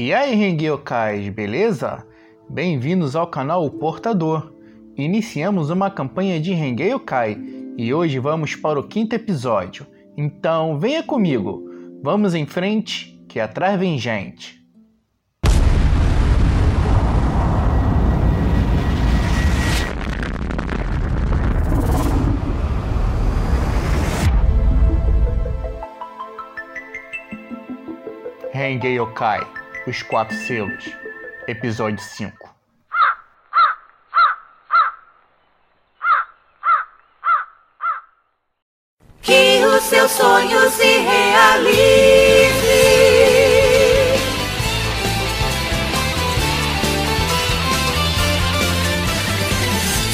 E 0.00 0.14
aí, 0.14 0.32
Rengyokais, 0.32 1.28
beleza? 1.28 2.06
Bem-vindos 2.48 3.16
ao 3.16 3.26
canal 3.26 3.66
O 3.66 3.70
Portador. 3.80 4.52
Iniciamos 4.96 5.70
uma 5.70 5.90
campanha 5.90 6.40
de 6.40 6.52
Rengeyokai 6.52 7.36
e 7.76 7.92
hoje 7.92 8.20
vamos 8.20 8.54
para 8.54 8.78
o 8.78 8.86
quinto 8.86 9.16
episódio. 9.16 9.84
Então, 10.16 10.78
venha 10.78 11.02
comigo. 11.02 11.68
Vamos 12.00 12.36
em 12.36 12.46
frente, 12.46 13.20
que 13.28 13.40
atrás 13.40 13.76
vem 13.76 13.98
gente. 13.98 14.56
Renge 28.52 28.86
Yokai, 28.86 29.57
Os 29.88 30.02
Quatro 30.02 30.36
Selos, 30.36 30.84
Episódio 31.46 31.98
5 31.98 32.54
Que 39.22 39.64
os 39.64 39.82
seus 39.84 40.10
sonhos 40.10 40.74
se 40.74 40.98
realizem. 40.98 41.78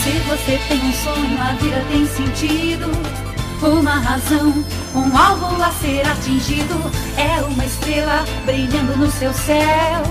Se 0.04 0.12
você 0.28 0.56
tem 0.68 0.78
um 0.78 0.92
sonho, 0.92 1.42
a 1.42 1.52
vida 1.54 1.84
tem 1.90 2.06
sentido 2.06 3.23
uma 3.68 3.98
razão, 3.98 4.52
um 4.94 5.16
alvo 5.16 5.62
a 5.62 5.70
ser 5.72 6.06
atingido. 6.06 6.74
É 7.16 7.42
uma 7.42 7.64
estrela 7.64 8.24
brilhando 8.44 8.96
no 8.96 9.10
seu 9.10 9.32
céu. 9.32 10.02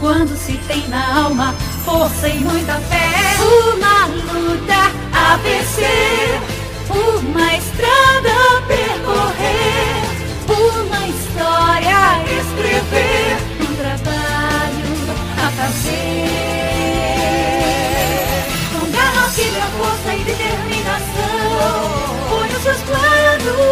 Quando 0.00 0.36
se 0.36 0.56
tem 0.68 0.86
na 0.88 1.24
alma 1.24 1.54
força 1.84 2.28
e 2.28 2.38
muita 2.38 2.74
fé, 2.74 3.08
uma 3.40 4.06
luta 4.06 4.92
a 5.12 5.36
vencer, 5.38 6.40
uma 6.88 7.54
estrada 7.56 8.30
a 8.30 8.62
percorrer, 8.62 10.04
uma 10.46 11.08
história 11.08 11.96
a 11.96 12.22
escrever, 12.22 13.36
um 13.60 13.74
trabalho 13.76 14.88
a 15.44 15.50
fazer. 15.50 16.77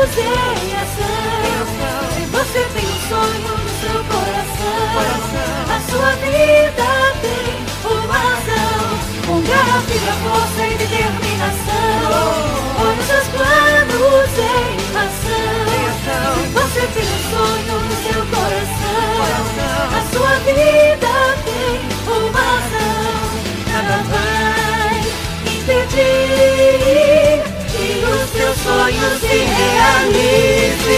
Planos 0.06 0.62
em 0.62 0.74
ação. 0.74 1.66
Você 2.32 2.60
tem 2.74 2.84
um 2.84 3.00
sonho 3.08 3.50
no 3.56 3.70
seu 3.80 3.98
coração. 4.04 4.86
A 5.68 5.80
sua 5.90 6.10
vida 6.16 6.88
tem 7.22 7.54
uma 7.90 8.18
razão. 8.18 8.86
Com 9.26 9.38
garra, 9.42 9.80
fibra, 9.82 10.12
força 10.12 10.62
e 10.66 10.76
determinação. 10.76 12.06
Põe 12.76 12.98
os 12.98 13.06
seus 13.06 13.28
planos 13.28 14.38
em 14.38 14.76
ação. 14.96 15.66
Você 16.52 16.82
tem 16.94 17.04
um 17.04 17.20
sonho 17.30 17.76
no 17.80 17.94
seu 18.02 18.22
coração. 18.26 19.16
A 19.92 20.00
sua 20.12 20.34
vida 20.44 21.14
tem 21.44 21.80
uma 22.06 22.40
razão. 22.40 23.16
Nada 23.72 23.98
vai 24.08 24.94
impedir 25.52 27.45
que 27.98 28.04
os 28.04 28.30
teus 28.30 28.56
sonhos 28.58 29.20
se 29.20 29.26
realizem. 29.26 30.96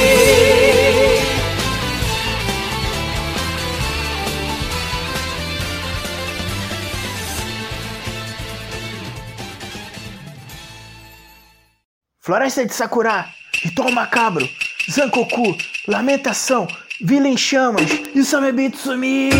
Floresta 12.21 12.67
de 12.67 12.75
Sakura, 12.75 13.27
Ritual 13.63 13.91
Macabro, 13.93 14.47
Zankoku, 14.91 15.57
Lamentação, 15.87 16.69
Vila 17.01 17.29
em 17.29 17.37
Chamas 17.37 17.91
e 18.15 18.21
o 18.21 18.25
Samebito 18.25 18.77
sumiu! 18.77 19.33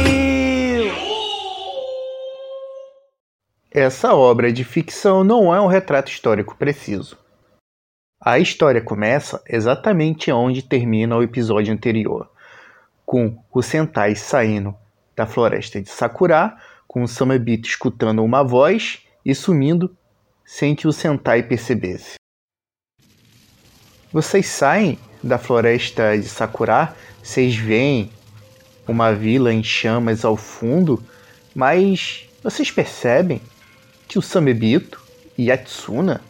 Essa 3.71 4.15
obra 4.15 4.51
de 4.51 4.65
ficção 4.65 5.23
não 5.23 5.55
é 5.55 5.61
um 5.61 5.67
retrato 5.67 6.11
histórico 6.11 6.57
preciso. 6.57 7.28
A 8.29 8.39
história 8.39 8.83
começa 8.83 9.43
exatamente 9.49 10.31
onde 10.31 10.61
termina 10.61 11.17
o 11.17 11.23
episódio 11.23 11.73
anterior, 11.73 12.31
com 13.07 13.43
o 13.51 13.63
Sentai 13.63 14.15
saindo 14.17 14.77
da 15.17 15.25
floresta 15.25 15.81
de 15.81 15.89
Sakura, 15.89 16.55
com 16.87 17.03
o 17.03 17.09
Samebito 17.09 17.67
escutando 17.67 18.23
uma 18.23 18.45
voz 18.45 18.99
e 19.25 19.35
sumindo 19.35 19.97
sem 20.45 20.75
que 20.75 20.87
o 20.87 20.93
Sentai 20.93 21.43
percebesse. 21.43 22.17
Vocês 24.13 24.47
saem 24.47 24.99
da 25.23 25.39
floresta 25.39 26.15
de 26.19 26.29
Sakura, 26.29 26.95
vocês 27.23 27.57
veem 27.57 28.13
uma 28.87 29.11
vila 29.11 29.55
em 29.55 29.65
chamas 29.65 30.23
ao 30.23 30.37
fundo, 30.37 31.03
mas 31.55 32.29
vocês 32.45 32.71
percebem 32.71 33.41
que 34.07 34.19
o 34.19 34.23
Samebito 34.23 35.03
e 35.39 35.51
a 35.51 35.57
Tsuna 35.57 36.21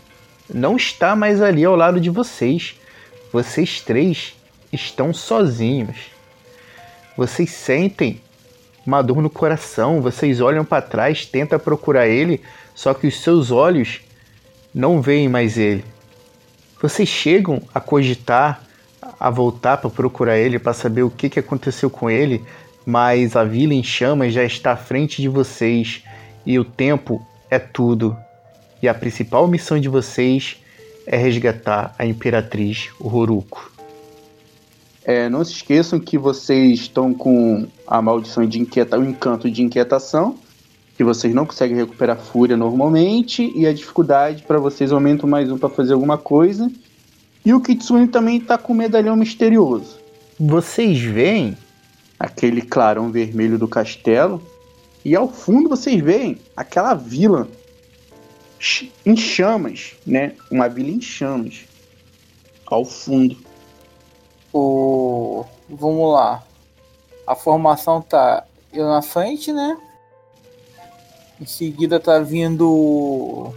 não 0.53 0.77
está 0.77 1.15
mais 1.15 1.41
ali 1.43 1.65
ao 1.65 1.77
lado 1.77 2.01
de 2.01 2.11
vocês. 2.11 2.75
Vocês 3.33 3.81
três 3.81 4.35
estão 4.73 5.13
sozinhos. 5.13 5.97
Vocês 7.17 7.51
sentem 7.51 8.21
uma 8.87 9.03
dor 9.03 9.21
no 9.21 9.29
coração, 9.29 10.01
vocês 10.01 10.41
olham 10.41 10.65
para 10.65 10.81
trás, 10.81 11.27
tentam 11.27 11.59
procurar 11.59 12.07
ele, 12.07 12.41
só 12.75 12.95
que 12.95 13.07
os 13.07 13.21
seus 13.21 13.51
olhos 13.51 14.01
não 14.75 15.03
veem 15.03 15.29
mais 15.29 15.59
ele. 15.59 15.85
Vocês 16.81 17.09
chegam 17.09 17.61
a 17.75 17.81
cogitar 17.81 18.63
a 19.19 19.31
voltar 19.31 19.79
para 19.79 19.91
procurar 19.91 20.39
ele, 20.39 20.59
para 20.59 20.73
saber 20.73 21.03
o 21.03 21.11
que, 21.11 21.29
que 21.29 21.41
aconteceu 21.41 21.91
com 21.91 22.09
ele, 22.09 22.45
mas 22.87 23.37
a 23.37 23.45
vila 23.45 23.75
em 23.75 23.83
chamas 23.83 24.33
já 24.33 24.45
está 24.45 24.73
à 24.73 24.77
frente 24.77 25.21
de 25.21 25.29
vocês 25.29 26.03
e 26.47 26.59
o 26.59 26.65
tempo 26.65 27.25
é 27.51 27.59
tudo 27.59 28.17
e 28.83 28.89
a 28.89 28.95
principal 28.95 29.47
missão 29.49 29.79
de 29.79 29.89
vocês 29.89 30.57
é 31.07 31.17
resgatar 31.17 31.95
a 31.99 32.05
Imperatriz 32.05 32.91
Horuko. 33.01 33.73
É, 35.05 35.29
não 35.29 35.43
se 35.43 35.53
esqueçam 35.53 35.99
que 35.99 36.19
vocês 36.19 36.81
estão 36.81 37.15
com 37.15 37.67
a 37.87 38.03
maldição 38.03 38.47
de 38.47 38.61
inquietação, 38.61 39.05
o 39.05 39.09
encanto 39.09 39.51
de 39.51 39.63
inquietação, 39.63 40.37
que 40.97 41.03
vocês 41.03 41.33
não 41.33 41.47
conseguem 41.47 41.79
recuperar 41.79 42.19
fúria 42.19 42.59
normalmente, 42.59 43.51
e 43.57 43.67
a 43.67 43.73
dificuldade 43.73 44.43
para 44.43 44.59
vocês 44.59 44.93
aumenta 44.93 45.27
mais 45.27 45.51
um 45.51 45.57
para 45.57 45.71
fazer 45.71 45.95
alguma 45.95 46.19
coisa. 46.19 46.71
E 47.43 47.55
o 47.55 47.61
Kitsune 47.61 48.07
também 48.09 48.37
está 48.37 48.59
com 48.59 48.75
o 48.75 48.77
medalhão 48.77 49.17
misterioso. 49.17 49.97
Vocês 50.39 51.01
veem 51.01 51.57
aquele 52.21 52.61
clarão 52.61 53.11
vermelho 53.11 53.59
do 53.59 53.67
castelo, 53.67 54.43
e 55.03 55.17
ao 55.17 55.33
fundo 55.33 55.71
vocês 55.71 56.03
veem 56.03 56.37
aquela 56.55 56.93
vila 56.93 57.49
em 59.05 59.17
chamas, 59.17 59.95
né? 60.07 60.35
Uma 60.51 60.69
vila 60.69 60.91
em 60.91 61.01
chamas. 61.01 61.61
Ao 62.67 62.85
fundo. 62.85 63.37
O... 64.53 65.45
Vamos 65.69 66.13
lá. 66.13 66.43
A 67.27 67.35
formação 67.35 68.01
tá 68.01 68.45
eu 68.73 68.87
na 68.87 69.03
frente, 69.03 69.53
né? 69.53 69.77
Em 71.41 71.47
seguida 71.47 72.01
tá 72.01 72.19
vindo 72.19 73.55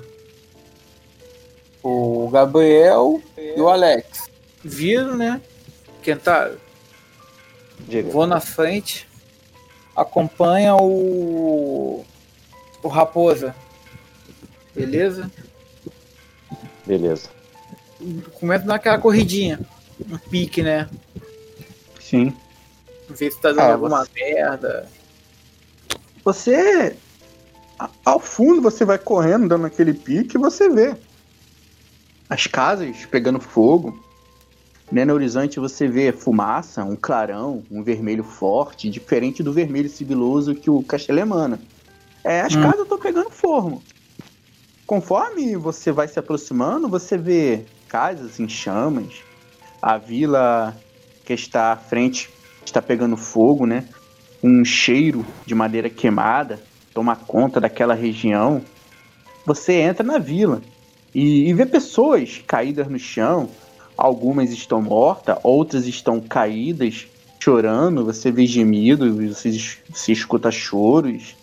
o 1.83 2.29
Gabriel 2.29 3.21
e 3.37 3.59
o 3.59 3.67
Alex. 3.67 4.29
Viram, 4.63 5.17
né? 5.17 5.41
Tá. 6.23 6.51
Diga. 7.79 8.11
Vou 8.11 8.27
na 8.27 8.39
frente. 8.39 9.07
Acompanha 9.95 10.75
o. 10.75 12.05
O 12.83 12.87
Raposa. 12.87 13.55
Beleza? 14.75 15.31
Beleza. 16.85 17.29
Começa 18.39 18.63
a 18.63 18.67
dar 18.67 18.75
aquela 18.75 18.97
corridinha. 18.97 19.59
Um 20.09 20.17
pique, 20.17 20.63
né? 20.63 20.89
Sim. 21.99 22.35
Ver 23.09 23.31
se 23.31 23.39
tá 23.39 23.49
dando 23.49 23.59
ah, 23.59 23.73
alguma 23.73 24.05
você... 24.05 24.11
merda. 24.15 24.89
Você. 26.23 26.95
Ao 28.05 28.19
fundo 28.19 28.61
você 28.61 28.85
vai 28.85 28.97
correndo, 28.97 29.47
dando 29.47 29.65
aquele 29.65 29.93
pique, 29.93 30.37
e 30.37 30.39
você 30.39 30.69
vê 30.69 30.95
as 32.29 32.47
casas 32.47 33.05
pegando 33.05 33.39
fogo. 33.39 34.03
Né, 34.91 35.05
no 35.05 35.13
horizonte 35.13 35.57
você 35.57 35.87
vê 35.87 36.11
fumaça, 36.11 36.83
um 36.83 36.97
clarão, 36.97 37.63
um 37.71 37.81
vermelho 37.81 38.25
forte, 38.25 38.89
diferente 38.89 39.41
do 39.41 39.53
vermelho 39.53 39.89
sibiloso 39.89 40.53
que 40.53 40.69
o 40.69 40.83
castelo 40.83 41.19
emana. 41.19 41.61
É, 42.25 42.41
as 42.41 42.53
hum. 42.53 42.61
casas 42.61 42.81
estão 42.81 42.99
pegando 42.99 43.29
fogo 43.29 43.81
conforme 44.91 45.55
você 45.55 45.89
vai 45.89 46.05
se 46.05 46.19
aproximando, 46.19 46.89
você 46.89 47.17
vê 47.17 47.63
casas 47.87 48.41
em 48.41 48.49
chamas, 48.49 49.21
a 49.81 49.97
vila 49.97 50.75
que 51.23 51.31
está 51.31 51.71
à 51.71 51.77
frente 51.77 52.29
está 52.65 52.81
pegando 52.81 53.15
fogo, 53.15 53.65
né? 53.65 53.87
um 54.43 54.65
cheiro 54.65 55.25
de 55.45 55.55
madeira 55.55 55.89
queimada 55.89 56.59
toma 56.93 57.15
conta 57.15 57.57
daquela 57.61 57.93
região, 57.93 58.61
você 59.45 59.75
entra 59.75 60.05
na 60.05 60.17
vila 60.17 60.61
e, 61.15 61.47
e 61.49 61.53
vê 61.53 61.65
pessoas 61.65 62.43
caídas 62.45 62.89
no 62.89 62.99
chão. 62.99 63.47
Algumas 63.97 64.51
estão 64.51 64.81
mortas, 64.81 65.37
outras 65.41 65.87
estão 65.87 66.19
caídas, 66.19 67.07
chorando. 67.39 68.03
Você 68.03 68.29
vê 68.29 68.45
gemidos, 68.45 69.37
você, 69.37 69.57
você 69.89 70.11
escuta 70.11 70.51
choros. 70.51 71.39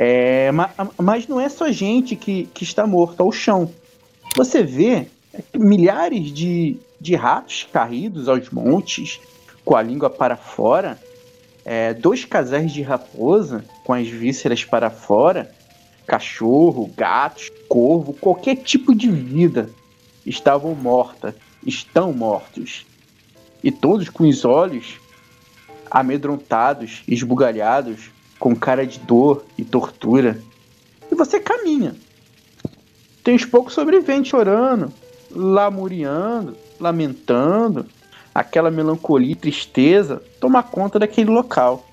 É, 0.00 0.52
mas, 0.96 1.26
não 1.26 1.40
é 1.40 1.48
só 1.48 1.72
gente 1.72 2.14
que, 2.14 2.44
que 2.54 2.62
está 2.62 2.86
morta 2.86 3.24
ao 3.24 3.32
chão. 3.32 3.68
Você 4.36 4.62
vê 4.62 5.08
milhares 5.52 6.32
de, 6.32 6.76
de 7.00 7.16
ratos 7.16 7.66
caídos 7.72 8.28
aos 8.28 8.48
montes, 8.50 9.18
com 9.64 9.74
a 9.74 9.82
língua 9.82 10.08
para 10.08 10.36
fora, 10.36 10.96
é, 11.64 11.92
dois 11.94 12.24
casais 12.24 12.72
de 12.72 12.80
raposa 12.80 13.64
com 13.84 13.92
as 13.92 14.06
vísceras 14.06 14.64
para 14.64 14.88
fora, 14.88 15.50
cachorro, 16.06 16.88
gatos, 16.96 17.50
corvo, 17.68 18.12
qualquer 18.12 18.54
tipo 18.54 18.94
de 18.94 19.10
vida 19.10 19.68
estavam 20.24 20.76
mortas, 20.76 21.34
estão 21.66 22.12
mortos. 22.12 22.86
E 23.64 23.72
todos 23.72 24.08
com 24.08 24.28
os 24.28 24.44
olhos 24.44 25.00
amedrontados, 25.90 27.02
esbugalhados, 27.08 28.10
com 28.38 28.54
cara 28.54 28.86
de 28.86 28.98
dor 29.00 29.44
e 29.56 29.64
tortura. 29.64 30.40
E 31.10 31.14
você 31.14 31.40
caminha. 31.40 31.94
Tem 33.24 33.34
uns 33.34 33.44
poucos 33.44 33.74
sobreviventes 33.74 34.30
chorando, 34.30 34.92
lamuriando, 35.30 36.56
lamentando. 36.80 37.86
Aquela 38.34 38.70
melancolia 38.70 39.32
e 39.32 39.36
tristeza 39.36 40.22
toma 40.40 40.62
conta 40.62 40.98
daquele 40.98 41.30
local. 41.30 41.84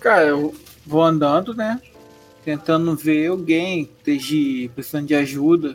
Cara, 0.00 0.26
eu 0.26 0.54
vou 0.86 1.02
andando, 1.02 1.54
né? 1.54 1.80
Tentando 2.44 2.94
ver 2.94 3.28
alguém 3.28 3.82
esteja 3.82 4.70
precisando 4.74 5.06
de 5.06 5.14
ajuda. 5.14 5.72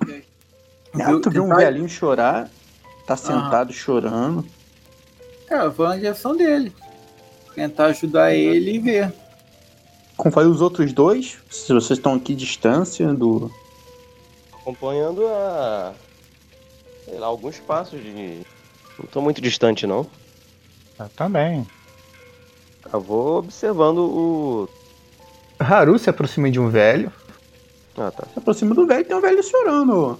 Ah, 0.93 1.19
tu 1.19 1.31
viu 1.31 1.43
um 1.43 1.55
velhinho 1.55 1.89
chorar, 1.89 2.49
tá 3.07 3.17
sentado 3.17 3.73
chorando. 3.73 4.45
É, 5.49 5.65
eu 5.65 5.71
vou 5.71 5.87
na 5.87 5.95
direção 5.95 6.35
dele. 6.35 6.71
Tentar 7.55 7.87
ajudar 7.87 8.33
ele 8.35 8.75
e 8.75 8.79
ver. 8.79 9.13
Como 10.19 10.33
foi 10.33 10.45
os 10.45 10.59
outros 10.59 10.91
dois? 10.91 11.37
Se 11.49 11.71
vocês 11.71 11.97
estão 11.97 12.13
aqui 12.15 12.35
distância 12.35 13.13
do. 13.13 13.49
Acompanhando 14.51 15.25
a. 15.25 15.93
Sei 17.05 17.17
lá, 17.17 17.27
alguns 17.27 17.57
passos 17.59 18.03
de. 18.03 18.41
Não 18.99 19.05
tô 19.09 19.21
muito 19.21 19.39
distante, 19.39 19.87
não. 19.87 20.05
Eu 20.99 21.07
também. 21.15 21.65
Eu 22.91 22.99
vou 22.99 23.37
observando 23.37 23.99
o. 23.99 24.69
Haru 25.57 25.97
se 25.97 26.09
aproxima 26.09 26.51
de 26.51 26.59
um 26.59 26.69
velho. 26.69 27.09
Ah, 27.97 28.11
tá. 28.11 28.27
Se 28.33 28.39
aproxima 28.39 28.75
do 28.75 28.85
velho 28.85 28.99
e 28.99 29.05
tem 29.05 29.15
um 29.15 29.21
velho 29.21 29.41
chorando. 29.41 30.19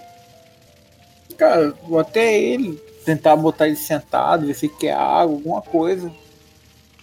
Cara, 1.38 1.74
vou 1.86 2.00
até 2.00 2.42
ele 2.42 2.78
tentar 3.04 3.36
botar 3.36 3.68
ele 3.68 3.76
sentado, 3.76 4.48
ver 4.48 4.54
se 4.54 4.70
quer 4.70 4.94
água, 4.94 5.36
alguma 5.36 5.62
coisa. 5.62 6.10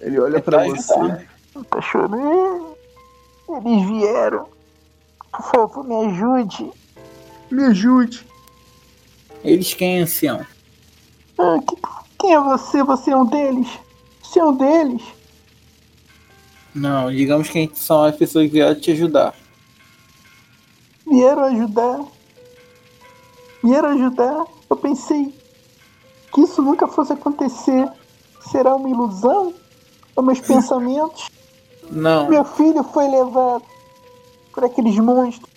Ele 0.01 0.19
olha 0.19 0.41
pra 0.41 0.63
Tentar 0.63 0.77
você. 0.77 1.27
Tá 1.71 1.83
chorando. 1.83 2.76
Eles 3.49 3.87
vieram. 3.89 4.49
Por 5.33 5.43
favor, 5.51 5.85
me 5.85 5.95
ajude. 6.07 6.71
Me 7.51 7.65
ajude. 7.65 8.27
Eles 9.45 9.73
quem, 9.75 10.01
ancião? 10.01 10.45
Ah, 11.39 11.59
que- 11.67 11.77
quem 12.19 12.35
é 12.35 12.41
você? 12.41 12.83
Você 12.83 13.11
é 13.11 13.17
um 13.17 13.27
deles? 13.27 13.69
Você 14.23 14.41
é 14.41 14.45
um 14.45 14.57
deles? 14.57 15.03
Não, 16.75 17.11
digamos 17.11 17.49
quem 17.49 17.71
são 17.75 18.05
as 18.05 18.17
pessoas 18.17 18.47
que 18.47 18.53
vieram 18.53 18.79
te 18.79 18.91
ajudar. 18.93 19.35
Vieram 21.07 21.45
ajudar. 21.45 22.01
Vieram 23.63 23.89
ajudar. 23.91 24.45
Eu 24.69 24.77
pensei 24.77 25.33
que 26.35 26.41
isso 26.41 26.61
nunca 26.61 26.89
fosse 26.89 27.13
acontecer. 27.13 27.89
Será 28.51 28.75
uma 28.75 28.89
ilusão? 28.91 29.55
Ou 30.17 30.23
meus 30.23 30.41
pensamentos? 30.43 31.29
Não, 31.91 32.29
Meu 32.29 32.45
filho 32.45 32.83
foi 32.83 33.09
levado 33.09 33.63
por 34.53 34.65
aqueles 34.65 34.97
monstros. 34.99 35.51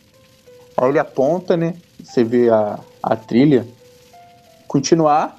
Aí 0.78 0.90
ele 0.90 1.00
aponta, 1.00 1.58
né? 1.58 1.76
Você 2.04 2.24
vê 2.24 2.50
a, 2.50 2.80
a 3.04 3.16
trilha. 3.16 3.68
Continuar. 4.68 5.38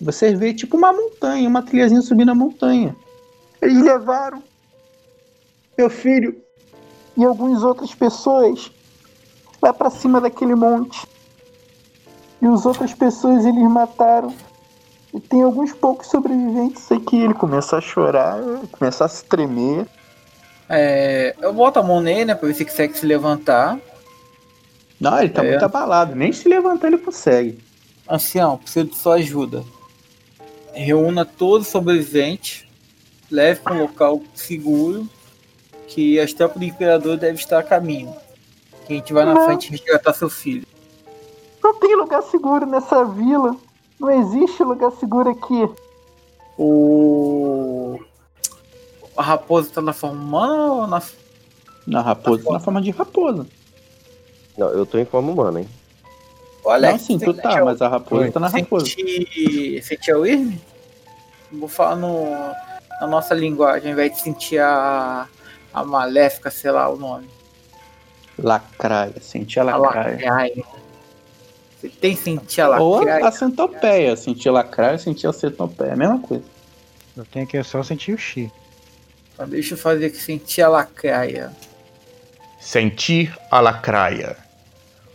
Você 0.00 0.34
vê 0.34 0.54
tipo 0.54 0.76
uma 0.76 0.92
montanha, 0.92 1.48
uma 1.48 1.62
trilhazinha 1.62 2.00
subindo 2.02 2.30
a 2.30 2.34
montanha. 2.34 2.96
Eles 3.60 3.82
levaram 3.82 4.42
meu 5.76 5.88
filho 5.88 6.36
e 7.16 7.24
algumas 7.24 7.62
outras 7.62 7.94
pessoas 7.94 8.70
lá 9.60 9.72
pra 9.72 9.90
cima 9.90 10.20
daquele 10.20 10.54
monte. 10.54 11.06
E 12.40 12.46
as 12.46 12.66
outras 12.66 12.92
pessoas 12.92 13.44
eles 13.44 13.62
mataram. 13.70 14.34
E 15.14 15.20
tem 15.20 15.42
alguns 15.42 15.72
poucos 15.72 16.08
sobreviventes 16.08 16.90
aqui. 16.90 17.16
Ele 17.16 17.34
começa 17.34 17.76
a 17.76 17.80
chorar, 17.80 18.38
começa 18.72 19.04
a 19.04 19.08
se 19.08 19.24
tremer. 19.24 19.86
É, 20.72 21.34
eu 21.40 21.52
boto 21.52 21.78
a 21.78 21.82
mão 21.82 22.00
nele, 22.00 22.24
né, 22.24 22.34
pra 22.34 22.48
ver 22.48 22.54
se 22.54 22.64
consegue 22.64 22.96
se 22.98 23.06
levantar. 23.06 23.78
Não, 25.00 25.18
ele 25.18 25.28
tá 25.30 25.44
É. 25.44 25.50
muito 25.50 25.64
abalado. 25.64 26.14
Nem 26.14 26.32
se 26.32 26.48
levantar 26.48 26.88
ele 26.88 26.98
consegue. 26.98 27.58
Ancião, 28.08 28.56
preciso 28.58 28.86
de 28.86 28.96
sua 28.96 29.14
ajuda. 29.16 29.62
Reúna 30.74 31.24
todos 31.24 31.66
os 31.66 31.72
sobreviventes, 31.72 32.64
leve 33.30 33.60
para 33.60 33.74
um 33.74 33.82
local 33.82 34.22
seguro, 34.34 35.06
que 35.86 36.18
as 36.18 36.32
tropas 36.32 36.58
do 36.58 36.64
Imperador 36.64 37.16
devem 37.16 37.36
estar 37.36 37.58
a 37.58 37.62
caminho. 37.62 38.14
Que 38.86 38.94
a 38.94 38.96
gente 38.96 39.12
vai 39.12 39.24
na 39.24 39.44
frente 39.44 39.70
resgatar 39.70 40.14
seu 40.14 40.30
filho. 40.30 40.66
Não 41.62 41.78
tem 41.78 41.94
lugar 41.96 42.22
seguro 42.22 42.66
nessa 42.66 43.04
vila. 43.04 43.54
Não 44.00 44.10
existe 44.10 44.62
lugar 44.64 44.90
seguro 44.92 45.30
aqui. 45.30 45.68
O. 46.58 48.00
A 49.16 49.22
raposa 49.22 49.70
tá 49.74 49.80
na 49.82 49.92
forma 49.92 50.20
humana 50.20 50.72
ou 50.72 50.86
na. 50.86 51.02
Na 51.86 52.00
raposa, 52.00 52.50
na 52.50 52.60
forma 52.60 52.80
de 52.80 52.90
raposa. 52.90 53.46
Não, 54.56 54.68
eu 54.68 54.86
tô 54.86 54.98
em 54.98 55.04
forma 55.04 55.32
humana, 55.32 55.60
hein? 55.60 55.68
Olha, 56.64 56.92
não, 56.92 56.98
sim, 56.98 57.18
tu 57.18 57.34
tá, 57.34 57.64
mas 57.64 57.82
a 57.82 57.88
raposa 57.88 58.30
tá 58.30 58.38
na 58.40 58.48
raposa. 58.48 58.86
Sentir, 58.86 59.82
sentir 59.82 60.12
a 60.12 60.18
Wyrm? 60.18 60.52
Vou 61.50 61.68
falar 61.68 61.96
no, 61.96 62.24
na 63.00 63.06
nossa 63.08 63.34
linguagem, 63.34 63.88
ao 63.88 63.92
invés 63.92 64.12
de 64.14 64.20
sentir 64.22 64.58
a, 64.60 65.26
a 65.74 65.84
maléfica, 65.84 66.50
sei 66.50 66.70
lá 66.70 66.88
o 66.88 66.96
nome. 66.96 67.28
Lacraia, 68.38 69.14
senti 69.20 69.58
a 69.58 69.62
A 69.62 69.76
lacraia. 69.76 70.14
lacraia. 70.14 70.64
Você 71.80 71.88
tem 71.88 72.14
sentir 72.14 72.60
a 72.60 72.78
Ou 72.80 72.98
lacraia? 73.00 73.26
a 73.26 73.32
centopeia. 73.32 74.16
Senti 74.16 74.48
a 74.48 74.52
lacraia, 74.52 74.98
senti 74.98 75.26
a 75.26 75.32
centopeia. 75.32 75.90
É 75.90 75.92
a 75.92 75.96
mesma 75.96 76.20
coisa. 76.20 76.44
Eu 77.16 77.24
tenho 77.26 77.46
que 77.46 77.60
só 77.64 77.82
sentir 77.82 78.14
o 78.14 78.18
chi. 78.18 78.50
Deixa 79.48 79.74
eu 79.74 79.78
fazer 79.78 80.06
aqui 80.06 80.18
sentir 80.18 80.62
a 80.62 80.68
lacraia. 80.68 81.52
Sentir 82.60 83.36
a 83.50 83.60
lacraia. 83.60 84.36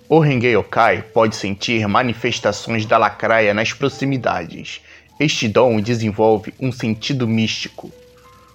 O 0.10 0.20
Rengei 0.20 0.54
Yokai 0.54 1.02
pode 1.02 1.36
sentir 1.36 1.88
manifestações 1.88 2.86
da 2.86 2.98
lacraia 2.98 3.54
nas 3.54 3.74
proximidades. 3.74 4.82
Este 5.20 5.48
dom 5.48 5.80
desenvolve 5.82 6.54
um 6.60 6.72
sentido 6.72 7.28
místico. 7.28 7.92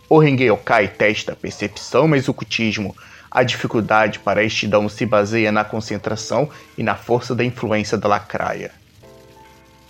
O 0.08 0.18
Rengei 0.18 0.48
Yokai 0.48 0.88
testa 0.88 1.34
percepção 1.34 2.06
mais 2.06 2.28
ocultismo. 2.28 2.94
A 3.30 3.42
dificuldade 3.42 4.18
para 4.18 4.44
este 4.44 4.66
dom 4.66 4.88
se 4.88 5.06
baseia 5.06 5.50
na 5.50 5.64
concentração 5.64 6.50
e 6.76 6.82
na 6.82 6.94
força 6.94 7.34
da 7.34 7.44
influência 7.44 7.96
da 7.96 8.08
lacraia. 8.08 8.72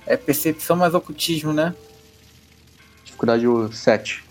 É 0.07 0.17
percepção 0.17 0.77
mais 0.77 0.95
ocultismo, 0.95 1.53
né? 1.53 1.75
Dificuldade 3.05 3.45
7. 3.73 4.23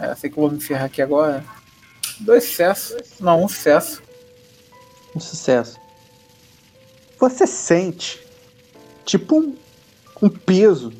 É, 0.00 0.14
sei 0.14 0.30
que 0.30 0.38
eu 0.38 0.42
vou 0.42 0.50
me 0.50 0.60
ferrar 0.60 0.86
aqui 0.86 1.02
agora. 1.02 1.44
Dois 2.20 2.44
sucessos. 2.44 3.20
Não, 3.20 3.44
um 3.44 3.48
sucesso. 3.48 4.02
Um 5.14 5.20
sucesso. 5.20 5.78
Você 7.18 7.46
sente 7.46 8.18
tipo 9.04 9.38
um, 9.38 9.54
um 10.22 10.28
peso 10.30 10.92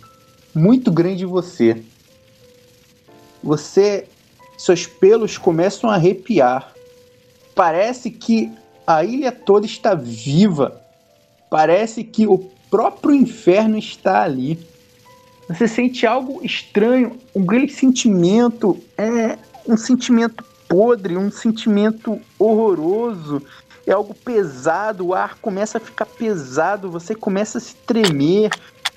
muito 0.55 0.93
grande 0.93 1.25
em 1.25 1.27
você. 1.27 1.83
Você. 3.43 4.07
Seus 4.59 4.87
pelos 4.87 5.39
começam 5.39 5.89
a 5.89 5.95
arrepiar. 5.95 6.75
Parece 7.55 8.11
que 8.11 8.53
a 8.87 9.03
ilha 9.03 9.33
toda 9.33 9.65
está 9.65 9.95
viva. 9.95 10.83
Parece 11.49 12.05
que 12.05 12.27
o 12.27 12.39
próprio 12.71 13.15
inferno 13.15 13.79
está 13.79 14.23
ali. 14.23 14.70
Você 15.51 15.67
sente 15.67 16.07
algo 16.07 16.41
estranho, 16.45 17.19
um 17.35 17.45
grande 17.45 17.73
sentimento, 17.73 18.79
é 18.97 19.37
um 19.67 19.77
sentimento 19.77 20.45
podre, 20.69 21.17
um 21.17 21.29
sentimento 21.29 22.21
horroroso, 22.39 23.43
é 23.85 23.91
algo 23.91 24.15
pesado, 24.15 25.09
o 25.09 25.13
ar 25.15 25.37
começa 25.43 25.79
a 25.79 25.81
ficar 25.81 26.07
pesado, 26.07 26.89
você 26.89 27.17
começa 27.17 27.59
a 27.59 27.61
se 27.61 27.75
tremer, 27.75 28.51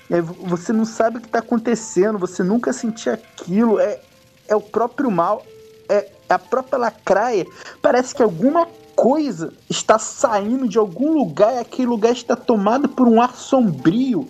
é, 0.08 0.20
vo- 0.20 0.36
você 0.46 0.72
não 0.72 0.84
sabe 0.84 1.16
o 1.16 1.20
que 1.20 1.26
está 1.26 1.40
acontecendo, 1.40 2.18
você 2.18 2.44
nunca 2.44 2.72
sentiu 2.72 3.12
aquilo, 3.14 3.80
é, 3.80 3.98
é 4.46 4.54
o 4.54 4.60
próprio 4.60 5.10
mal, 5.10 5.44
é 5.88 6.08
a 6.28 6.38
própria 6.38 6.78
lacraia. 6.78 7.44
Parece 7.82 8.14
que 8.14 8.22
alguma 8.22 8.68
coisa 8.94 9.52
está 9.68 9.98
saindo 9.98 10.68
de 10.68 10.78
algum 10.78 11.14
lugar 11.14 11.54
e 11.54 11.58
aquele 11.58 11.88
lugar 11.88 12.12
está 12.12 12.36
tomado 12.36 12.88
por 12.88 13.08
um 13.08 13.20
ar 13.20 13.34
sombrio 13.34 14.28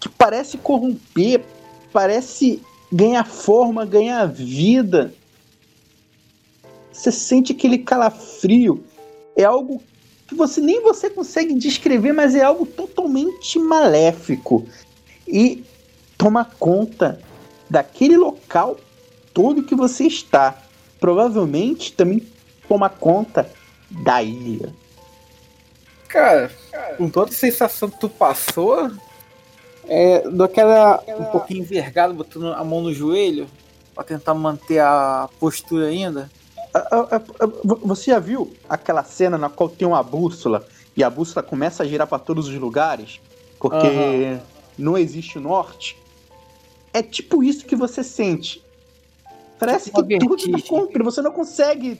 que 0.00 0.08
parece 0.08 0.58
corromper, 0.58 1.44
parece 1.92 2.62
ganhar 2.92 3.24
forma, 3.24 3.84
ganhar 3.84 4.26
vida. 4.26 5.12
Você 6.92 7.12
sente 7.12 7.52
aquele 7.52 7.78
calafrio. 7.78 8.84
É 9.36 9.44
algo 9.44 9.82
que 10.26 10.34
você 10.34 10.60
nem 10.60 10.82
você 10.82 11.10
consegue 11.10 11.54
descrever, 11.54 12.12
mas 12.12 12.34
é 12.34 12.42
algo 12.42 12.66
totalmente 12.66 13.58
maléfico. 13.58 14.66
E 15.26 15.64
toma 16.16 16.44
conta 16.44 17.20
daquele 17.68 18.16
local 18.16 18.78
todo 19.34 19.62
que 19.62 19.74
você 19.74 20.04
está. 20.04 20.56
Provavelmente 20.98 21.92
também 21.92 22.26
toma 22.68 22.88
conta 22.88 23.50
da 23.90 24.22
ilha. 24.22 24.72
Cara, 26.08 26.50
com 26.96 27.08
toda 27.10 27.30
a 27.30 27.34
sensação 27.34 27.90
que 27.90 28.00
tu 28.00 28.08
passou, 28.08 28.90
é, 29.88 30.28
daquela 30.28 31.02
um 31.18 31.24
pouquinho 31.26 31.60
envergado, 31.60 32.14
botando 32.14 32.52
a 32.52 32.64
mão 32.64 32.80
no 32.82 32.92
joelho, 32.92 33.46
pra 33.94 34.04
tentar 34.04 34.34
manter 34.34 34.78
a 34.80 35.28
postura 35.38 35.86
ainda. 35.86 36.30
Ah, 36.74 37.08
ah, 37.40 37.46
vo- 37.64 37.80
Você 37.84 38.10
já 38.10 38.18
viu 38.18 38.52
aquela 38.68 39.02
cena 39.04 39.38
na 39.38 39.48
qual 39.48 39.68
tem 39.68 39.86
uma 39.88 40.02
bússola 40.02 40.66
e 40.96 41.02
a 41.02 41.08
bússola 41.08 41.42
começa 41.42 41.82
a 41.82 41.86
girar 41.86 42.06
para 42.06 42.18
todos 42.18 42.48
os 42.48 42.54
lugares? 42.54 43.20
Porque 43.58 43.86
Aham. 43.86 44.40
não 44.78 44.98
existe 44.98 45.38
o 45.38 45.40
norte? 45.40 45.96
É 46.92 47.02
tipo 47.02 47.42
isso 47.42 47.64
que 47.64 47.74
você 47.76 48.02
sente. 48.04 48.62
Parece 49.58 49.86
Tipo 49.86 50.06
que 50.06 50.18
tudo 50.18 50.50
tá 50.50 50.58
compre. 50.68 51.02
Você 51.02 51.22
não 51.22 51.32
consegue 51.32 51.98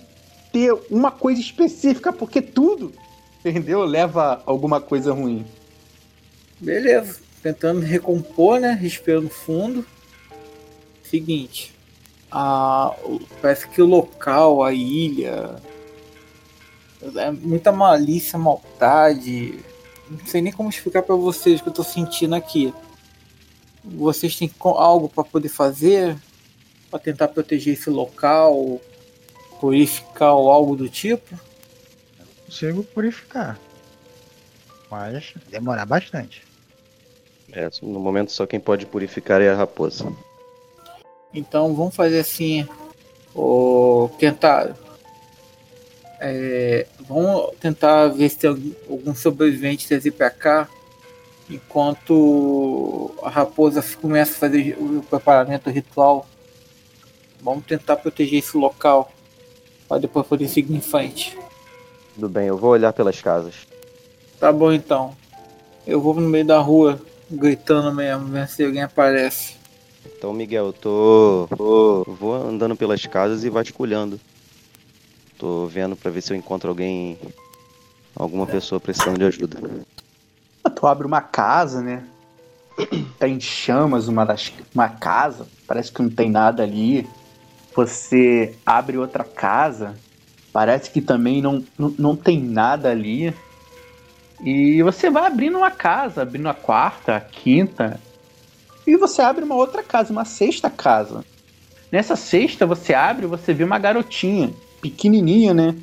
ter 0.52 0.74
uma 0.90 1.10
coisa 1.10 1.40
específica, 1.40 2.12
porque 2.12 2.42
tudo, 2.42 2.92
entendeu? 3.40 3.84
Leva 3.84 4.42
alguma 4.44 4.80
coisa 4.80 5.12
ruim. 5.12 5.46
Beleza. 6.60 7.18
Tentando 7.46 7.78
recompor, 7.78 8.58
né? 8.58 8.72
Respirando 8.72 9.28
fundo. 9.28 9.86
Seguinte. 11.04 11.72
A, 12.28 12.92
parece 13.40 13.68
que 13.68 13.80
o 13.80 13.86
local, 13.86 14.64
a 14.64 14.72
ilha. 14.72 15.54
É 17.14 17.30
muita 17.30 17.70
malícia, 17.70 18.36
maldade. 18.36 19.60
Não 20.10 20.26
sei 20.26 20.42
nem 20.42 20.52
como 20.52 20.68
explicar 20.68 21.04
pra 21.04 21.14
vocês 21.14 21.60
o 21.60 21.62
que 21.62 21.68
eu 21.68 21.72
tô 21.72 21.84
sentindo 21.84 22.34
aqui. 22.34 22.74
Vocês 23.84 24.34
têm 24.34 24.50
algo 24.60 25.08
pra 25.08 25.22
poder 25.22 25.48
fazer? 25.48 26.16
Pra 26.90 26.98
tentar 26.98 27.28
proteger 27.28 27.74
esse 27.74 27.88
local? 27.88 28.80
Purificar 29.60 30.34
ou 30.34 30.50
algo 30.50 30.74
do 30.74 30.88
tipo? 30.88 31.38
Consigo 32.44 32.82
purificar. 32.82 33.56
Mas 34.90 35.32
demorar 35.48 35.86
bastante. 35.86 36.42
É, 37.52 37.68
no 37.82 38.00
momento 38.00 38.32
só 38.32 38.46
quem 38.46 38.58
pode 38.60 38.86
purificar 38.86 39.40
é 39.40 39.48
a 39.48 39.54
raposa. 39.54 40.12
Então 41.32 41.74
vamos 41.74 41.94
fazer 41.94 42.20
assim. 42.20 42.66
O 43.34 44.10
tentar. 44.18 44.74
é, 46.18 46.86
vamos 47.00 47.54
tentar 47.60 48.08
ver 48.08 48.28
se 48.30 48.38
tem 48.38 48.50
algum- 48.88 49.14
sobrevivente 49.14 49.86
trazer 49.86 50.10
pra 50.12 50.30
cá. 50.30 50.68
Enquanto 51.48 53.14
a 53.22 53.30
raposa 53.30 53.82
começa 54.00 54.32
a 54.32 54.36
fazer 54.36 54.76
o 54.80 55.02
preparamento 55.02 55.70
ritual. 55.70 56.26
Vamos 57.40 57.64
tentar 57.66 57.96
proteger 57.96 58.38
esse 58.40 58.56
local. 58.56 59.12
Para 59.88 59.98
depois 60.00 60.26
poder 60.26 60.48
seguir 60.48 60.74
em 60.74 60.80
frente. 60.80 61.38
Tudo 62.14 62.28
bem, 62.28 62.48
eu 62.48 62.56
vou 62.56 62.70
olhar 62.70 62.92
pelas 62.92 63.20
casas. 63.20 63.54
Tá 64.40 64.50
bom 64.50 64.72
então. 64.72 65.14
Eu 65.86 66.00
vou 66.00 66.14
no 66.14 66.28
meio 66.28 66.44
da 66.44 66.58
rua 66.58 67.00
gritando 67.30 67.92
mesmo, 67.94 68.26
vendo 68.26 68.46
se 68.46 68.64
alguém 68.64 68.82
aparece. 68.82 69.54
Então, 70.16 70.32
Miguel, 70.32 70.66
eu 70.66 70.72
tô, 70.72 71.48
tô- 71.56 72.04
Vou 72.18 72.34
andando 72.34 72.76
pelas 72.76 73.04
casas 73.06 73.44
e 73.44 73.50
vasculhando. 73.50 74.20
Tô 75.38 75.66
vendo 75.66 75.96
pra 75.96 76.10
ver 76.10 76.22
se 76.22 76.32
eu 76.32 76.36
encontro 76.36 76.68
alguém. 76.68 77.18
Alguma 78.14 78.46
pessoa 78.46 78.80
precisando 78.80 79.18
de 79.18 79.24
ajuda. 79.24 79.58
Tu 80.74 80.86
abre 80.86 81.06
uma 81.06 81.20
casa, 81.20 81.82
né? 81.82 82.04
Tá 83.18 83.26
em 83.28 83.40
chamas 83.40 84.08
uma, 84.08 84.24
das, 84.24 84.52
uma 84.74 84.88
casa, 84.88 85.46
parece 85.66 85.90
que 85.92 86.02
não 86.02 86.10
tem 86.10 86.30
nada 86.30 86.62
ali. 86.62 87.06
Você 87.74 88.54
abre 88.64 88.96
outra 88.96 89.24
casa, 89.24 89.94
parece 90.52 90.90
que 90.90 91.00
também 91.02 91.42
não, 91.42 91.64
não, 91.78 91.94
não 91.98 92.16
tem 92.16 92.40
nada 92.40 92.90
ali. 92.90 93.34
E 94.42 94.82
você 94.82 95.10
vai 95.10 95.26
abrindo 95.26 95.58
uma 95.58 95.70
casa, 95.70 96.22
abrindo 96.22 96.48
a 96.48 96.54
quarta, 96.54 97.16
a 97.16 97.20
quinta. 97.20 97.98
E 98.86 98.96
você 98.96 99.22
abre 99.22 99.44
uma 99.44 99.54
outra 99.54 99.82
casa, 99.82 100.12
uma 100.12 100.24
sexta 100.24 100.70
casa. 100.70 101.24
Nessa 101.90 102.16
sexta 102.16 102.66
você 102.66 102.92
abre 102.94 103.24
e 103.24 103.28
você 103.28 103.54
vê 103.54 103.64
uma 103.64 103.78
garotinha, 103.78 104.52
pequenininha, 104.80 105.54
né? 105.54 105.74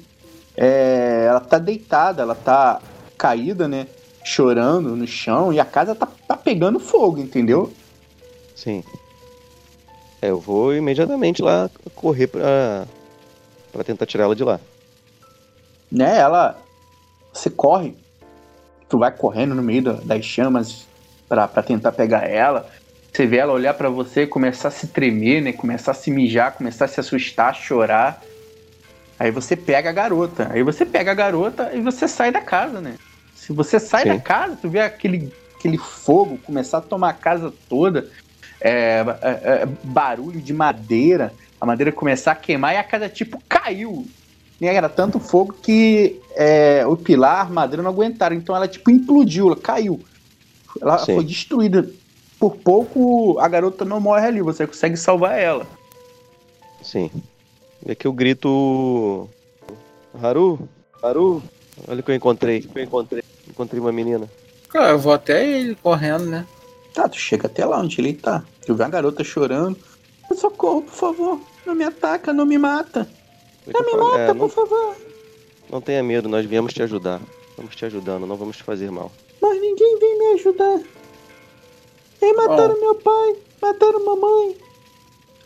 É, 0.55 1.25
ela 1.27 1.39
tá 1.39 1.57
deitada, 1.57 2.21
ela 2.21 2.35
tá 2.35 2.79
caída, 3.17 3.67
né? 3.67 3.87
Chorando 4.23 4.95
no 4.95 5.07
chão 5.07 5.51
e 5.51 5.59
a 5.59 5.65
casa 5.65 5.95
tá, 5.95 6.07
tá 6.27 6.37
pegando 6.37 6.79
fogo, 6.79 7.19
entendeu? 7.19 7.73
Sim. 8.55 8.83
É, 10.21 10.29
eu 10.29 10.39
vou 10.39 10.73
imediatamente 10.73 11.41
lá 11.41 11.69
correr 11.95 12.27
pra. 12.27 12.85
pra 13.71 13.83
tentar 13.83 14.05
tirá-la 14.05 14.33
de 14.33 14.43
lá. 14.43 14.59
Né? 15.91 16.17
Ela. 16.17 16.57
Você 17.33 17.49
corre, 17.49 17.97
tu 18.89 18.97
vai 18.99 19.11
correndo 19.11 19.55
no 19.55 19.61
meio 19.61 19.81
da- 19.83 19.93
das 19.93 20.25
chamas 20.25 20.87
pra, 21.27 21.47
pra 21.47 21.63
tentar 21.63 21.91
pegar 21.91 22.27
ela. 22.29 22.69
Você 23.11 23.25
vê 23.25 23.37
ela 23.37 23.53
olhar 23.53 23.73
pra 23.75 23.89
você, 23.89 24.25
começar 24.25 24.69
a 24.69 24.71
se 24.71 24.87
tremer, 24.87 25.41
né? 25.41 25.53
Começar 25.53 25.91
a 25.91 25.93
se 25.95 26.09
mijar, 26.09 26.53
começar 26.53 26.85
a 26.85 26.87
se 26.87 26.99
assustar, 26.99 27.53
chorar. 27.55 28.21
Aí 29.19 29.29
você 29.31 29.55
pega 29.55 29.89
a 29.89 29.93
garota. 29.93 30.49
Aí 30.51 30.63
você 30.63 30.85
pega 30.85 31.11
a 31.11 31.15
garota 31.15 31.71
e 31.73 31.79
você 31.81 32.07
sai 32.07 32.31
da 32.31 32.41
casa, 32.41 32.81
né? 32.81 32.95
Se 33.35 33.53
você 33.53 33.79
sai 33.79 34.03
Sim. 34.03 34.09
da 34.09 34.19
casa, 34.19 34.57
tu 34.59 34.69
vê 34.69 34.79
aquele, 34.79 35.31
aquele 35.57 35.77
fogo 35.77 36.37
começar 36.39 36.79
a 36.79 36.81
tomar 36.81 37.09
a 37.09 37.13
casa 37.13 37.53
toda. 37.69 38.07
é, 38.65 39.03
é, 39.21 39.29
é, 39.29 39.67
barulho 39.83 40.41
de 40.41 40.53
madeira. 40.53 41.33
A 41.59 41.65
madeira 41.65 41.91
começar 41.91 42.31
a 42.31 42.35
queimar 42.35 42.73
e 42.73 42.77
a 42.77 42.83
casa, 42.83 43.07
tipo, 43.09 43.41
caiu. 43.47 44.05
Né? 44.59 44.73
Era 44.73 44.89
tanto 44.89 45.19
fogo 45.19 45.53
que 45.61 46.21
é, 46.35 46.85
o 46.85 46.95
pilar, 46.95 47.47
a 47.47 47.49
madeira 47.49 47.83
não 47.83 47.91
aguentaram. 47.91 48.35
Então 48.35 48.55
ela, 48.55 48.67
tipo, 48.67 48.89
implodiu, 48.89 49.47
ela 49.47 49.55
caiu. 49.55 49.99
Ela 50.81 50.97
Sim. 50.99 51.15
foi 51.15 51.23
destruída. 51.23 51.89
Por 52.39 52.57
pouco 52.57 53.39
a 53.39 53.47
garota 53.47 53.85
não 53.85 53.99
morre 53.99 54.27
ali, 54.27 54.41
você 54.41 54.67
consegue 54.67 54.97
salvar 54.97 55.37
ela. 55.37 55.65
Sim. 56.81 57.09
E 57.85 57.91
aqui 57.91 58.05
eu 58.05 58.13
grito. 58.13 59.29
Haru! 60.21 60.67
Haru! 61.01 61.41
Olha 61.87 61.99
o 61.99 62.03
que 62.03 62.11
eu 62.11 62.15
encontrei. 62.15 62.61
Que 62.61 62.79
eu 62.79 62.83
encontrei. 62.83 63.23
Encontrei 63.47 63.79
uma 63.79 63.91
menina. 63.91 64.29
Cara, 64.69 64.89
eu 64.89 64.99
vou 64.99 65.13
até 65.13 65.45
ele 65.45 65.75
correndo, 65.75 66.25
né? 66.25 66.45
Tá, 66.93 67.07
tu 67.07 67.17
chega 67.17 67.47
até 67.47 67.65
lá 67.65 67.79
onde 67.79 67.99
ele 67.99 68.13
tá. 68.13 68.43
Tu 68.65 68.75
vê 68.75 68.83
a 68.83 68.89
garota 68.89 69.23
chorando. 69.23 69.77
Socorro, 70.35 70.81
por 70.81 70.93
favor. 70.93 71.39
Não 71.65 71.75
me 71.75 71.83
ataca, 71.83 72.33
não 72.33 72.45
me 72.45 72.57
mata. 72.57 73.07
O 73.65 73.71
que 73.71 73.73
Não 73.73 73.85
me 73.85 73.97
mata, 73.97 74.19
É, 74.19 74.27
não, 74.27 74.35
por 74.37 74.49
favor. 74.49 74.95
não 75.69 75.81
tenha 75.81 76.03
medo, 76.03 76.27
nós 76.29 76.45
viemos 76.45 76.73
te 76.73 76.81
ajudar. 76.83 77.21
Estamos 77.49 77.75
te 77.75 77.85
ajudando, 77.85 78.25
não 78.25 78.35
vamos 78.35 78.57
te 78.57 78.63
fazer 78.63 78.91
mal. 78.91 79.11
Mas 79.41 79.59
ninguém 79.61 79.99
vem 79.99 80.17
me 80.19 80.25
ajudar. 80.39 80.81
Ei, 82.21 82.33
mataram 82.33 82.79
meu 82.79 82.95
pai, 82.95 83.35
mataram 83.61 84.03
mamãe. 84.05 84.57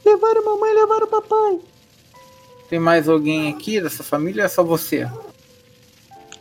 Levaram 0.05 0.45
mamãe, 0.45 0.73
levaram 0.73 1.07
papai. 1.07 1.59
Tem 2.69 2.79
mais 2.79 3.09
alguém 3.09 3.49
aqui 3.49 3.81
dessa 3.81 4.03
família 4.03 4.41
ou 4.43 4.45
é 4.45 4.49
só 4.49 4.63
você? 4.63 5.07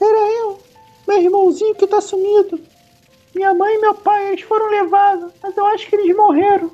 Era 0.00 0.32
eu, 0.40 0.60
meu 1.06 1.20
irmãozinho 1.20 1.74
que 1.74 1.86
tá 1.86 2.00
sumido. 2.00 2.60
Minha 3.34 3.52
mãe 3.54 3.74
e 3.74 3.78
meu 3.78 3.94
pai, 3.94 4.28
eles 4.28 4.42
foram 4.42 4.70
levados, 4.70 5.32
mas 5.42 5.56
eu 5.56 5.66
acho 5.66 5.88
que 5.88 5.96
eles 5.96 6.16
morreram. 6.16 6.70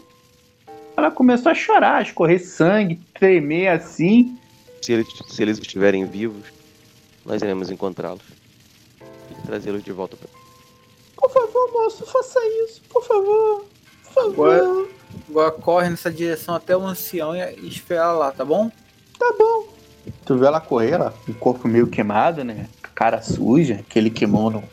Ela 0.97 1.11
começou 1.11 1.51
a 1.51 1.55
chorar, 1.55 1.97
a 1.97 2.03
escorrer 2.03 2.45
sangue, 2.45 3.01
tremer 3.15 3.69
assim. 3.69 4.37
Se 4.83 4.93
eles, 4.93 5.07
se 5.29 5.43
eles 5.43 5.59
estiverem 5.59 6.05
vivos, 6.07 6.45
nós 7.25 7.41
iremos 7.41 7.71
encontrá-los. 7.71 8.23
E 9.31 9.47
trazê-los 9.47 9.83
de 9.83 9.93
volta 9.93 10.17
pra. 10.17 10.29
Por 11.17 11.31
favor, 11.31 11.71
moço, 11.73 12.05
faça 12.05 12.41
isso, 12.65 12.83
por 12.89 13.05
favor. 13.05 13.65
Por 14.05 14.13
favor. 14.15 14.53
Agora- 14.53 14.87
Agora 15.29 15.51
corre 15.51 15.91
nessa 15.91 16.11
direção 16.11 16.55
até 16.55 16.75
o 16.77 16.83
ancião 16.83 17.35
e 17.37 17.69
espera 17.69 18.13
lá, 18.13 18.33
tá 18.33 18.45
bom? 18.45 18.71
Tá 19.19 19.33
bom. 19.39 19.69
Tu 20.25 20.37
vê 20.37 20.47
ela 20.47 20.61
correr, 20.61 20.91
ela, 20.93 21.15
o 21.29 21.35
corpo 21.35 21.69
meio 21.69 21.87
queimado, 21.87 22.43
né? 22.43 22.67
Cara 22.95 23.21
suja, 23.23 23.75
aquele 23.81 24.11
kimono. 24.11 24.65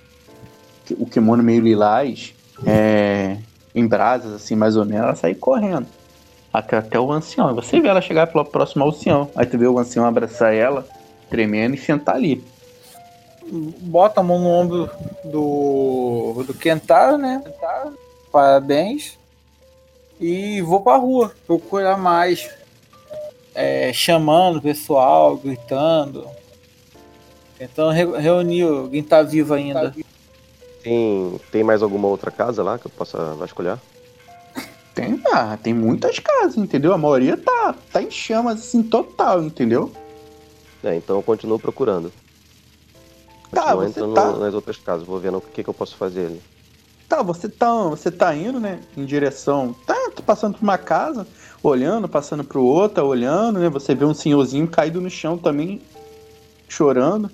O 0.92 1.06
kimono 1.06 1.44
meio 1.44 1.62
lilás, 1.62 2.34
é, 2.66 3.38
em 3.76 3.86
brasas, 3.86 4.34
assim, 4.34 4.56
mais 4.56 4.76
ou 4.78 4.86
menos, 4.86 5.04
ela 5.04 5.16
sai 5.16 5.36
correndo. 5.36 5.88
Até, 6.54 6.78
até 6.78 7.00
o 7.00 7.12
ancião. 7.12 7.54
Você 7.56 7.80
vê 7.80 7.88
ela 7.88 8.02
chegar 8.02 8.28
pela 8.28 8.46
próxima 8.46 8.84
ao 8.84 8.90
ancião. 8.92 9.30
Aí 9.36 9.46
tu 9.46 9.58
vê 9.58 9.68
o 9.68 9.78
ancião 9.80 10.06
abraçar 10.06 10.54
ela, 10.54 10.86
tremendo, 11.30 11.76
e 11.76 11.78
sentar 11.78 12.16
ali. 12.16 12.44
Bota 13.52 14.20
a 14.20 14.24
mão 14.24 14.40
no 14.40 14.48
ombro 14.50 14.90
do, 15.24 16.44
do 16.46 16.54
Kentaro, 16.54 17.18
né? 17.18 17.42
Kentaro, 17.44 17.98
Parabéns. 18.32 19.18
E 20.20 20.62
vou 20.62 20.82
pra 20.82 20.98
rua 20.98 21.32
procurar 21.48 21.98
mais. 21.98 22.50
É, 23.56 23.92
chamando 23.92 24.58
o 24.58 24.62
pessoal, 24.62 25.36
gritando. 25.38 26.28
Tentando 27.58 27.92
re- 27.92 28.20
reunir 28.22 28.66
o- 28.66 28.90
quem 28.90 29.02
tá 29.02 29.22
vivo 29.24 29.54
ainda. 29.54 29.94
Tem, 30.84 31.40
tem 31.52 31.64
mais 31.64 31.82
alguma 31.82 32.08
outra 32.08 32.30
casa 32.32 32.62
lá 32.64 32.78
que 32.78 32.86
eu 32.86 32.92
possa 32.92 33.34
vasculhar? 33.36 33.80
Tem, 35.00 35.22
ah, 35.32 35.58
tem 35.58 35.74
muitas 35.74 36.20
casas, 36.20 36.58
entendeu? 36.58 36.94
A 36.94 36.98
maioria 36.98 37.38
tá, 37.38 37.74
tá 37.92 38.02
em 38.02 38.12
chamas, 38.12 38.60
assim, 38.60 38.84
total, 38.84 39.42
entendeu? 39.44 39.92
É, 40.84 40.96
então 40.96 41.16
eu 41.16 41.24
continuo 41.24 41.60
procurando. 41.60 42.12
Tá, 43.52 43.76
Continuo 43.76 43.82
você 43.82 44.00
entrando 44.00 44.14
tá- 44.14 44.38
nas 44.38 44.54
outras 44.54 44.78
casas, 44.78 45.08
vou 45.08 45.20
vendo 45.20 45.38
o 45.38 45.42
que, 45.42 45.64
que 45.64 45.70
eu 45.70 45.74
posso 45.74 45.96
fazer 45.96 46.28
ali. 46.28 46.42
Tá, 47.08 47.24
você 47.24 47.50
tá, 47.50 47.74
você 47.88 48.12
tá 48.12 48.36
indo, 48.36 48.60
né, 48.60 48.80
em 48.96 49.04
direção, 49.04 49.74
tá, 49.86 49.96
passando 50.26 50.58
por 50.58 50.64
uma 50.64 50.78
casa, 50.78 51.26
olhando, 51.64 52.08
passando 52.08 52.44
pro 52.44 52.64
outra, 52.64 53.04
olhando, 53.04 53.60
né, 53.60 53.70
você 53.70 53.96
vê 53.96 54.06
um 54.06 54.14
senhorzinho 54.14 54.68
caído 54.68 55.02
no 55.02 55.10
chão 55.10 55.38
também, 55.38 55.82
chorando. 56.68 57.32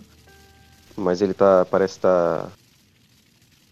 Mas 0.95 1.21
ele 1.21 1.33
tá. 1.33 1.65
parece 1.65 1.99
tá. 1.99 2.47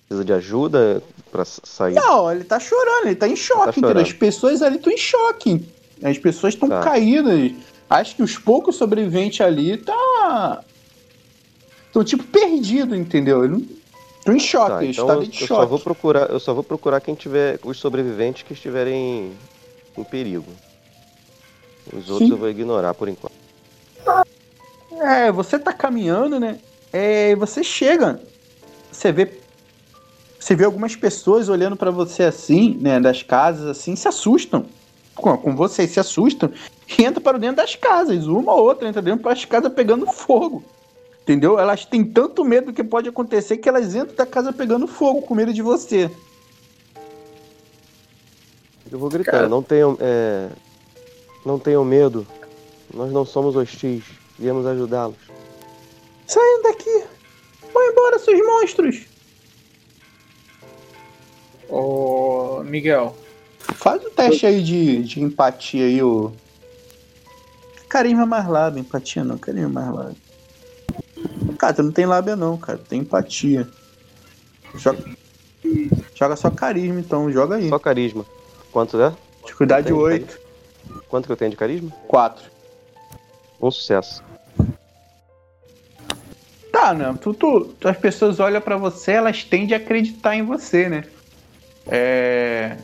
Precisa 0.10 0.26
de 0.26 0.34
ajuda 0.34 1.02
pra 1.34 1.42
s- 1.42 1.60
sair. 1.63 1.96
Não, 1.96 2.32
ele 2.32 2.44
tá 2.44 2.60
chorando, 2.60 3.08
ele 3.08 3.16
tá 3.16 3.28
em 3.28 3.36
choque, 3.36 3.82
Tá. 3.82 4.00
As 4.00 4.13
pessoas 4.13 4.62
ali 4.62 4.78
estão 4.78 4.94
em 4.94 4.98
choque. 4.98 5.66
As 6.04 6.18
pessoas 6.18 6.54
estão 6.54 6.70
Tá. 6.70 6.82
caídas. 6.82 7.52
Acho 7.90 8.16
que 8.16 8.24
os 8.24 8.38
poucos 8.38 8.75
sobreviventes 8.75 9.42
ali 9.42 9.78
tá. 9.78 10.63
Estão 11.88 12.04
tipo 12.04 12.24
perdidos, 12.24 12.98
entendeu? 12.98 13.44
Estão 14.20 14.36
em 14.36 14.40
choque, 14.40 14.70
Tá, 14.70 14.86
então 14.86 15.10
eu, 15.10 15.24
em 15.24 15.25
eu 15.25 15.32
choque. 15.34 15.48
só 15.48 15.66
vou 15.66 15.80
procurar. 15.80 16.30
Eu 16.30 16.40
só 16.40 16.54
vou 16.54 16.63
procurar 16.63 17.02
quem 17.02 17.16
tiver. 17.16 17.60
os 17.63 17.78
sobreviventes 17.80 18.44
que 18.44 18.54
estiverem 18.54 19.32
em 19.98 20.04
perigo. 20.04 20.46
Os 21.92 22.10
outros 22.10 22.28
Sim. 22.30 22.32
eu 22.34 22.38
vou 22.38 22.50
ignorar 22.50 22.94
por 22.94 23.08
enquanto. 23.10 23.34
É, 25.02 25.32
você 25.32 25.58
tá 25.60 25.74
caminhando, 25.74 26.40
né? 26.40 26.60
É, 26.92 27.36
você 27.36 27.63
chega. 27.63 28.22
Você 28.92 29.12
vê. 29.12 29.40
Você 30.44 30.56
vê 30.56 30.66
algumas 30.66 30.94
pessoas 30.94 31.48
olhando 31.48 31.78
pra 31.78 31.90
você 31.90 32.24
assim, 32.24 32.78
né? 32.82 33.00
Das 33.00 33.24
casas, 33.24 33.66
assim, 33.66 33.96
se 33.96 34.10
assustam. 34.10 34.66
Com, 35.16 35.38
com 35.38 35.56
você, 35.56 35.88
se 35.88 36.02
assustam. 36.02 36.52
E 36.98 37.02
entra 37.02 37.22
para 37.22 37.38
dentro 37.38 37.56
das 37.56 37.78
casas. 37.78 38.28
Uma 38.28 38.52
ou 38.54 38.66
outra 38.66 38.90
entra 38.90 39.02
dentro 39.02 39.24
das 39.24 39.46
casas 39.46 39.72
pegando 39.72 40.06
fogo. 40.06 40.62
Entendeu? 41.22 41.58
Elas 41.58 41.86
têm 41.86 42.04
tanto 42.04 42.44
medo 42.44 42.66
do 42.68 42.74
que 42.74 42.84
pode 42.84 43.08
acontecer 43.08 43.56
que 43.56 43.70
elas 43.70 43.96
entram 43.96 44.18
da 44.18 44.26
casa 44.26 44.52
pegando 44.52 44.86
fogo, 44.86 45.22
com 45.22 45.34
medo 45.34 45.54
de 45.54 45.62
você. 45.62 46.12
Eu 48.92 49.00
vou 49.00 49.10
gritar, 49.10 49.32
Cara. 49.32 49.48
não 49.48 49.64
tenham. 49.64 49.98
é, 50.02 50.50
Não 51.46 51.58
tenham 51.58 51.86
medo. 51.86 52.28
Nós 52.94 53.14
não 53.14 53.24
somos 53.26 53.56
hostis. 53.56 54.04
Viemos 54.38 54.66
ajudá-los. 54.66 55.16
Saiam 56.28 56.64
daqui! 56.64 57.04
Vão 57.74 57.90
embora, 57.90 58.20
seus 58.20 58.46
monstros! 58.46 59.12
Ô, 61.75 62.62
Miguel, 62.63 63.15
Faz 63.58 64.03
o 64.06 64.10
teste 64.12 64.46
aí 64.46 64.62
de, 64.62 65.03
de 65.03 65.22
empatia 65.22 65.86
aí, 65.86 66.03
o. 66.03 66.32
Carisma 67.89 68.27
mais 68.27 68.48
lábia, 68.48 68.80
empatia 68.82 69.24
não, 69.24 69.39
carisma 69.39 69.70
mais 69.70 69.92
lábia. 69.96 70.15
Cara, 71.58 71.74
tu 71.74 71.82
não 71.84 71.92
tem 71.92 72.06
lábia 72.06 72.36
não, 72.36 72.58
cara, 72.58 72.77
tu 72.77 72.86
tem 72.86 73.00
empatia. 73.00 73.68
Joga, 74.75 75.03
joga 76.14 76.36
só 76.36 76.51
carisma 76.51 77.00
então, 77.00 77.31
joga 77.31 77.55
aí. 77.55 77.70
Só 77.70 77.79
carisma. 77.79 78.24
Quanto 78.72 79.01
é? 79.01 79.12
Dificuldade 79.44 79.88
Tem, 79.88 79.94
8, 79.96 80.40
Quanto 81.07 81.25
que 81.25 81.31
eu 81.31 81.38
tenho 81.38 81.51
de 81.51 81.57
carisma? 81.57 81.90
4. 82.07 82.44
Um 83.59 83.72
sucesso. 83.72 84.24
Tá, 86.72 86.94
né? 86.94 87.16
Tu, 87.20 87.33
tu, 87.33 87.62
tu- 87.79 87.88
as 87.88 87.98
pessoas 87.98 88.40
olham 88.40 88.62
pra 88.62 88.77
você, 88.77 89.14
elas 89.14 89.44
tendem 89.44 89.75
a 89.75 89.79
acreditar 89.79 90.36
em 90.36 90.44
você, 90.44 90.88
né? 90.90 91.03
É, 91.87 92.77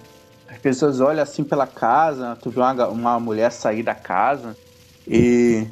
as 0.49 0.57
pessoas 0.57 0.99
olham 0.99 1.23
assim 1.23 1.43
pela 1.43 1.65
casa, 1.65 2.37
tu 2.41 2.49
vê 2.49 2.59
uma, 2.59 2.87
uma 2.87 3.19
mulher 3.19 3.51
sair 3.51 3.83
da 3.83 3.95
casa 3.95 4.55
e, 5.07 5.67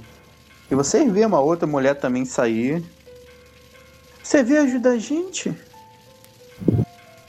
e 0.72 0.76
você 0.76 1.06
vê 1.10 1.26
uma 1.26 1.40
outra 1.40 1.68
mulher 1.68 1.96
também 1.96 2.26
sair. 2.26 2.84
Você 4.24 4.44
vê 4.44 4.58
ajuda 4.58 4.92
a 4.92 4.98
gente? 4.98 5.54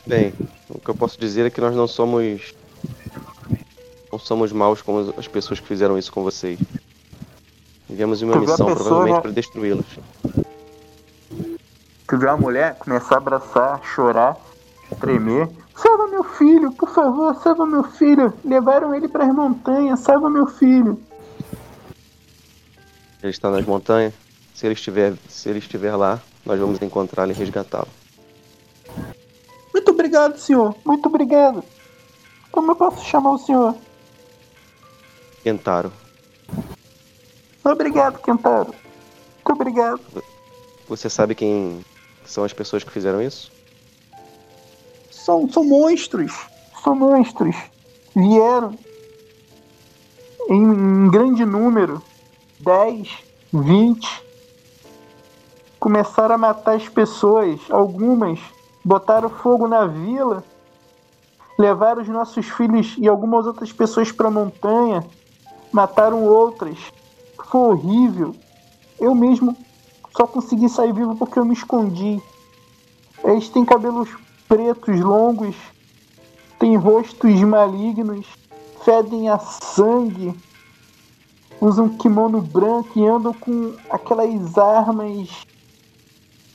Bem, 0.06 0.32
o 0.68 0.78
que 0.78 0.88
eu 0.88 0.94
posso 0.94 1.20
dizer 1.20 1.46
é 1.46 1.50
que 1.50 1.60
nós 1.60 1.74
não 1.76 1.86
somos. 1.86 2.54
Não 4.10 4.18
somos 4.18 4.52
maus 4.52 4.80
como 4.80 5.14
as 5.18 5.28
pessoas 5.28 5.60
que 5.60 5.66
fizeram 5.66 5.98
isso 5.98 6.10
com 6.10 6.22
vocês. 6.22 6.58
Viemos 7.88 8.22
em 8.22 8.24
uma 8.24 8.36
missão, 8.36 8.66
provavelmente 8.74 9.14
né? 9.14 9.20
para 9.20 9.30
destruí-los. 9.30 9.86
Tu 12.06 12.16
vê 12.16 12.26
uma 12.26 12.36
mulher 12.38 12.74
começar 12.76 13.16
a 13.16 13.18
abraçar, 13.18 13.82
chorar, 13.84 14.36
tremer. 14.98 15.48
Salva 15.80 16.08
meu 16.08 16.24
filho, 16.24 16.72
por 16.72 16.88
favor, 16.90 17.34
salva 17.36 17.64
meu 17.64 17.84
filho. 17.84 18.34
Levaram 18.44 18.92
ele 18.94 19.06
para 19.06 19.24
as 19.24 19.32
montanhas, 19.32 20.00
salva 20.00 20.28
meu 20.28 20.46
filho. 20.48 21.00
Ele 23.22 23.30
está 23.30 23.48
nas 23.48 23.64
montanhas. 23.64 24.12
Se 24.54 24.66
ele 24.66 24.74
estiver, 24.74 25.14
se 25.28 25.48
ele 25.48 25.60
estiver 25.60 25.94
lá, 25.94 26.20
nós 26.44 26.58
vamos 26.58 26.82
encontrá-lo 26.82 27.30
e 27.30 27.34
resgatá-lo. 27.34 27.86
Muito 29.72 29.90
obrigado, 29.92 30.36
senhor. 30.36 30.74
Muito 30.84 31.06
obrigado. 31.06 31.62
Como 32.50 32.72
eu 32.72 32.76
posso 32.76 33.04
chamar 33.04 33.30
o 33.30 33.38
senhor? 33.38 33.76
Kentaro, 35.44 35.92
Obrigado, 37.62 38.18
Kentaro. 38.20 38.74
Muito 39.34 39.52
obrigado. 39.52 40.00
você 40.88 41.08
sabe 41.08 41.34
quem 41.34 41.84
são 42.24 42.42
as 42.42 42.52
pessoas 42.52 42.82
que 42.82 42.90
fizeram 42.90 43.22
isso? 43.22 43.52
São, 45.28 45.46
são 45.46 45.62
monstros. 45.62 46.32
São 46.82 46.94
monstros. 46.94 47.54
Vieram 48.16 48.74
em, 50.48 50.62
em 50.62 51.10
grande 51.10 51.44
número 51.44 52.02
10, 52.60 53.10
20. 53.52 54.24
Começaram 55.78 56.34
a 56.34 56.38
matar 56.38 56.76
as 56.76 56.88
pessoas. 56.88 57.60
Algumas 57.68 58.40
botaram 58.82 59.28
fogo 59.28 59.68
na 59.68 59.86
vila. 59.86 60.42
Levaram 61.58 62.00
os 62.00 62.08
nossos 62.08 62.48
filhos 62.48 62.94
e 62.96 63.06
algumas 63.06 63.46
outras 63.46 63.70
pessoas 63.70 64.10
para 64.10 64.28
a 64.28 64.30
montanha. 64.30 65.04
Mataram 65.70 66.24
outras. 66.24 66.78
Foi 67.50 67.60
horrível. 67.60 68.34
Eu 68.98 69.14
mesmo 69.14 69.54
só 70.16 70.26
consegui 70.26 70.70
sair 70.70 70.94
vivo 70.94 71.16
porque 71.16 71.38
eu 71.38 71.44
me 71.44 71.52
escondi. 71.52 72.18
Eles 73.22 73.50
têm 73.50 73.62
cabelos 73.62 74.08
pretos 74.48 74.98
longos, 75.00 75.54
têm 76.58 76.76
rostos 76.76 77.40
malignos, 77.42 78.26
fedem 78.84 79.28
a 79.28 79.38
sangue, 79.38 80.34
usam 81.60 81.88
kimono 81.96 82.40
branco 82.40 82.98
e 82.98 83.06
andam 83.06 83.34
com 83.34 83.76
aquelas 83.90 84.56
armas 84.56 85.28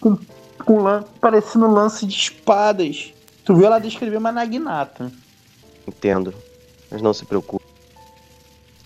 com, 0.02 0.18
com 0.66 0.82
lan- 0.82 1.04
parecendo 1.22 1.68
lance 1.68 2.06
de 2.06 2.16
espadas. 2.16 3.14
Tu 3.46 3.54
viu 3.54 3.66
ela 3.66 3.80
descrever 3.80 4.18
uma 4.18 4.32
naginata. 4.32 5.12
Entendo. 5.88 6.34
Mas 6.90 7.02
não 7.02 7.14
se 7.14 7.26
preocupe. 7.26 7.66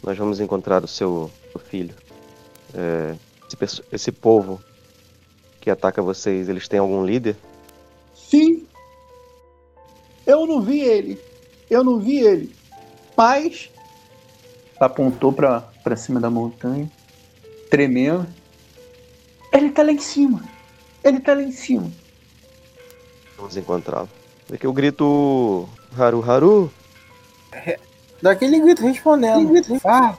Nós 0.04 0.18
vamos 0.18 0.40
encontrar 0.40 0.84
o 0.84 0.88
seu, 0.88 1.30
seu 1.52 1.60
filho. 1.60 1.94
É, 2.74 3.16
esse, 3.62 3.84
esse 3.92 4.12
povo 4.12 4.62
que 5.62 5.70
ataca 5.70 6.02
vocês, 6.02 6.50
eles 6.50 6.68
têm 6.68 6.80
algum 6.80 7.06
líder? 7.06 7.36
Sim. 8.16 8.66
Eu 10.28 10.46
não 10.46 10.62
vi 10.62 10.82
ele. 10.82 11.20
Eu 11.70 11.84
não 11.84 11.98
vi 12.00 12.20
ele. 12.20 12.54
Mas. 13.16 13.70
Apontou 14.80 15.32
pra, 15.32 15.62
pra 15.84 15.96
cima 15.96 16.20
da 16.20 16.30
montanha. 16.30 16.92
Tremendo. 17.72 18.28
Ele 19.54 19.72
tá 19.72 19.82
lá 19.82 19.92
em 19.92 20.00
cima. 20.00 20.44
Ele 21.04 21.20
tá 21.22 21.34
lá 21.34 21.42
em 21.42 21.52
cima. 21.52 21.90
Vamos 23.38 23.56
encontrá-lo. 23.56 24.10
Daqui 24.50 24.68
eu 24.68 24.74
grito 24.74 25.68
Haru 25.98 26.30
Haru. 26.30 26.72
daquele 28.22 28.60
grito 28.60 28.86
respondendo. 28.86 29.52
Ah, 29.86 30.18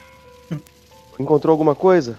Encontrou 1.18 1.52
alguma 1.52 1.74
coisa? 1.74 2.18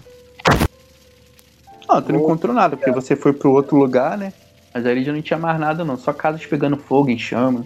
Não, 1.87 2.01
tu 2.01 2.11
não 2.13 2.19
encontrou 2.19 2.53
nada, 2.53 2.77
porque 2.77 2.91
você 2.91 3.15
foi 3.15 3.33
pro 3.33 3.51
outro 3.51 3.75
lugar, 3.77 4.17
né? 4.17 4.33
Mas 4.79 4.85
ali 4.87 5.03
já 5.03 5.11
não 5.11 5.21
tinha 5.21 5.37
mais 5.37 5.59
nada, 5.59 5.83
não. 5.83 5.97
Só 5.97 6.13
casas 6.13 6.45
pegando 6.45 6.77
fogo 6.77 7.09
em 7.09 7.19
chamas. 7.19 7.65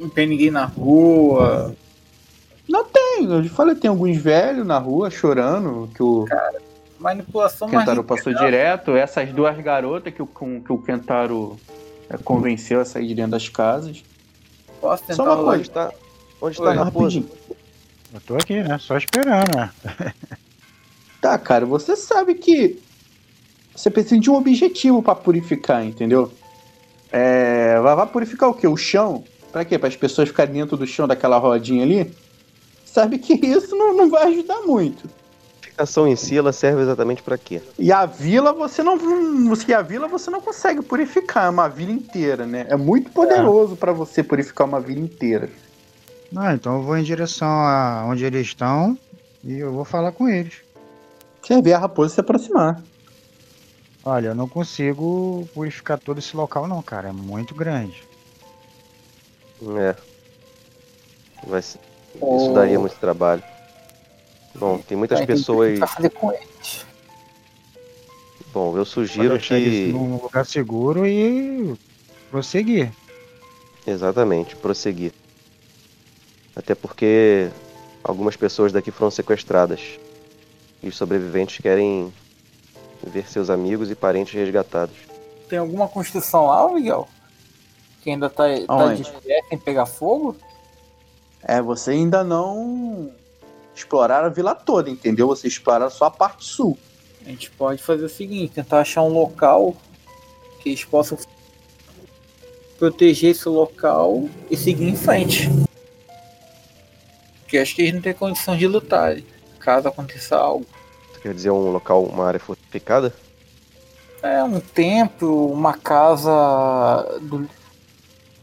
não 0.00 0.08
tem 0.08 0.26
ninguém 0.26 0.50
na 0.50 0.64
rua. 0.64 1.72
Não 2.68 2.84
tem, 2.84 3.24
eu 3.30 3.44
falei, 3.48 3.76
tem 3.76 3.88
alguns 3.88 4.16
velhos 4.16 4.66
na 4.66 4.76
rua 4.78 5.08
chorando, 5.08 5.88
que 5.94 6.02
o 6.02 6.26
Manipulação 6.98 7.68
mais 7.68 7.80
Kentaro 7.80 8.02
passou 8.02 8.34
direto. 8.34 8.96
Essas 8.96 9.32
duas 9.32 9.56
garotas 9.58 10.12
que 10.12 10.20
o, 10.20 10.26
com- 10.26 10.60
que 10.60 10.72
o 10.72 10.78
Kentaro 10.78 11.56
é, 12.10 12.16
convenceu 12.16 12.80
a 12.80 12.84
sair 12.84 13.06
de 13.06 13.14
dentro 13.14 13.30
das 13.32 13.48
casas. 13.48 14.02
Posso 14.80 15.04
Só 15.04 15.06
tentar 15.12 15.22
uma 15.22 15.34
lá? 15.42 15.52
Onde 15.52 15.62
está, 15.62 15.92
onde 16.40 16.60
Oi, 16.60 16.68
a 16.68 16.72
raposa? 16.72 17.20
Rapidinho. 17.20 17.28
Eu 18.14 18.20
tô 18.20 18.34
aqui, 18.34 18.62
né? 18.64 18.78
Só 18.78 18.96
esperando, 18.96 19.54
né? 19.56 19.70
Tá, 21.20 21.38
cara, 21.38 21.64
você 21.64 21.94
sabe 21.94 22.34
que 22.34 22.82
você 23.74 23.90
precisa 23.90 24.20
de 24.20 24.30
um 24.30 24.34
objetivo 24.34 25.02
pra 25.02 25.14
purificar, 25.14 25.84
entendeu? 25.84 26.32
É, 27.10 27.78
vai, 27.80 27.96
vai 27.96 28.06
purificar 28.06 28.48
o 28.48 28.54
quê? 28.54 28.66
O 28.66 28.76
chão? 28.76 29.24
Pra 29.50 29.64
quê? 29.64 29.78
Para 29.78 29.88
as 29.88 29.96
pessoas 29.96 30.28
ficarem 30.28 30.54
dentro 30.54 30.76
do 30.76 30.86
chão 30.86 31.06
daquela 31.06 31.36
rodinha 31.38 31.82
ali? 31.84 32.12
Sabe 32.84 33.18
que 33.18 33.34
isso 33.46 33.76
não, 33.76 33.94
não 33.94 34.10
vai 34.10 34.28
ajudar 34.28 34.62
muito. 34.62 35.06
A 35.06 35.60
purificação 35.60 36.06
em 36.06 36.16
si, 36.16 36.36
ela 36.36 36.52
serve 36.52 36.82
exatamente 36.82 37.22
para 37.22 37.38
quê? 37.38 37.60
E 37.78 37.90
a 37.92 38.06
vila 38.06 38.52
você 38.52 38.82
não. 38.82 38.98
E 39.66 39.74
a 39.74 39.82
vila 39.82 40.08
você 40.08 40.30
não 40.30 40.40
consegue 40.40 40.82
purificar 40.82 41.50
uma 41.50 41.68
vila 41.68 41.92
inteira, 41.92 42.46
né? 42.46 42.66
É 42.68 42.76
muito 42.76 43.10
poderoso 43.10 43.76
pra 43.76 43.92
você 43.92 44.22
purificar 44.22 44.66
uma 44.66 44.80
vila 44.80 45.00
inteira. 45.00 45.48
Não, 46.30 46.50
então 46.50 46.76
eu 46.76 46.82
vou 46.82 46.96
em 46.96 47.02
direção 47.02 47.48
a 47.48 48.04
onde 48.06 48.24
eles 48.24 48.46
estão 48.46 48.96
e 49.44 49.58
eu 49.58 49.72
vou 49.72 49.84
falar 49.84 50.12
com 50.12 50.28
eles. 50.28 50.54
Você 51.42 51.60
vê 51.60 51.74
a 51.74 51.78
raposa 51.78 52.14
se 52.14 52.20
aproximar. 52.20 52.82
Olha, 54.04 54.28
eu 54.28 54.34
não 54.34 54.48
consigo 54.48 55.48
purificar 55.54 55.98
todo 55.98 56.18
esse 56.18 56.36
local 56.36 56.66
não, 56.66 56.82
cara. 56.82 57.08
É 57.08 57.12
muito 57.12 57.54
grande. 57.54 58.02
É. 59.78 59.94
Vai 61.46 61.62
ser- 61.62 61.78
Oh. 62.20 62.36
Isso 62.36 62.52
daria 62.52 62.78
muito 62.78 62.96
trabalho. 62.96 63.42
Bom, 64.54 64.78
tem 64.78 64.98
muitas 64.98 65.18
que- 65.20 65.26
pessoas. 65.26 65.78
tem 65.78 65.80
que 65.80 65.94
fazer 65.94 66.10
com 66.10 66.30
eles. 66.32 66.84
Bom, 68.52 68.76
eu 68.76 68.84
sugiro 68.84 69.38
que. 69.38 69.86
num 69.92 70.16
lugar 70.20 70.44
seguro 70.44 71.06
e 71.06 71.74
prosseguir. 72.30 72.92
Exatamente, 73.86 74.54
prosseguir. 74.56 75.12
Até 76.54 76.74
porque 76.74 77.48
algumas 78.04 78.36
pessoas 78.36 78.72
daqui 78.72 78.90
foram 78.90 79.10
sequestradas. 79.10 79.80
E 80.82 80.88
os 80.88 80.96
sobreviventes 80.96 81.58
querem 81.62 82.12
ver 83.10 83.28
seus 83.28 83.50
amigos 83.50 83.90
e 83.90 83.94
parentes 83.94 84.34
resgatados. 84.34 84.94
Tem 85.48 85.58
alguma 85.58 85.88
construção 85.88 86.46
lá, 86.46 86.72
Miguel? 86.72 87.08
Que 88.00 88.10
ainda 88.10 88.28
tá, 88.30 88.44
tá 88.44 88.64
Aonde? 88.68 89.02
de 89.02 89.10
pé 89.10 89.40
sem 89.48 89.58
pegar 89.58 89.86
fogo? 89.86 90.36
É, 91.42 91.60
você 91.60 91.92
ainda 91.92 92.22
não 92.22 93.10
exploraram 93.74 94.26
a 94.26 94.30
vila 94.30 94.54
toda, 94.54 94.90
entendeu? 94.90 95.26
Você 95.28 95.48
exploraram 95.48 95.90
só 95.90 96.06
a 96.06 96.10
parte 96.10 96.44
sul. 96.44 96.78
A 97.24 97.28
gente 97.28 97.50
pode 97.50 97.82
fazer 97.82 98.04
o 98.04 98.08
seguinte, 98.08 98.54
tentar 98.54 98.80
achar 98.80 99.02
um 99.02 99.08
local 99.12 99.76
que 100.60 100.70
eles 100.70 100.84
possam 100.84 101.18
proteger 102.78 103.30
esse 103.30 103.48
local 103.48 104.28
e 104.50 104.56
seguir 104.56 104.88
em 104.88 104.96
frente. 104.96 105.48
Porque 107.40 107.58
acho 107.58 107.74
que 107.74 107.82
eles 107.82 107.94
não 107.94 108.00
têm 108.00 108.14
condição 108.14 108.56
de 108.56 108.66
lutar. 108.66 109.16
Caso 109.58 109.86
aconteça 109.86 110.36
algo. 110.36 110.66
Quer 111.22 111.34
dizer 111.34 111.50
um 111.50 111.70
local, 111.70 112.02
uma 112.04 112.26
área 112.26 112.40
fortificada? 112.40 113.14
É 114.22 114.42
um 114.42 114.60
templo, 114.60 115.52
uma 115.52 115.74
casa 115.76 116.30
do- 117.22 117.48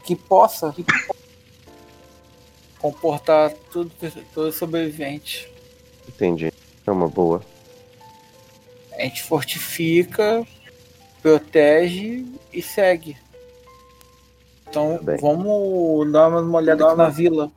que 0.04 0.16
possa 0.16 0.74
comportar 2.78 3.52
tudo, 3.70 3.90
todo 4.34 4.52
sobrevivente. 4.52 5.50
Entendi. 6.08 6.52
É 6.86 6.90
uma 6.90 7.08
boa. 7.08 7.42
A 8.92 9.02
gente 9.02 9.22
fortifica, 9.22 10.46
protege 11.22 12.26
e 12.52 12.62
segue. 12.62 13.16
Então 14.68 14.98
Tá 14.98 15.04
bem. 15.04 15.16
vamos 15.18 16.10
dar 16.12 16.28
uma 16.28 16.58
olhada 16.58 16.86
aqui 16.86 16.96
na 16.96 17.08
vila. 17.08 17.50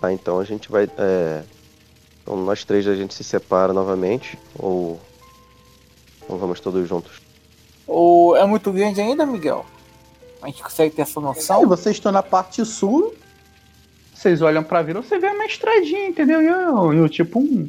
Tá, 0.00 0.12
então 0.12 0.38
a 0.38 0.44
gente 0.44 0.70
vai. 0.70 0.88
É... 0.96 1.42
Então 2.28 2.36
nós 2.44 2.62
três 2.62 2.86
a 2.86 2.94
gente 2.94 3.14
se 3.14 3.24
separa 3.24 3.72
novamente. 3.72 4.38
Ou. 4.58 5.00
Ou 6.28 6.36
vamos 6.36 6.60
todos 6.60 6.86
juntos? 6.86 7.22
Ou 7.86 8.36
é 8.36 8.44
muito 8.44 8.70
grande 8.70 9.00
ainda, 9.00 9.24
Miguel? 9.24 9.64
A 10.42 10.46
gente 10.48 10.62
consegue 10.62 10.94
ter 10.94 11.02
essa 11.02 11.18
noção? 11.22 11.66
vocês 11.66 11.96
estão 11.96 12.12
na 12.12 12.22
parte 12.22 12.62
sul, 12.66 13.14
vocês 14.14 14.42
olham 14.42 14.62
pra 14.62 14.82
vila, 14.82 15.00
você 15.02 15.18
vê 15.18 15.28
uma 15.28 15.46
estradinha, 15.46 16.06
entendeu? 16.06 16.42
E, 16.42 16.50
o- 16.50 16.92
e 16.92 17.00
o 17.00 17.08
tipo 17.08 17.38
um 17.40 17.66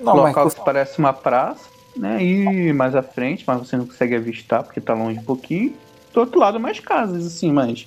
Não, 0.00 0.16
local 0.16 0.44
mas 0.46 0.54
que 0.54 0.64
parece 0.64 0.98
uma 0.98 1.12
praça, 1.12 1.60
né? 1.94 2.24
E 2.24 2.72
mais 2.72 2.94
à 2.96 3.02
frente, 3.02 3.44
mas 3.46 3.58
você 3.58 3.76
não 3.76 3.86
consegue 3.86 4.16
avistar 4.16 4.62
porque 4.62 4.80
tá 4.80 4.94
longe 4.94 5.18
um 5.18 5.22
pouquinho. 5.22 5.76
Do 6.14 6.20
outro 6.20 6.40
lado, 6.40 6.58
mais 6.58 6.80
casas, 6.80 7.26
assim, 7.26 7.52
mas 7.52 7.84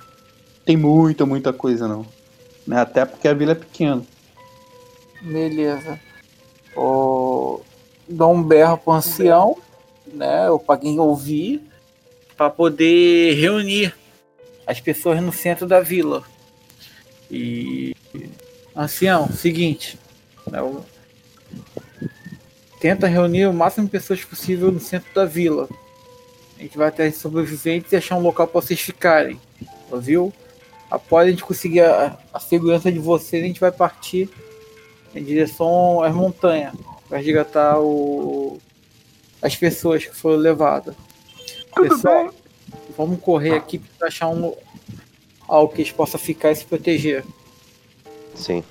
tem 0.63 0.77
muita, 0.77 1.25
muita 1.25 1.51
coisa 1.51 1.87
não. 1.87 2.05
Né? 2.67 2.79
Até 2.79 3.05
porque 3.05 3.27
a 3.27 3.33
vila 3.33 3.53
é 3.53 3.55
pequena. 3.55 4.03
Beleza. 5.25 5.99
Dá 8.07 8.27
um 8.27 8.41
berro 8.43 8.77
pro 8.77 8.93
ancião, 8.93 9.57
né? 10.13 10.49
Ou 10.49 10.59
pra 10.59 10.77
quem 10.77 10.99
ouvir, 10.99 11.61
pra 12.37 12.49
poder 12.49 13.33
reunir 13.33 13.95
as 14.67 14.79
pessoas 14.79 15.21
no 15.21 15.33
centro 15.33 15.65
da 15.67 15.79
vila. 15.81 16.23
E 17.31 17.95
ancião, 18.75 19.27
seguinte, 19.31 19.97
né, 20.49 20.61
o- 20.61 20.83
tenta 22.79 23.07
reunir 23.07 23.47
o 23.47 23.53
máximo 23.53 23.85
de 23.85 23.91
pessoas 23.91 24.23
possível 24.23 24.71
no 24.71 24.79
centro 24.79 25.11
da 25.13 25.25
vila. 25.25 25.67
A 26.57 26.61
gente 26.61 26.77
vai 26.77 26.87
até 26.89 27.07
os 27.07 27.15
sobreviventes 27.17 27.91
e 27.91 27.95
achar 27.95 28.15
um 28.17 28.21
local 28.21 28.47
para 28.47 28.61
vocês 28.61 28.79
ficarem. 28.79 29.39
Ouviu? 29.91 30.31
Após 30.89 31.27
a 31.27 31.31
gente 31.31 31.43
conseguir 31.43 31.81
a, 31.81 32.17
a 32.31 32.39
segurança 32.39 32.91
de 32.91 32.99
vocês, 32.99 33.43
a 33.43 33.47
gente 33.47 33.59
vai 33.59 33.71
partir 33.71 34.29
em 35.15 35.23
direção 35.23 36.03
às 36.03 36.13
montanhas 36.13 36.73
para 37.07 37.17
resgatar 37.17 37.79
o, 37.79 38.59
as 39.41 39.55
pessoas 39.55 40.05
que 40.05 40.15
foram 40.15 40.37
levadas. 40.37 40.93
Pessoal, 41.73 42.33
vamos 42.97 43.19
correr 43.21 43.55
aqui 43.55 43.79
para 43.79 44.07
achar 44.07 44.27
um 44.27 44.53
algo 45.47 45.73
que 45.73 45.81
eles 45.81 45.91
possam 45.91 46.19
ficar 46.19 46.51
e 46.51 46.55
se 46.55 46.65
proteger. 46.65 47.23
Sim. 48.33 48.63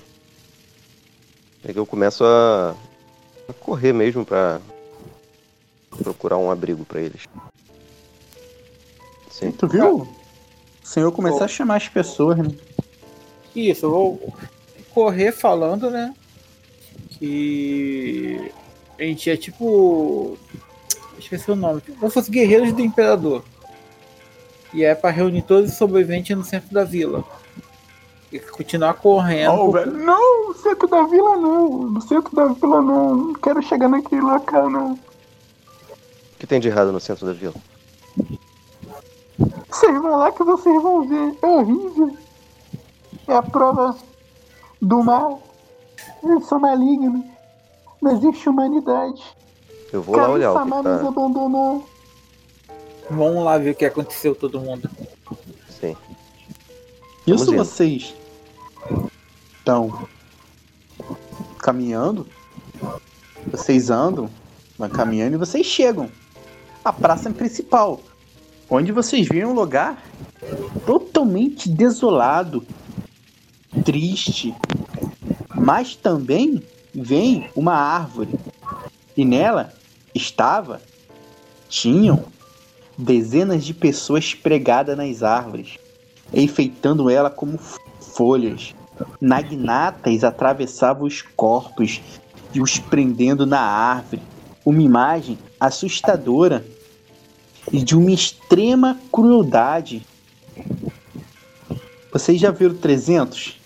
É 1.63 1.73
que 1.73 1.79
eu 1.79 1.85
começo 1.85 2.23
a, 2.23 2.75
a 3.49 3.53
correr 3.53 3.93
mesmo 3.93 4.23
pra 4.23 4.61
procurar 5.97 6.37
um 6.37 6.51
abrigo 6.51 6.85
pra 6.85 7.01
eles. 7.01 7.23
Sim. 9.31 9.51
Tu 9.51 9.67
viu? 9.67 10.07
O 10.83 10.87
senhor 10.87 11.11
começar 11.11 11.45
a 11.45 11.47
chamar 11.47 11.77
as 11.77 11.89
pessoas, 11.89 12.37
né? 12.37 12.49
Isso, 13.55 13.85
eu 13.85 13.91
vou 13.91 14.33
correr 14.93 15.31
falando, 15.31 15.89
né? 15.89 16.13
Que 17.17 18.51
a 18.99 19.03
gente 19.03 19.29
é 19.29 19.37
tipo. 19.37 20.37
Esqueci 21.17 21.49
o 21.49 21.55
nome. 21.55 21.81
Como 21.81 22.07
se 22.09 22.13
fosse 22.13 22.31
guerreiros 22.31 22.73
do 22.73 22.81
imperador. 22.81 23.43
E 24.73 24.83
é 24.83 24.93
para 24.93 25.09
reunir 25.09 25.43
todos 25.43 25.71
os 25.71 25.77
sobreviventes 25.77 26.35
no 26.35 26.43
centro 26.43 26.73
da 26.73 26.83
vila. 26.83 27.23
E 28.31 28.39
continuar 28.39 28.95
correndo. 28.95 29.71
Velho, 29.71 29.93
não, 29.93 30.49
no 30.49 30.53
centro 30.55 30.87
da 30.87 31.03
vila 31.03 31.37
não. 31.37 31.69
No 31.91 32.01
centro 32.01 32.35
da 32.35 32.47
vila 32.47 32.81
não. 32.81 33.15
Não 33.15 33.33
quero 33.33 33.61
chegar 33.61 33.87
naquele 33.87 34.21
local 34.21 34.69
não. 34.69 34.93
O 34.93 36.37
que 36.37 36.45
tem 36.45 36.59
de 36.59 36.67
errado 36.67 36.91
no 36.91 36.99
centro 36.99 37.25
da 37.25 37.31
vila? 37.31 37.53
Vocês 39.69 39.93
vão 40.01 40.17
lá 40.17 40.31
que 40.31 40.43
vocês 40.43 40.81
vão 40.81 41.07
ver. 41.07 41.37
É 41.41 41.47
horrível. 41.47 42.17
É 43.27 43.33
a 43.33 43.41
prova 43.41 43.95
do 44.81 45.01
mal. 45.03 45.41
Eles 46.25 46.45
são 46.47 46.59
malignos. 46.59 47.23
Não 48.01 48.11
existe 48.11 48.49
humanidade. 48.49 49.23
Eu 49.93 50.01
vou 50.01 50.17
lá 50.17 50.29
olhar 50.29 50.51
o 50.51 50.53
que 50.53 50.59
Kami-sama 50.59 50.89
nos 50.89 51.01
tá. 51.01 51.07
abandonou. 51.07 51.87
Vamos 53.09 53.43
lá 53.43 53.57
ver 53.57 53.71
o 53.71 53.75
que 53.75 53.85
aconteceu 53.85 54.35
todo 54.35 54.59
mundo. 54.59 54.89
Sim. 55.69 55.95
Isso 57.27 57.51
indo. 57.51 57.57
vocês 57.57 58.13
estão 59.57 60.07
caminhando, 61.59 62.27
vocês 63.47 63.89
andam, 63.89 64.29
vão 64.77 64.89
caminhando 64.89 65.35
e 65.35 65.37
vocês 65.37 65.65
chegam 65.65 66.09
à 66.83 66.93
praça 66.93 67.29
principal, 67.31 67.99
onde 68.69 68.91
vocês 68.91 69.27
viram 69.27 69.51
um 69.51 69.55
lugar 69.55 70.03
totalmente 70.85 71.69
desolado, 71.69 72.65
triste, 73.83 74.55
mas 75.55 75.95
também 75.95 76.61
vem 76.93 77.49
uma 77.55 77.73
árvore 77.73 78.33
e 79.15 79.25
nela 79.25 79.73
estava, 80.13 80.81
tinham 81.67 82.25
dezenas 82.97 83.65
de 83.65 83.73
pessoas 83.73 84.33
pregadas 84.33 84.95
nas 84.95 85.23
árvores 85.23 85.77
enfeitando 86.33 87.09
ela 87.09 87.29
como 87.29 87.59
folhas. 87.99 88.73
Nagnatas 89.19 90.23
atravessavam 90.23 91.05
os 91.05 91.21
corpos 91.21 92.01
e 92.53 92.61
os 92.61 92.79
prendendo 92.79 93.45
na 93.45 93.59
árvore. 93.59 94.21
Uma 94.65 94.81
imagem 94.81 95.37
assustadora 95.59 96.65
e 97.71 97.81
de 97.81 97.95
uma 97.95 98.11
extrema 98.11 98.97
crueldade. 99.11 100.05
Vocês 102.11 102.39
já 102.39 102.51
viram 102.51 102.75
300? 102.75 103.57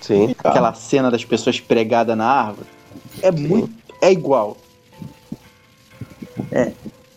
Sim. 0.00 0.34
Aquela 0.38 0.74
cena 0.74 1.10
das 1.10 1.24
pessoas 1.24 1.60
pregadas 1.60 2.16
na 2.16 2.26
árvore? 2.26 2.66
É 3.22 3.30
muito. 3.30 3.72
É 4.00 4.12
igual. 4.12 4.56
É. 6.52 6.72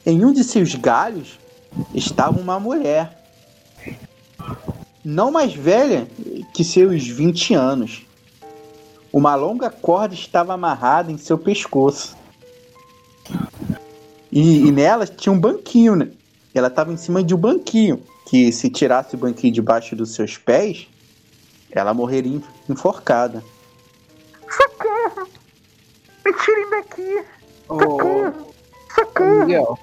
Em 0.05 0.25
um 0.25 0.33
de 0.33 0.43
seus 0.43 0.73
galhos 0.75 1.39
estava 1.93 2.39
uma 2.39 2.59
mulher. 2.59 3.17
Não 5.03 5.31
mais 5.31 5.53
velha 5.53 6.07
que 6.53 6.63
seus 6.63 7.07
20 7.07 7.53
anos. 7.53 8.05
Uma 9.11 9.35
longa 9.35 9.69
corda 9.69 10.13
estava 10.13 10.53
amarrada 10.53 11.11
em 11.11 11.17
seu 11.17 11.37
pescoço. 11.37 12.15
E, 14.31 14.67
e 14.67 14.71
nela 14.71 15.05
tinha 15.05 15.33
um 15.33 15.39
banquinho, 15.39 15.95
né? 15.95 16.07
Ela 16.53 16.67
estava 16.67 16.93
em 16.93 16.97
cima 16.97 17.23
de 17.23 17.35
um 17.35 17.37
banquinho. 17.37 18.01
Que 18.25 18.51
se 18.51 18.69
tirasse 18.69 19.15
o 19.15 19.17
banquinho 19.17 19.53
debaixo 19.53 19.95
dos 19.95 20.13
seus 20.13 20.37
pés, 20.37 20.87
ela 21.71 21.93
morreria 21.93 22.37
en- 22.37 22.43
enforcada. 22.69 23.43
Socorro! 24.49 25.27
Me 26.25 26.33
tirem 26.33 26.69
daqui! 26.69 27.23
Socorro! 27.67 28.27
ô, 28.27 28.93
Socorro! 28.95 29.39
Miguel. 29.45 29.79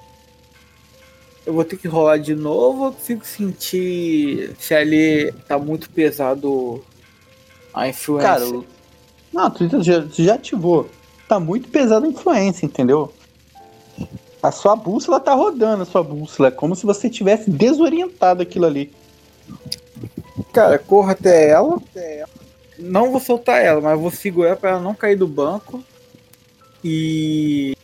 Eu 1.45 1.53
vou 1.53 1.63
ter 1.65 1.77
que 1.77 1.87
rolar 1.87 2.17
de 2.17 2.35
novo 2.35 2.81
ou 2.81 2.85
eu 2.87 2.91
consigo 2.93 3.25
sentir 3.25 4.55
se 4.59 4.73
ali 4.75 5.31
tá 5.47 5.57
muito 5.57 5.89
pesado 5.89 6.83
a 7.73 7.87
influência? 7.87 8.29
Cara, 8.29 8.45
o- 8.47 8.65
não, 9.33 9.49
tu 9.49 9.67
já, 9.83 10.01
tu 10.03 10.23
já 10.23 10.35
ativou. 10.35 10.89
Tá 11.27 11.39
muito 11.39 11.69
pesada 11.69 12.05
a 12.05 12.09
influência, 12.09 12.65
entendeu? 12.65 13.11
A 14.41 14.51
sua 14.51 14.75
bússola 14.75 15.19
tá 15.19 15.33
rodando, 15.33 15.83
a 15.83 15.85
sua 15.85 16.01
bússola. 16.03 16.47
É 16.47 16.51
como 16.51 16.75
se 16.75 16.85
você 16.85 17.09
tivesse 17.09 17.49
desorientado 17.49 18.41
aquilo 18.41 18.65
ali. 18.65 18.91
Cara, 20.53 20.79
corra 20.79 21.13
até 21.13 21.49
ela. 21.49 21.79
Não 22.77 23.11
vou 23.11 23.19
soltar 23.19 23.63
ela, 23.63 23.81
mas 23.81 23.99
vou 23.99 24.11
segurar 24.11 24.55
pra 24.55 24.71
ela 24.71 24.79
não 24.79 24.95
cair 24.95 25.15
do 25.15 25.27
banco. 25.27 25.83
E. 26.83 27.75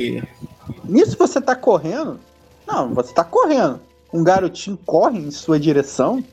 Nisso 0.84 1.18
você 1.18 1.42
tá 1.42 1.56
correndo. 1.56 2.20
Não, 2.66 2.94
você 2.94 3.14
tá 3.14 3.24
correndo. 3.24 3.80
Um 4.14 4.24
garotinho 4.24 4.80
corre 4.86 5.20
em 5.20 5.32
sua 5.32 5.60
direção 5.60 6.24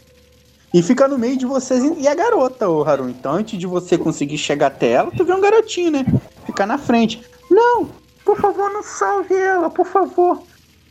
e 0.73 0.83
fica 0.83 1.07
no 1.09 1.19
meio 1.19 1.37
de 1.37 1.45
vocês 1.45 1.83
e 1.99 2.09
a 2.09 2.15
garota, 2.15 2.69
ô 2.69 2.83
Haru. 2.83 3.09
Então, 3.09 3.33
antes 3.33 3.59
de 3.59 3.67
você 3.67 3.99
conseguir 3.99 4.39
chegar 4.39 4.69
até 4.69 4.93
ela, 4.93 5.11
tu 5.11 5.25
vê 5.25 5.35
um 5.35 5.41
garotinho, 5.41 5.91
né? 5.91 6.07
Ficar 6.47 6.67
na 6.67 6.79
frente. 6.79 7.23
Não, 7.51 7.91
por 8.25 8.39
favor, 8.41 8.71
não 8.71 8.83
salve 8.83 9.35
ela, 9.35 9.69
por 9.69 9.87
favor. 9.87 10.43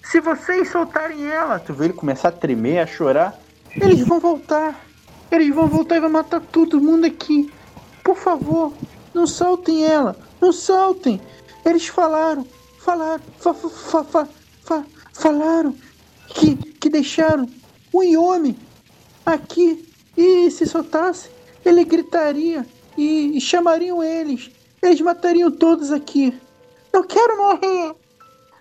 Se 0.03 0.19
vocês 0.19 0.69
soltarem 0.69 1.25
ela, 1.25 1.57
tu 1.59 1.73
vê 1.73 1.85
ele 1.85 1.93
começar 1.93 2.27
a 2.27 2.31
tremer, 2.31 2.79
a 2.79 2.85
chorar. 2.85 3.39
Eles 3.75 4.05
vão 4.05 4.19
voltar. 4.19 4.79
Eles 5.31 5.53
vão 5.53 5.67
voltar 5.67 5.97
e 5.97 5.99
vão 5.99 6.09
matar 6.09 6.41
todo 6.41 6.81
mundo 6.81 7.05
aqui. 7.05 7.51
Por 8.03 8.17
favor, 8.17 8.73
não 9.13 9.25
soltem 9.25 9.85
ela. 9.85 10.17
Não 10.41 10.51
soltem. 10.51 11.21
Eles 11.65 11.87
falaram, 11.87 12.45
falaram, 12.79 13.21
fa, 13.37 13.53
fa, 13.53 13.69
fa, 13.69 14.03
fa, 14.03 14.27
fa- 14.63 14.85
falaram 15.13 15.75
que, 16.27 16.55
que 16.55 16.89
deixaram 16.89 17.47
o 17.93 18.03
Yomi 18.03 18.57
aqui. 19.25 19.87
E 20.17 20.51
se 20.51 20.65
soltasse, 20.65 21.29
ele 21.63 21.85
gritaria 21.85 22.65
e, 22.97 23.37
e 23.37 23.41
chamariam 23.41 24.03
eles. 24.03 24.51
Eles 24.81 24.99
matariam 24.99 25.49
todos 25.51 25.91
aqui. 25.91 26.37
Não 26.91 27.03
quero 27.03 27.37
morrer. 27.37 27.95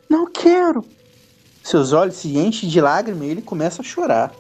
Não 0.09 0.27
quero. 0.27 0.85
Seus 1.65 1.93
olhos 1.93 2.17
se 2.17 2.37
enchem 2.39 2.69
de 2.69 2.81
lágrimas 2.81 3.27
e 3.27 3.31
ele 3.31 3.43
começa 3.43 3.83
a 3.83 3.85
chorar. 3.85 4.33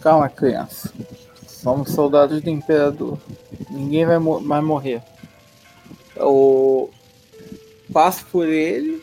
Calma, 0.00 0.28
criança. 0.28 0.92
Somos 1.62 1.90
soldados 1.90 2.40
do 2.40 2.50
Imperador. 2.50 3.18
Ninguém 3.70 4.06
vai, 4.06 4.18
mo- 4.18 4.40
vai 4.40 4.60
morrer. 4.60 5.02
Eu 6.14 6.90
passo 7.92 8.24
por 8.26 8.46
ele, 8.46 9.02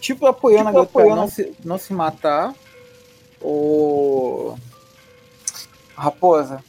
tipo 0.00 0.26
apoiando 0.26 0.68
a 0.68 0.72
garota 0.72 0.92
pra 0.92 1.16
não 1.16 1.28
se, 1.28 1.54
não 1.64 1.78
se 1.78 1.92
matar. 1.92 2.54
O. 3.40 4.56
Raposa, 5.96 6.62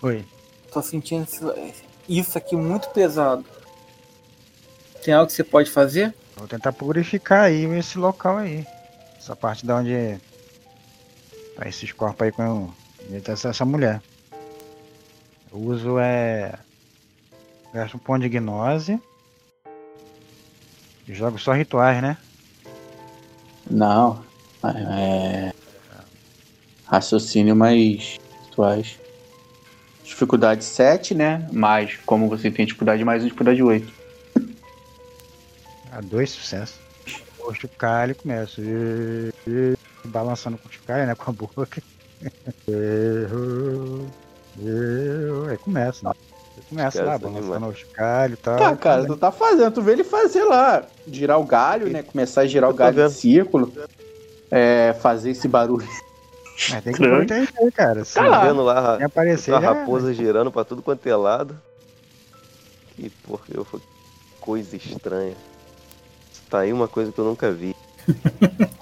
Oi. 0.00 0.24
tô 0.72 0.80
sentindo 0.80 1.24
isso- 1.24 1.52
isso 2.08 2.38
aqui 2.38 2.54
muito 2.56 2.88
pesado. 2.90 3.44
Tem 5.04 5.12
algo 5.12 5.26
que 5.26 5.32
você 5.32 5.42
pode 5.44 5.70
fazer? 5.70 6.14
Vou 6.36 6.46
tentar 6.46 6.72
purificar 6.72 7.42
aí 7.44 7.64
esse 7.78 7.98
local 7.98 8.38
aí. 8.38 8.64
Essa 9.18 9.34
parte 9.34 9.66
da 9.66 9.76
onde 9.76 10.18
tá 11.56 11.68
esses 11.68 11.90
corpos 11.92 12.22
aí 12.22 12.32
com 12.32 12.70
essa, 13.26 13.48
essa 13.48 13.64
mulher. 13.64 14.00
Uso 15.54 15.98
é. 16.00 16.58
Gasto 17.72 17.96
um 17.96 18.00
ponto 18.00 18.22
de 18.22 18.28
gnose. 18.28 19.00
E 21.06 21.14
jogo 21.14 21.38
só 21.38 21.52
rituais, 21.52 22.02
né? 22.02 22.18
Não. 23.70 24.24
É. 24.64 25.52
Raciocínio 26.86 27.54
mais 27.54 28.16
rituais. 28.46 28.98
Dificuldade 30.02 30.64
7, 30.64 31.14
né? 31.14 31.48
Mas 31.52 31.96
como 32.04 32.28
você 32.28 32.50
tem 32.50 32.66
dificuldade 32.66 33.04
mais 33.04 33.22
dificuldade 33.22 33.62
8. 33.62 33.92
Ah, 35.92 36.00
dois 36.00 36.30
sucessos. 36.30 36.80
O 37.38 37.54
chocalho 37.54 38.14
começa. 38.16 38.60
e- 38.60 39.30
e- 39.48 39.74
Balançando 40.06 40.58
com 40.58 40.68
o 40.68 40.72
chocalho, 40.72 41.06
né? 41.06 41.14
Com 41.14 41.30
a 41.30 41.32
boca. 41.32 41.82
Erro, 42.68 44.06
Aí 45.50 45.58
começa, 45.58 46.08
né? 46.08 46.14
Aí 46.56 46.62
Começa 46.68 47.02
lá, 47.04 47.18
balançando 47.18 47.66
o 47.66 47.74
chocalho 47.74 48.34
e 48.34 48.36
tal. 48.36 48.56
Tá, 48.58 48.76
cara, 48.76 49.06
tu 49.06 49.16
tá 49.16 49.30
fazendo. 49.32 49.72
Tu 49.72 49.82
vê 49.82 49.92
ele 49.92 50.04
fazer 50.04 50.44
lá. 50.44 50.84
Girar 51.06 51.40
o 51.40 51.44
galho, 51.44 51.88
né? 51.90 52.02
Começar 52.02 52.42
a 52.42 52.46
girar 52.46 52.70
o 52.70 52.74
galho 52.74 53.04
em 53.04 53.10
círculo. 53.10 53.72
É, 54.50 54.94
fazer 55.00 55.30
esse 55.30 55.48
barulho. 55.48 55.86
Mas 56.70 56.84
tem 56.84 56.94
que 56.94 57.04
aproveitar 57.04 57.34
aí, 57.34 57.72
cara. 57.72 58.04
Se 58.04 58.14
Tá 58.14 58.26
lá. 58.26 58.44
Vendo 58.46 58.62
lá 58.62 59.04
aparecer, 59.04 59.52
a 59.54 59.60
já- 59.60 59.72
raposa 59.72 60.14
girando 60.14 60.52
pra 60.52 60.64
tudo 60.64 60.80
quanto 60.82 61.04
é 61.08 61.16
lado. 61.16 61.60
Que 62.94 63.10
porra, 63.10 63.42
eu 63.52 63.64
foi 63.64 63.80
coisa 64.40 64.76
estranha. 64.76 65.34
Tá 66.48 66.60
aí 66.60 66.72
uma 66.72 66.86
coisa 66.86 67.10
que 67.10 67.18
eu 67.18 67.24
nunca 67.24 67.50
vi. 67.50 67.74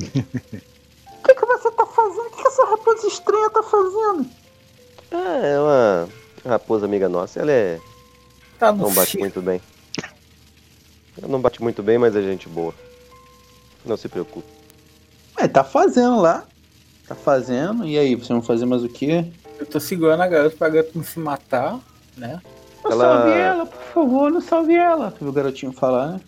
O 0.00 1.22
que, 1.22 1.34
que 1.34 1.46
você 1.46 1.70
tá 1.72 1.86
fazendo? 1.86 2.26
O 2.26 2.30
que, 2.30 2.42
que 2.42 2.48
essa 2.48 2.64
raposa 2.64 3.06
estranha 3.06 3.50
tá 3.50 3.62
fazendo? 3.62 4.26
Ah, 5.12 5.36
é 5.44 5.58
uma 5.58 6.08
raposa 6.46 6.86
amiga 6.86 7.08
nossa. 7.08 7.40
Ela 7.40 7.52
é. 7.52 7.80
Tá 8.58 8.72
no 8.72 8.84
não 8.84 8.94
bate 8.94 9.18
muito 9.18 9.40
bem. 9.42 9.60
Ela 11.18 11.28
não 11.28 11.40
bate 11.40 11.62
muito 11.62 11.82
bem, 11.82 11.98
mas 11.98 12.14
é 12.14 12.22
gente 12.22 12.48
boa. 12.48 12.74
Não 13.84 13.96
se 13.96 14.08
preocupe. 14.08 14.46
É, 15.38 15.48
tá 15.48 15.64
fazendo 15.64 16.20
lá. 16.20 16.44
Tá 17.08 17.14
fazendo. 17.14 17.86
E 17.86 17.98
aí, 17.98 18.14
vocês 18.14 18.28
vão 18.28 18.42
fazer 18.42 18.66
mais 18.66 18.84
o 18.84 18.88
quê? 18.88 19.24
Eu 19.58 19.66
tô 19.66 19.80
segurando 19.80 20.22
a 20.22 20.26
garota 20.28 20.56
pra 20.56 20.68
garota 20.68 20.92
não 20.94 21.02
se 21.04 21.18
matar, 21.18 21.78
né? 22.16 22.40
Não 22.84 22.92
Ela- 22.92 23.04
salve 23.04 23.38
ela, 23.38 23.66
por 23.66 23.82
favor, 23.82 24.30
não 24.30 24.40
salve 24.40 24.74
ela. 24.74 25.10
Tu 25.10 25.18
viu 25.20 25.28
o 25.28 25.32
garotinho 25.32 25.72
falar, 25.72 26.12
né? 26.12 26.20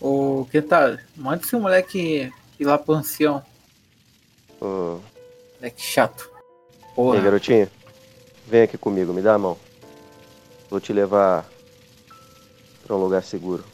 O 0.00 0.46
que 0.50 0.60
tal? 0.62 0.96
Manda 1.16 1.42
esse 1.42 1.56
moleque 1.56 2.30
ir 2.60 2.64
lá 2.64 2.78
pro 2.78 2.94
ancião. 2.94 3.42
Ô, 4.60 4.98
Moleque 5.56 5.82
chato. 5.82 6.30
Ei, 6.94 7.02
Porra. 7.02 7.20
garotinho. 7.20 7.68
Vem 8.46 8.62
aqui 8.62 8.78
comigo, 8.78 9.12
me 9.12 9.20
dá 9.20 9.34
a 9.34 9.38
mão. 9.38 9.56
Vou 10.70 10.80
te 10.80 10.92
levar 10.92 11.44
pra 12.86 12.94
um 12.94 13.00
lugar 13.00 13.22
seguro. 13.22 13.64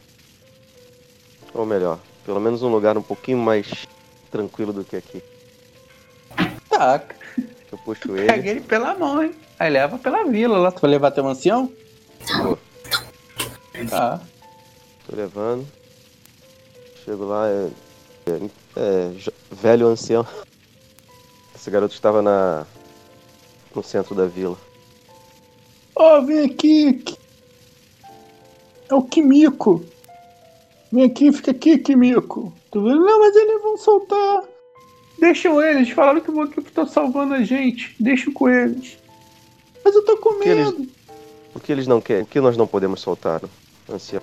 Ou 1.52 1.66
melhor, 1.66 1.98
pelo 2.24 2.40
menos 2.40 2.62
um 2.62 2.68
lugar 2.68 2.96
um 2.96 3.02
pouquinho 3.02 3.38
mais 3.38 3.68
tranquilo 4.30 4.72
do 4.72 4.84
que 4.84 4.96
aqui. 4.96 5.22
Tá, 6.68 7.02
Eu 7.70 7.78
puxo 7.78 8.08
pega 8.12 8.36
ele. 8.36 8.48
ele 8.50 8.60
pela 8.60 8.94
mão, 8.96 9.22
hein? 9.22 9.34
Aí 9.58 9.70
leva 9.70 9.98
pela 9.98 10.24
vila 10.24 10.56
lá. 10.56 10.72
Tu 10.72 10.80
vai 10.80 10.90
levar 10.90 11.12
o 11.18 11.26
ancião? 11.28 11.70
Tá. 13.88 14.20
tô 15.06 15.16
levando. 15.16 15.66
Chego 17.04 17.24
lá, 17.24 17.48
é, 17.48 17.68
é, 18.26 18.40
é, 18.76 19.10
velho 19.50 19.86
ancião. 19.88 20.26
Esse 21.54 21.70
garoto 21.70 21.94
estava 21.94 22.22
na 22.22 22.66
no 23.74 23.82
centro 23.82 24.14
da 24.14 24.26
vila. 24.26 24.56
Ó, 25.94 26.20
vem 26.22 26.44
aqui. 26.46 27.02
É 28.88 28.94
o 28.94 29.02
Kimiko. 29.02 29.84
Vem 30.92 31.04
aqui, 31.04 31.32
fica 31.32 31.50
aqui, 31.50 31.78
Kimiko. 31.78 32.52
Tu 32.70 32.82
vê? 32.82 32.90
Não, 32.94 33.20
mas 33.20 33.36
eles 33.36 33.62
vão 33.62 33.76
soltar. 33.76 34.42
Deixam 35.18 35.60
eles. 35.62 35.90
Falaram 35.90 36.20
que 36.20 36.30
o 36.30 36.34
Mokipo 36.34 36.70
tá 36.72 36.86
salvando 36.86 37.34
a 37.34 37.42
gente. 37.44 37.94
Deixa 38.00 38.30
com 38.32 38.48
eles. 38.48 38.98
Mas 39.84 39.94
eu 39.94 40.04
tô 40.04 40.16
com 40.16 40.34
que 40.40 40.48
eles- 40.48 40.66
medo. 40.72 40.88
O 41.54 41.60
que 41.60 41.70
eles 41.72 41.86
não 41.86 42.00
querem? 42.00 42.22
O 42.22 42.26
que 42.26 42.40
nós 42.40 42.56
não 42.56 42.66
podemos 42.66 43.00
soltar, 43.00 43.42
ancião? 43.88 44.22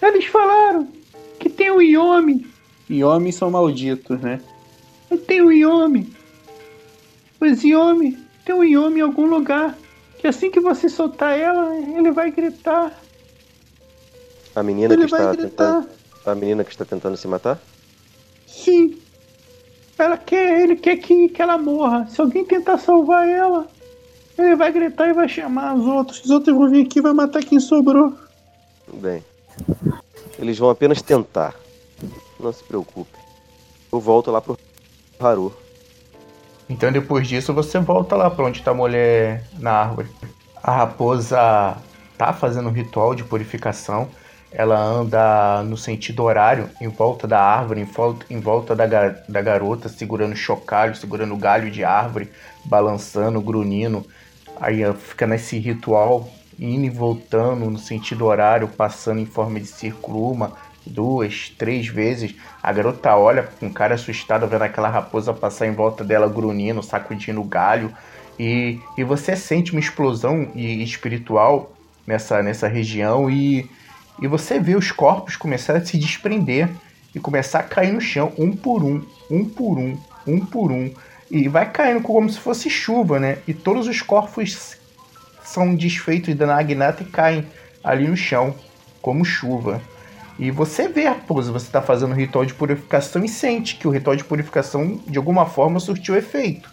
Eles 0.00 0.24
falaram 0.26 0.88
que 1.38 1.48
tem 1.50 1.70
o 1.70 1.80
Yomi. 1.80 2.46
Homens 3.04 3.34
são 3.36 3.50
malditos, 3.50 4.20
né? 4.20 4.40
Tem 5.26 5.40
o 5.42 5.50
Yomi. 5.52 6.12
Os 7.40 7.62
Yomi. 7.62 8.16
Tem 8.44 8.54
um 8.54 8.64
Yomi 8.64 8.98
em 9.00 9.02
algum 9.02 9.26
lugar. 9.26 9.76
Que 10.18 10.28
assim 10.28 10.50
que 10.50 10.60
você 10.60 10.88
soltar 10.88 11.36
ela, 11.38 11.74
ele 11.76 12.10
vai 12.12 12.30
gritar. 12.30 12.92
A 14.54 14.62
menina 14.62 14.94
Ele 14.94 15.06
que 15.06 15.12
está 15.12 15.24
vai 15.26 15.36
gritar. 15.36 15.80
tentando. 15.82 15.88
A 16.24 16.34
menina 16.34 16.62
que 16.64 16.70
está 16.70 16.84
tentando 16.84 17.16
se 17.16 17.26
matar? 17.26 17.58
Sim. 18.46 18.98
Ela 19.98 20.16
quer, 20.16 20.60
ele 20.60 20.76
quer 20.76 20.96
que, 20.96 21.28
que 21.28 21.42
ela 21.42 21.58
morra. 21.58 22.06
Se 22.08 22.20
alguém 22.20 22.44
tentar 22.44 22.78
salvar 22.78 23.28
ela, 23.28 23.66
ele 24.38 24.54
vai 24.54 24.70
gritar 24.72 25.08
e 25.08 25.12
vai 25.12 25.28
chamar 25.28 25.74
os 25.74 25.86
outros. 25.86 26.24
Os 26.24 26.30
outros 26.30 26.56
vão 26.56 26.68
vir 26.70 26.86
aqui 26.86 26.98
e 26.98 27.02
vai 27.02 27.12
matar 27.12 27.42
quem 27.44 27.58
sobrou. 27.58 28.14
Bem. 28.94 29.24
Eles 30.38 30.58
vão 30.58 30.70
apenas 30.70 31.02
tentar. 31.02 31.54
Não 32.38 32.52
se 32.52 32.62
preocupe. 32.64 33.16
Eu 33.92 34.00
volto 34.00 34.30
lá 34.30 34.40
pro 34.40 34.58
Haru. 35.18 35.52
Então 36.72 36.90
depois 36.90 37.28
disso 37.28 37.52
você 37.52 37.78
volta 37.78 38.16
lá 38.16 38.30
pra 38.30 38.44
onde 38.46 38.62
tá 38.62 38.70
a 38.70 38.74
mulher 38.74 39.44
na 39.58 39.72
árvore. 39.72 40.08
A 40.62 40.72
raposa 40.76 41.76
tá 42.16 42.32
fazendo 42.32 42.68
um 42.68 42.72
ritual 42.72 43.14
de 43.14 43.24
purificação. 43.24 44.08
Ela 44.50 44.78
anda 44.78 45.62
no 45.64 45.76
sentido 45.76 46.22
horário, 46.22 46.70
em 46.80 46.88
volta 46.88 47.26
da 47.26 47.40
árvore, 47.42 47.80
em 47.80 47.84
volta, 47.84 48.26
em 48.30 48.40
volta 48.40 48.74
da, 48.74 48.86
ga- 48.86 49.16
da 49.28 49.42
garota, 49.42 49.88
segurando 49.88 50.34
chocalho, 50.36 50.94
segurando 50.94 51.36
galho 51.36 51.70
de 51.70 51.84
árvore, 51.84 52.30
balançando, 52.64 53.40
grunhindo. 53.40 54.06
Aí 54.60 54.82
ela 54.82 54.94
fica 54.94 55.26
nesse 55.26 55.58
ritual, 55.58 56.28
indo 56.58 56.86
e 56.86 56.90
voltando 56.90 57.68
no 57.70 57.78
sentido 57.78 58.26
horário, 58.26 58.68
passando 58.68 59.20
em 59.20 59.26
forma 59.26 59.58
de 59.60 59.66
círculo 59.66 60.30
uma, 60.30 60.52
duas, 60.86 61.48
três 61.50 61.86
vezes. 61.86 62.34
A 62.62 62.72
garota 62.72 63.14
olha 63.16 63.44
com 63.58 63.72
cara 63.72 63.94
assustada, 63.94 64.46
vendo 64.46 64.62
aquela 64.62 64.88
raposa 64.88 65.32
passar 65.32 65.66
em 65.66 65.72
volta 65.72 66.04
dela, 66.04 66.28
grunhindo, 66.28 66.82
sacudindo 66.82 67.40
o 67.40 67.44
galho. 67.44 67.92
E, 68.38 68.80
e 68.96 69.04
você 69.04 69.36
sente 69.36 69.72
uma 69.72 69.80
explosão 69.80 70.50
e- 70.54 70.82
espiritual 70.82 71.72
nessa, 72.06 72.42
nessa 72.42 72.66
região 72.66 73.30
e, 73.30 73.68
e 74.20 74.26
você 74.26 74.58
vê 74.58 74.74
os 74.74 74.90
corpos 74.90 75.36
começarem 75.36 75.82
a 75.82 75.84
se 75.84 75.98
desprender 75.98 76.68
e 77.14 77.20
começar 77.20 77.60
a 77.60 77.64
cair 77.64 77.92
no 77.92 78.00
chão, 78.00 78.32
um 78.38 78.56
por 78.56 78.82
um, 78.82 79.04
um 79.30 79.44
por 79.44 79.78
um, 79.78 79.98
um 80.26 80.44
por 80.44 80.72
um. 80.72 80.92
E 81.30 81.48
vai 81.48 81.70
caindo 81.70 82.02
como 82.02 82.28
se 82.28 82.38
fosse 82.38 82.68
chuva, 82.68 83.18
né? 83.18 83.38
E 83.46 83.54
todos 83.54 83.86
os 83.86 84.02
corpos 84.02 84.76
são 85.42 85.74
desfeitos 85.74 86.34
da 86.34 86.46
Nagnata 86.46 87.02
e 87.02 87.06
caem 87.06 87.46
ali 87.82 88.06
no 88.06 88.16
chão, 88.16 88.54
como 89.00 89.24
chuva. 89.24 89.80
E 90.38 90.50
você 90.50 90.88
vê 90.88 91.06
a 91.06 91.14
pose, 91.14 91.50
você 91.50 91.66
está 91.66 91.82
fazendo 91.82 92.12
o 92.12 92.14
ritual 92.14 92.44
de 92.44 92.54
purificação 92.54 93.24
e 93.24 93.28
sente 93.28 93.76
que 93.76 93.86
o 93.86 93.90
ritual 93.90 94.16
de 94.16 94.24
purificação 94.24 95.00
de 95.06 95.18
alguma 95.18 95.46
forma 95.46 95.78
surtiu 95.78 96.16
efeito. 96.16 96.70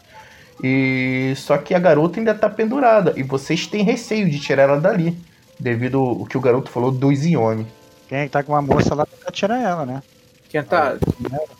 E 0.63 1.33
só 1.37 1.57
que 1.57 1.73
a 1.73 1.79
garota 1.79 2.19
ainda 2.19 2.31
está 2.31 2.49
pendurada 2.49 3.13
e 3.15 3.23
vocês 3.23 3.67
têm 3.67 3.83
receio 3.83 4.29
de 4.29 4.39
tirar 4.39 4.63
ela 4.63 4.79
dali, 4.79 5.17
devido 5.59 5.99
ao 5.99 6.25
que 6.25 6.37
o 6.37 6.41
garoto 6.41 6.69
falou 6.69 6.91
dos 6.91 7.25
Iomi. 7.25 7.67
Quem 8.07 8.19
é 8.19 8.23
que 8.25 8.31
tá 8.31 8.41
com 8.43 8.53
uma 8.53 8.61
moça 8.61 8.95
lá 8.95 9.05
pra 9.05 9.31
tirar 9.31 9.61
ela, 9.61 9.85
né? 9.85 10.01
Quem 10.49 10.63
tá? 10.63 10.97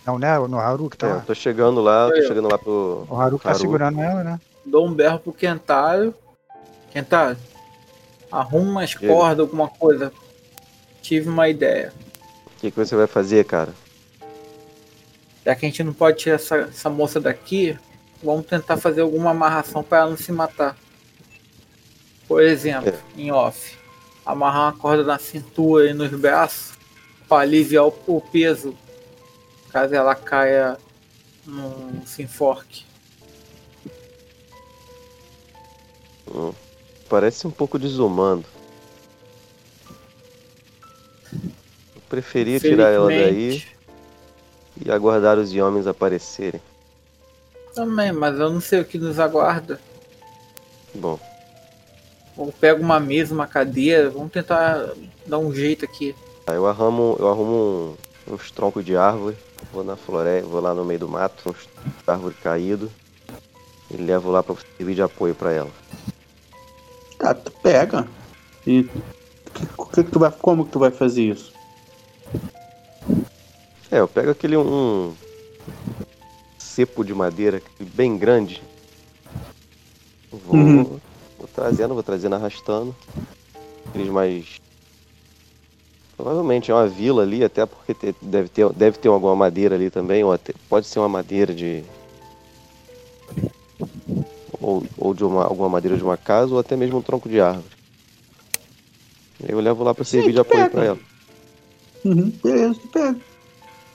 Não, 0.06 0.18
né? 0.18 0.38
No 0.40 0.58
Haru 0.58 0.90
que 0.90 0.98
tá 0.98 1.08
É, 1.08 1.12
eu 1.12 1.22
tô 1.22 1.36
chegando 1.36 1.80
lá, 1.80 2.10
tô 2.10 2.16
Eu. 2.16 2.28
chegando 2.28 2.50
lá 2.50 2.58
pro. 2.58 3.06
O 3.08 3.16
Haru 3.16 3.38
que 3.38 3.44
tá 3.44 3.52
Haru. 3.52 3.60
segurando 3.60 4.02
ela, 4.02 4.24
né? 4.24 4.40
Dou 4.66 4.88
um 4.88 4.92
berro 4.94 5.20
pro 5.20 5.32
Kentaro. 5.32 6.14
Kentaro, 6.92 7.38
arruma 8.32 8.84
Diga. 8.86 9.08
cordas, 9.08 9.40
alguma 9.42 9.68
coisa. 9.68 10.12
Tive 11.02 11.30
uma 11.30 11.48
ideia. 11.50 11.94
O 12.46 12.60
que, 12.60 12.72
que 12.72 12.78
você 12.78 12.96
vai 12.96 13.08
fazer, 13.08 13.46
cara? 13.46 13.74
Já 15.46 15.56
que 15.56 15.66
a 15.66 15.70
gente 15.70 15.84
não 15.84 15.94
pode 15.94 16.18
tirar 16.18 16.36
essa, 16.36 16.58
essa 16.58 16.90
moça 16.90 17.20
daqui, 17.20 17.78
vamos 18.22 18.46
tentar 18.46 18.78
fazer 18.78 19.02
alguma 19.02 19.32
amarração 19.32 19.84
para 19.84 20.00
ela 20.00 20.10
não 20.10 20.18
se 20.18 20.32
matar. 20.32 20.78
Por 22.28 22.44
exemplo, 22.44 22.94
em 23.18 23.32
off, 23.32 23.78
amarrar 24.26 24.66
uma 24.74 24.74
corda 24.74 25.04
na 25.04 25.18
cintura 25.18 25.90
e 25.90 25.94
nos 25.94 26.12
braços 26.12 26.78
para 27.28 27.44
aliviar 27.44 27.86
o, 27.86 27.94
o 28.08 28.22
peso 28.22 28.76
caso 29.70 29.94
ela 29.94 30.16
caia 30.16 30.78
num 31.46 32.06
se 32.06 32.24
enforque. 32.24 32.86
Hum, 36.28 36.54
parece 37.08 37.48
um 37.48 37.52
pouco 37.52 37.80
desumano. 37.80 38.44
Eu 42.10 42.18
preferia 42.22 42.60
tirar 42.60 42.90
ela 42.90 43.08
daí 43.08 43.64
e 44.84 44.90
aguardar 44.92 45.38
os 45.38 45.54
homens 45.54 45.86
aparecerem. 45.86 46.60
Também, 47.76 48.12
mas 48.12 48.40
eu 48.40 48.50
não 48.52 48.60
sei 48.60 48.82
o 48.82 48.86
que 48.86 48.98
nos 48.98 49.20
aguarda. 49.20 49.80
Bom, 50.96 51.20
Ou 52.36 52.52
pega 52.52 52.82
uma 52.82 53.00
mesa, 53.00 53.34
uma 53.36 53.46
cadeira, 53.46 54.10
vamos 54.10 54.32
tentar 54.32 54.90
dar 55.28 55.38
um 55.38 55.54
jeito 55.54 55.86
aqui. 55.86 56.16
Tá, 56.46 56.54
eu 56.56 56.66
arrumo, 56.66 57.16
eu 57.20 57.30
arrumo 57.30 57.96
um- 58.28 58.34
uns 58.34 58.50
troncos 58.50 58.84
de 58.84 58.96
árvore, 58.98 59.38
vou 59.72 59.84
na 59.84 59.96
floresta, 59.96 60.48
vou 60.48 60.60
lá 60.62 60.74
no 60.74 60.84
meio 60.86 61.02
do 61.02 61.08
mato, 61.08 61.50
uns 61.52 61.70
árvore 62.08 62.34
caído 62.42 62.90
e 63.92 63.98
levo 63.98 64.32
lá 64.32 64.42
pra 64.42 64.56
servir 64.78 64.96
de 64.96 65.02
apoio 65.04 65.36
pra 65.36 65.52
ela. 65.52 65.70
Tá, 67.20 67.36
tu 67.36 67.52
pega. 67.62 68.08
E 68.66 68.90
o 69.78 69.86
que, 69.86 70.04
que 70.04 70.10
tu 70.12 70.18
vai, 70.20 70.32
como 70.32 70.66
que 70.66 70.72
tu 70.72 70.80
vai 70.80 70.90
fazer 70.92 71.24
isso? 71.24 71.54
É, 73.92 74.00
eu 74.00 74.08
pego 74.08 74.32
aquele 74.32 74.56
um 74.56 75.16
cepo 76.58 77.04
de 77.04 77.14
madeira 77.14 77.62
bem 77.80 78.18
grande. 78.18 78.62
Vou, 80.32 80.58
Uhum. 80.58 81.00
vou 81.38 81.48
trazendo, 81.54 81.94
vou 81.94 82.04
trazendo 82.04 82.36
arrastando. 82.36 82.96
Aqueles 83.88 84.10
mais. 84.10 84.56
Provavelmente 86.16 86.70
é 86.70 86.74
uma 86.74 86.88
vila 86.88 87.24
ali, 87.24 87.44
até 87.44 87.66
porque 87.66 87.94
te- 87.94 88.16
deve 88.22 88.50
ter, 88.50 88.72
deve 88.74 88.98
ter 89.00 89.08
alguma 89.08 89.36
madeira 89.36 89.76
ali 89.76 89.90
também, 89.90 90.24
ou 90.24 90.32
até, 90.34 90.54
pode 90.70 90.86
ser 90.86 91.00
uma 91.00 91.10
madeira 91.10 91.54
de. 91.54 91.84
Ou, 94.62 94.84
ou 94.98 95.14
de 95.14 95.24
uma, 95.24 95.46
alguma 95.46 95.70
madeira 95.70 95.98
de 95.98 96.04
uma 96.04 96.18
casa, 96.18 96.54
ou 96.54 96.60
até 96.60 96.76
mesmo 96.76 96.98
um 96.98 97.02
tronco 97.02 97.30
de 97.30 97.40
árvore. 97.40 97.74
E 99.40 99.46
aí 99.46 99.52
eu 99.52 99.60
levo 99.62 99.84
lá 99.84 99.96
pra 99.96 100.04
Sim, 100.04 100.18
servir 100.18 100.34
de 100.34 100.40
apoio 100.40 100.66
pega. 100.66 100.72
pra 100.72 100.86
ela. 100.86 101.09
Uhum, 102.06 102.32
beleza, 102.44 102.76
tu 102.82 102.88
pega. 102.88 103.20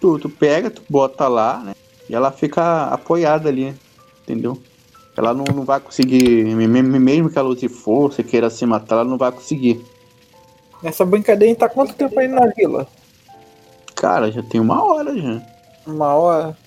Tu, 0.00 0.18
tu 0.18 0.28
pega, 0.28 0.70
tu 0.70 0.82
bota 0.88 1.26
lá, 1.28 1.58
né? 1.60 1.74
E 2.08 2.14
ela 2.14 2.30
fica 2.30 2.84
apoiada 2.86 3.48
ali, 3.48 3.74
entendeu? 4.22 4.60
Ela 5.16 5.32
não, 5.32 5.44
não 5.54 5.64
vai 5.64 5.80
conseguir, 5.80 6.44
me- 6.54 6.66
me- 6.66 6.82
mesmo 6.98 7.30
que 7.30 7.38
ela 7.38 7.48
use 7.48 7.68
força 7.68 8.20
e 8.20 8.24
queira 8.24 8.50
se 8.50 8.66
matar, 8.66 8.96
ela 8.96 9.04
não 9.04 9.16
vai 9.16 9.30
conseguir. 9.32 9.82
Nessa 10.82 11.04
brincadeira 11.06 11.54
tá 11.56 11.68
quanto 11.68 11.94
tempo 11.94 12.18
aí 12.20 12.28
na 12.28 12.46
vila? 12.48 12.86
Cara, 13.94 14.30
já 14.30 14.42
tem 14.42 14.60
uma 14.60 14.84
hora 14.84 15.16
já. 15.16 15.40
Uma 15.86 16.14
hora. 16.14 16.58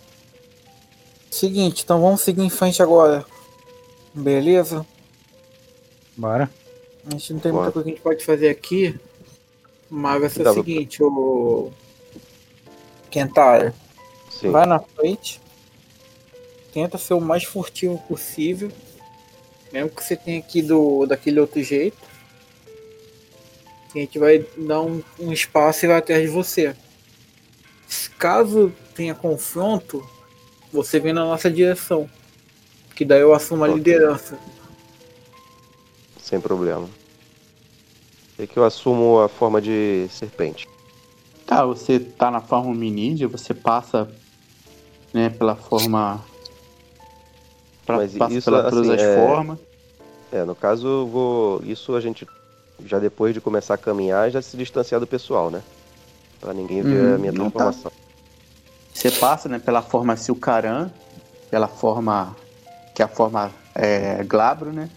Seguinte, 1.30 1.84
então 1.84 2.02
vamos 2.02 2.22
seguir 2.22 2.42
em 2.42 2.50
frente 2.50 2.82
agora. 2.82 3.24
Beleza? 4.14 4.86
Bora. 6.16 6.50
A 7.06 7.12
gente 7.12 7.34
não 7.34 7.40
tem 7.40 7.52
Bora. 7.52 7.64
muita 7.66 7.74
coisa 7.74 7.84
que 7.86 7.90
a 7.92 7.94
gente 7.96 8.04
pode 8.04 8.26
fazer 8.26 8.50
aqui. 8.50 8.96
Mas 9.90 10.20
vai 10.20 10.30
ser 10.30 10.48
o 10.48 10.54
seguinte, 10.54 11.04
o. 11.04 11.72
Kentaro, 13.10 13.74
Sim. 14.30 14.52
vai 14.52 14.66
na 14.66 14.80
frente. 14.80 15.42
Tenta 16.74 16.98
ser 16.98 17.14
o 17.14 17.22
mais 17.22 17.44
furtivo 17.44 17.98
possível. 18.08 18.72
Mesmo 19.72 19.90
que 19.90 20.04
você 20.04 20.16
tenha 20.16 20.40
aqui 20.40 20.62
do, 20.62 21.06
daquele 21.06 21.40
outro 21.40 21.62
jeito. 21.64 21.98
A 23.96 23.98
gente 23.98 24.20
vai 24.20 24.46
dar 24.58 24.82
um, 24.82 25.02
um 25.20 25.32
espaço 25.32 25.86
e 25.86 25.88
vai 25.88 25.98
atrás 25.98 26.22
de 26.22 26.28
você. 26.28 26.76
Caso 28.18 28.74
tenha 28.96 29.14
confronto, 29.14 30.08
você 30.74 31.00
vem 31.00 31.14
na 31.14 31.24
nossa 31.24 31.50
direção. 31.50 32.10
Que 32.96 33.06
daí 33.06 33.22
eu 33.22 33.34
assumo 33.34 33.64
a 33.64 33.68
liderança. 33.68 34.40
Sem 36.20 36.42
problema. 36.42 36.90
É 38.40 38.46
que 38.46 38.58
eu 38.58 38.64
assumo 38.64 39.20
a 39.20 39.28
forma 39.28 39.60
de 39.62 40.08
serpente. 40.10 40.68
Tá, 41.46 41.66
você 41.66 42.00
tá 42.00 42.30
na 42.30 42.42
forma 42.42 42.70
hominídea, 42.72 43.28
você 43.28 43.54
passa 43.54 44.08
né, 45.14 45.30
pela 45.30 45.56
forma. 45.56 46.24
Pra, 47.86 47.98
Mas 47.98 48.14
passa 48.16 48.36
isso, 48.36 48.52
pela 48.52 48.64
todas 48.70 48.90
assim, 48.90 48.94
as 48.94 49.02
é- 49.02 49.16
formas. 49.16 49.60
É, 50.32 50.44
no 50.44 50.54
caso, 50.54 50.88
eu 50.88 51.08
vou. 51.08 51.62
Isso 51.64 51.96
a 51.96 52.02
gente 52.02 52.28
já 52.86 53.00
depois 53.00 53.34
de 53.34 53.42
começar 53.42 53.74
a 53.76 53.78
caminhar 53.78 54.30
já 54.30 54.42
se 54.42 54.58
distanciar 54.58 55.00
do 55.00 55.08
pessoal, 55.08 55.50
né? 55.50 55.64
Pra 56.40 56.54
ninguém 56.54 56.84
ver 56.84 56.96
Uhum, 57.00 57.16
a 57.16 57.18
minha 57.18 57.32
tá. 57.32 57.40
transformação. 57.40 57.92
Você 58.94 59.10
passa 59.12 59.48
né, 59.48 59.58
pela 59.58 59.82
forma 59.82 60.16
Silcaran, 60.18 60.92
pela 61.50 61.68
forma. 61.68 62.36
que 62.94 63.02
é 63.02 63.06
a 63.06 63.08
forma 63.08 63.52
é, 63.74 64.24
glabro, 64.24 64.74
né? 64.74 64.90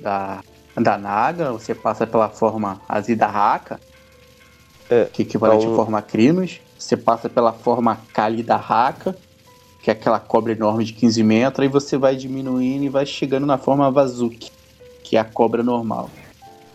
da, 0.00 0.42
da 0.80 0.98
Naga, 0.98 1.52
você 1.52 1.74
passa 1.74 2.06
pela 2.06 2.28
forma 2.28 2.80
Azida 2.88 3.26
Haka, 3.26 3.80
É, 4.90 5.06
que 5.06 5.22
é 5.22 5.24
equivalente 5.24 5.64
então- 5.64 5.74
à 5.74 5.76
forma 5.76 6.02
Crinos. 6.02 6.60
Você 6.78 6.96
passa 6.96 7.28
pela 7.30 7.52
forma 7.52 7.98
Kalida 8.12 8.56
Haka, 8.56 9.16
que 9.82 9.90
é 9.90 9.92
aquela 9.92 10.18
cobra 10.20 10.52
enorme 10.52 10.84
de 10.84 10.92
15 10.92 11.22
metros, 11.22 11.64
e 11.64 11.68
você 11.68 11.96
vai 11.96 12.16
diminuindo 12.16 12.84
e 12.84 12.88
vai 12.88 13.06
chegando 13.06 13.46
na 13.46 13.56
forma 13.56 13.90
Vazuki, 13.90 14.50
que 15.02 15.16
é 15.16 15.20
a 15.20 15.24
cobra 15.24 15.62
normal. 15.62 16.10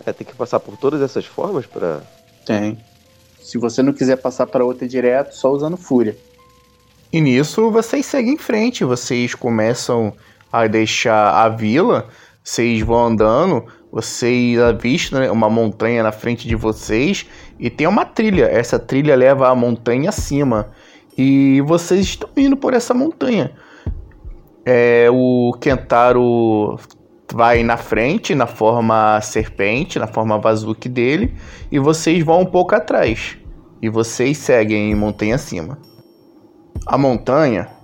É, 0.06 0.14
tem 0.14 0.26
que 0.26 0.34
passar 0.36 0.60
por 0.60 0.78
todas 0.78 1.02
essas 1.02 1.26
formas 1.26 1.66
pra. 1.66 2.02
Tem. 2.46 2.78
Se 3.42 3.58
você 3.58 3.84
não 3.84 3.94
quiser 3.94 4.16
passar 4.16 4.48
para 4.48 4.64
outra 4.66 4.88
direto, 4.88 5.34
só 5.36 5.52
usando 5.52 5.78
Fúria. 5.78 6.18
E 7.12 7.20
nisso 7.20 7.70
vocês 7.72 8.06
seguem 8.06 8.34
em 8.34 8.38
frente, 8.38 8.84
vocês 8.86 9.36
começam 9.36 10.14
a 10.52 10.66
deixar 10.68 11.34
a 11.44 11.50
vila, 11.50 12.08
vocês 12.44 12.82
vão 12.82 13.08
andando, 13.08 13.66
vocês 13.92 14.60
avistam 14.60 15.20
né, 15.20 15.32
uma 15.32 15.50
montanha 15.50 16.04
na 16.04 16.12
frente 16.12 16.48
de 16.48 16.56
vocês 16.56 17.26
e 17.60 17.70
tem 17.70 17.88
uma 17.88 18.06
trilha. 18.06 18.46
Essa 18.46 18.78
trilha 18.78 19.16
leva 19.16 19.50
a 19.50 19.56
montanha 19.56 20.10
acima 20.10 20.70
e 21.18 21.62
vocês 21.62 22.02
estão 22.02 22.30
indo 22.38 22.56
por 22.56 22.74
essa 22.74 22.94
montanha. 22.94 23.52
É, 24.64 25.08
o 25.12 25.54
Kentaro 25.60 26.80
vai 27.34 27.64
na 27.64 27.78
frente, 27.78 28.36
na 28.36 28.46
forma 28.46 29.20
serpente, 29.22 29.98
na 29.98 30.08
forma 30.08 30.38
Vazuki 30.38 30.88
dele, 30.88 31.36
e 31.72 31.80
vocês 31.80 32.24
vão 32.24 32.42
um 32.42 32.46
pouco 32.46 32.76
atrás. 32.76 33.38
E 33.82 33.90
vocês 33.90 34.38
seguem 34.38 34.94
montanha 34.94 35.36
acima. 35.36 35.80
A 36.86 36.98
montanha 36.98 37.79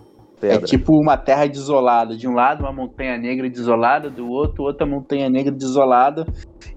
É 0.45 0.51
Pedra. 0.53 0.67
tipo 0.67 0.99
uma 0.99 1.17
terra 1.17 1.47
desolada. 1.47 2.15
De 2.15 2.27
um 2.27 2.33
lado, 2.33 2.61
uma 2.61 2.71
montanha 2.71 3.17
negra 3.17 3.49
desolada, 3.49 4.09
do 4.09 4.29
outro, 4.29 4.63
outra 4.63 4.85
montanha 4.85 5.29
negra 5.29 5.51
desolada. 5.51 6.27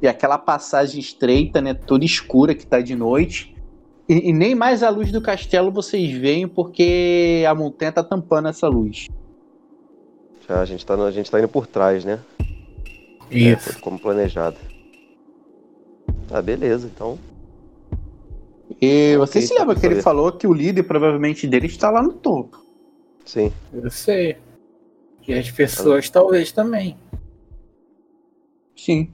E 0.00 0.08
aquela 0.08 0.38
passagem 0.38 1.00
estreita, 1.00 1.60
né? 1.60 1.74
Toda 1.74 2.04
escura 2.04 2.54
que 2.54 2.66
tá 2.66 2.80
de 2.80 2.94
noite. 2.94 3.54
E, 4.08 4.30
e 4.30 4.32
nem 4.32 4.54
mais 4.54 4.82
a 4.82 4.88
luz 4.88 5.12
do 5.12 5.20
castelo 5.20 5.70
vocês 5.70 6.10
veem, 6.12 6.48
porque 6.48 7.44
a 7.46 7.54
montanha 7.54 7.92
tá 7.92 8.02
tampando 8.02 8.48
essa 8.48 8.66
luz. 8.66 9.08
Já, 10.48 10.60
a, 10.60 10.64
gente 10.64 10.86
tá, 10.86 10.94
a 10.94 11.10
gente 11.10 11.30
tá 11.30 11.38
indo 11.38 11.48
por 11.48 11.66
trás, 11.66 12.04
né? 12.04 12.18
É, 13.30 13.36
Isso. 13.36 13.72
foi 13.72 13.82
como 13.82 13.98
planejado. 13.98 14.56
Ah, 16.30 16.40
beleza, 16.40 16.90
então. 16.94 17.18
E 18.80 19.16
você 19.16 19.42
se 19.42 19.54
tá 19.54 19.60
lembra 19.60 19.76
que 19.76 19.84
ele 19.84 20.02
falou 20.02 20.32
que 20.32 20.46
o 20.46 20.52
líder 20.52 20.84
provavelmente 20.84 21.46
dele 21.46 21.66
está 21.66 21.90
lá 21.90 22.02
no 22.02 22.12
topo. 22.12 22.67
Sim. 23.28 23.52
Eu 23.74 23.90
sei. 23.90 24.38
E 25.26 25.34
as 25.34 25.50
pessoas 25.50 26.08
talvez 26.08 26.50
também. 26.50 26.96
Sim. 28.74 29.12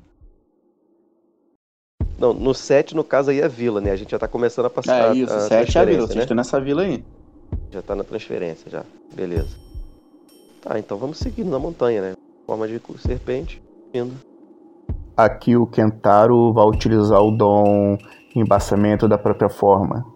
Não, 2.17 2.33
no 2.33 2.55
7, 2.55 2.95
no 2.95 3.03
caso 3.03 3.33
aí 3.33 3.41
é 3.41 3.45
a 3.45 3.49
vila, 3.49 3.81
né? 3.81 3.91
A 3.91 3.97
gente 3.97 4.13
já 4.13 4.19
tá 4.21 4.29
começando 4.29 4.67
a 4.67 4.71
passar. 4.71 5.17
É 5.17 5.19
isso, 5.19 5.33
a 5.33 5.41
sete 5.41 5.77
é 5.77 5.81
a 5.81 5.85
vila. 5.85 5.97
transferência, 5.97 6.07
Vocês 6.07 6.17
né? 6.17 6.23
estão 6.23 6.37
nessa 6.37 6.61
vila 6.61 6.83
aí. 6.83 7.05
Já 7.73 7.83
tá 7.83 7.97
na 7.97 8.05
transferência 8.05 8.71
já. 8.71 8.85
Beleza. 9.13 9.57
Tá, 10.63 10.79
então 10.79 10.97
vamos 10.97 11.19
seguindo 11.19 11.51
na 11.51 11.59
montanha, 11.59 12.01
né? 12.01 12.15
Forma 12.47 12.69
de 12.69 12.81
serpente, 12.99 13.61
indo. 13.93 14.15
Aqui 15.17 15.57
o 15.57 15.67
Kentaro 15.67 16.53
vai 16.53 16.67
utilizar 16.67 17.21
o 17.21 17.33
dom 17.33 17.99
embaçamento 18.33 19.09
da 19.09 19.19
própria 19.19 19.49
forma. 19.49 20.07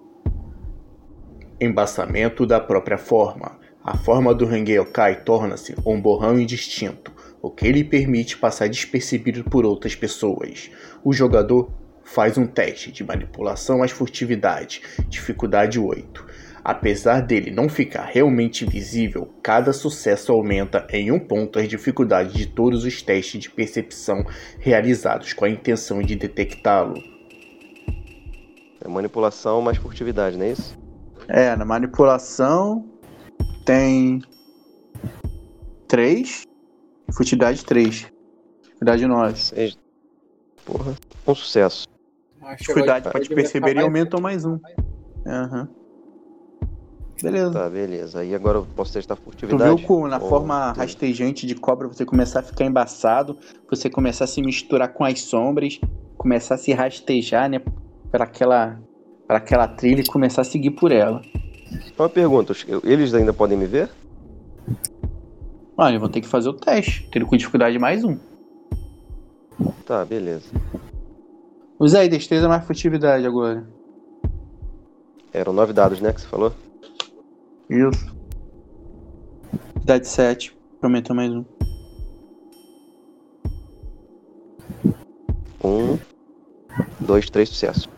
Embaçamento 1.61 2.47
da 2.47 2.61
própria 2.61 2.97
forma. 2.97 3.58
A 3.89 3.97
forma 3.97 4.35
do 4.35 4.45
Rengeyokai 4.45 5.23
torna-se 5.23 5.75
um 5.87 5.99
borrão 5.99 6.39
indistinto, 6.39 7.11
o 7.41 7.51
que 7.51 7.73
lhe 7.73 7.83
permite 7.83 8.37
passar 8.37 8.69
despercebido 8.69 9.43
por 9.45 9.65
outras 9.65 9.95
pessoas. 9.95 10.71
O 11.03 11.11
jogador 11.11 11.73
faz 12.05 12.37
um 12.37 12.47
teste 12.47 12.93
de 12.93 13.03
manipulação 13.03 13.83
às 13.83 13.91
furtividade, 13.91 14.83
dificuldade 15.09 15.81
8. 15.81 16.23
Apesar 16.63 17.23
dele 17.23 17.51
não 17.51 17.67
ficar 17.67 18.05
realmente 18.05 18.67
visível, 18.67 19.33
cada 19.43 19.73
sucesso 19.73 20.33
aumenta 20.33 20.87
em 20.91 21.11
um 21.11 21.19
ponto 21.19 21.59
as 21.59 21.67
dificuldades 21.67 22.35
de 22.35 22.45
todos 22.45 22.85
os 22.85 23.01
testes 23.01 23.41
de 23.41 23.49
percepção 23.49 24.23
realizados 24.59 25.33
com 25.33 25.47
a 25.47 25.49
intenção 25.49 26.03
de 26.03 26.15
detectá-lo. 26.15 27.03
É 28.85 28.87
manipulação 28.87 29.63
mais 29.63 29.79
furtividade, 29.79 30.37
não 30.37 30.45
é 30.45 30.51
isso? 30.51 30.79
É, 31.27 31.57
na 31.57 31.65
manipulação 31.65 32.98
tem 33.65 34.23
3 35.87 36.45
e 37.09 37.13
futilidade 37.13 37.65
3. 37.65 38.07
Futilidade 38.63 39.07
9. 39.07 39.39
Seis. 39.39 39.79
Porra, 40.65 40.95
um 41.27 41.35
sucesso. 41.35 41.87
Dificuldade 42.59 43.07
agora 43.07 43.13
pode 43.13 43.29
vai 43.29 43.37
perceber 43.37 43.77
e 43.77 43.81
aumentam 43.81 44.21
mais 44.21 44.45
um. 44.45 44.59
Aham. 45.27 45.69
Beleza. 47.21 47.53
Tá, 47.53 47.69
beleza. 47.69 48.21
Aí 48.21 48.33
agora 48.35 48.59
eu 48.59 48.67
posso 48.77 48.93
testar 48.93 49.17
Tu 49.17 49.23
furtividade. 49.23 49.75
viu 49.77 49.87
como 49.87 50.07
na 50.07 50.19
Ou- 50.19 50.29
forma 50.29 50.73
rastejante 50.73 51.47
de 51.47 51.55
cobra 51.57 51.89
você 51.89 52.05
começar 52.05 52.41
a 52.41 52.43
ficar 52.45 52.65
embaçado, 52.65 53.37
você 53.69 53.91
começar 53.91 54.25
a 54.25 54.29
se 54.29 54.41
misturar 54.41 54.93
com 54.93 55.05
as 55.05 55.21
sombras, 55.23 55.81
começar 56.17 56.55
a 56.55 56.59
se 56.59 56.73
rastejar, 56.73 57.51
né, 57.51 57.61
para 58.11 58.25
aquela 58.25 58.81
para 59.27 59.39
aquela 59.39 59.67
trilha 59.69 60.01
e 60.01 60.07
começar 60.07 60.41
a 60.43 60.45
seguir 60.45 60.71
por 60.71 60.91
ela. 60.93 61.21
Uma 61.99 62.09
pergunta, 62.09 62.53
eles 62.85 63.13
ainda 63.13 63.33
podem 63.33 63.59
me 63.59 63.67
ver? 63.67 63.91
Olha, 65.77 65.99
vão 65.99 66.09
ter 66.09 66.21
que 66.21 66.29
fazer 66.29 66.49
o 66.49 66.55
teste, 66.55 67.09
ter 67.11 67.25
com 67.25 67.37
dificuldade 67.37 67.79
mais 67.79 68.05
um. 68.05 68.17
Tá, 69.85 70.05
beleza. 70.05 70.47
Usa 71.79 72.01
aí 72.01 72.09
destreza 72.09 72.49
mais 72.49 72.65
furtividade 72.65 73.27
agora. 73.27 73.67
Eram 75.33 75.53
nove 75.53 75.73
dados, 75.73 76.01
né, 76.01 76.13
que 76.13 76.21
você 76.21 76.27
falou? 76.27 76.53
Isso. 77.71 78.17
Furtividade 79.53 80.09
7, 80.09 80.57
aumentou 80.83 81.15
mais 81.15 81.33
um. 81.33 81.45
Um, 85.65 85.99
dois, 87.01 87.29
três 87.31 87.49
sucessos. 87.49 87.89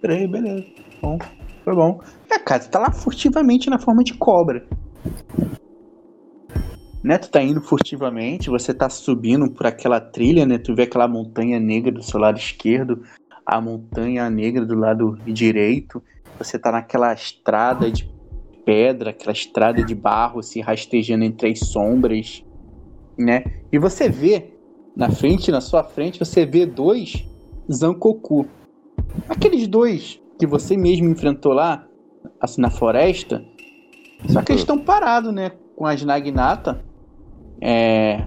Peraí, 0.00 0.26
beleza. 0.26 0.66
Bom, 1.02 1.18
foi 1.70 1.76
bom. 1.76 2.00
É, 2.28 2.38
cara, 2.38 2.60
tu 2.60 2.70
tá 2.70 2.78
lá 2.80 2.90
furtivamente 2.90 3.70
na 3.70 3.78
forma 3.78 4.02
de 4.02 4.14
cobra. 4.14 4.66
Né, 7.02 7.16
tu 7.16 7.30
tá 7.30 7.42
indo 7.42 7.62
furtivamente, 7.62 8.50
você 8.50 8.74
tá 8.74 8.90
subindo 8.90 9.50
por 9.50 9.66
aquela 9.66 10.00
trilha, 10.00 10.44
né? 10.44 10.58
Tu 10.58 10.74
vê 10.74 10.82
aquela 10.82 11.08
montanha 11.08 11.58
negra 11.58 11.92
do 11.92 12.02
seu 12.02 12.20
lado 12.20 12.38
esquerdo, 12.38 13.02
a 13.46 13.58
montanha 13.58 14.28
negra 14.28 14.66
do 14.66 14.74
lado 14.74 15.16
direito. 15.24 16.02
Você 16.38 16.58
tá 16.58 16.70
naquela 16.70 17.14
estrada 17.14 17.90
de 17.90 18.10
pedra, 18.66 19.10
aquela 19.10 19.32
estrada 19.32 19.82
de 19.82 19.94
barro 19.94 20.42
se 20.42 20.60
rastejando 20.60 21.24
entre 21.24 21.50
as 21.50 21.60
sombras, 21.60 22.44
né? 23.16 23.44
E 23.72 23.78
você 23.78 24.10
vê 24.10 24.52
na 24.94 25.10
frente, 25.10 25.50
na 25.50 25.62
sua 25.62 25.82
frente, 25.82 26.18
você 26.18 26.44
vê 26.44 26.66
dois 26.66 27.24
Zankoku. 27.72 28.46
Aqueles 29.28 29.66
dois 29.66 30.20
que 30.40 30.46
você 30.46 30.74
mesmo 30.74 31.06
enfrentou 31.06 31.52
lá, 31.52 31.86
assim, 32.40 32.62
na 32.62 32.70
floresta, 32.70 33.44
só 34.26 34.40
que 34.40 34.52
eles 34.52 34.62
estão 34.62 34.78
parados, 34.78 35.34
né? 35.34 35.52
Com 35.76 35.84
as 35.86 36.02
Naginata, 36.02 36.82
é, 37.60 38.24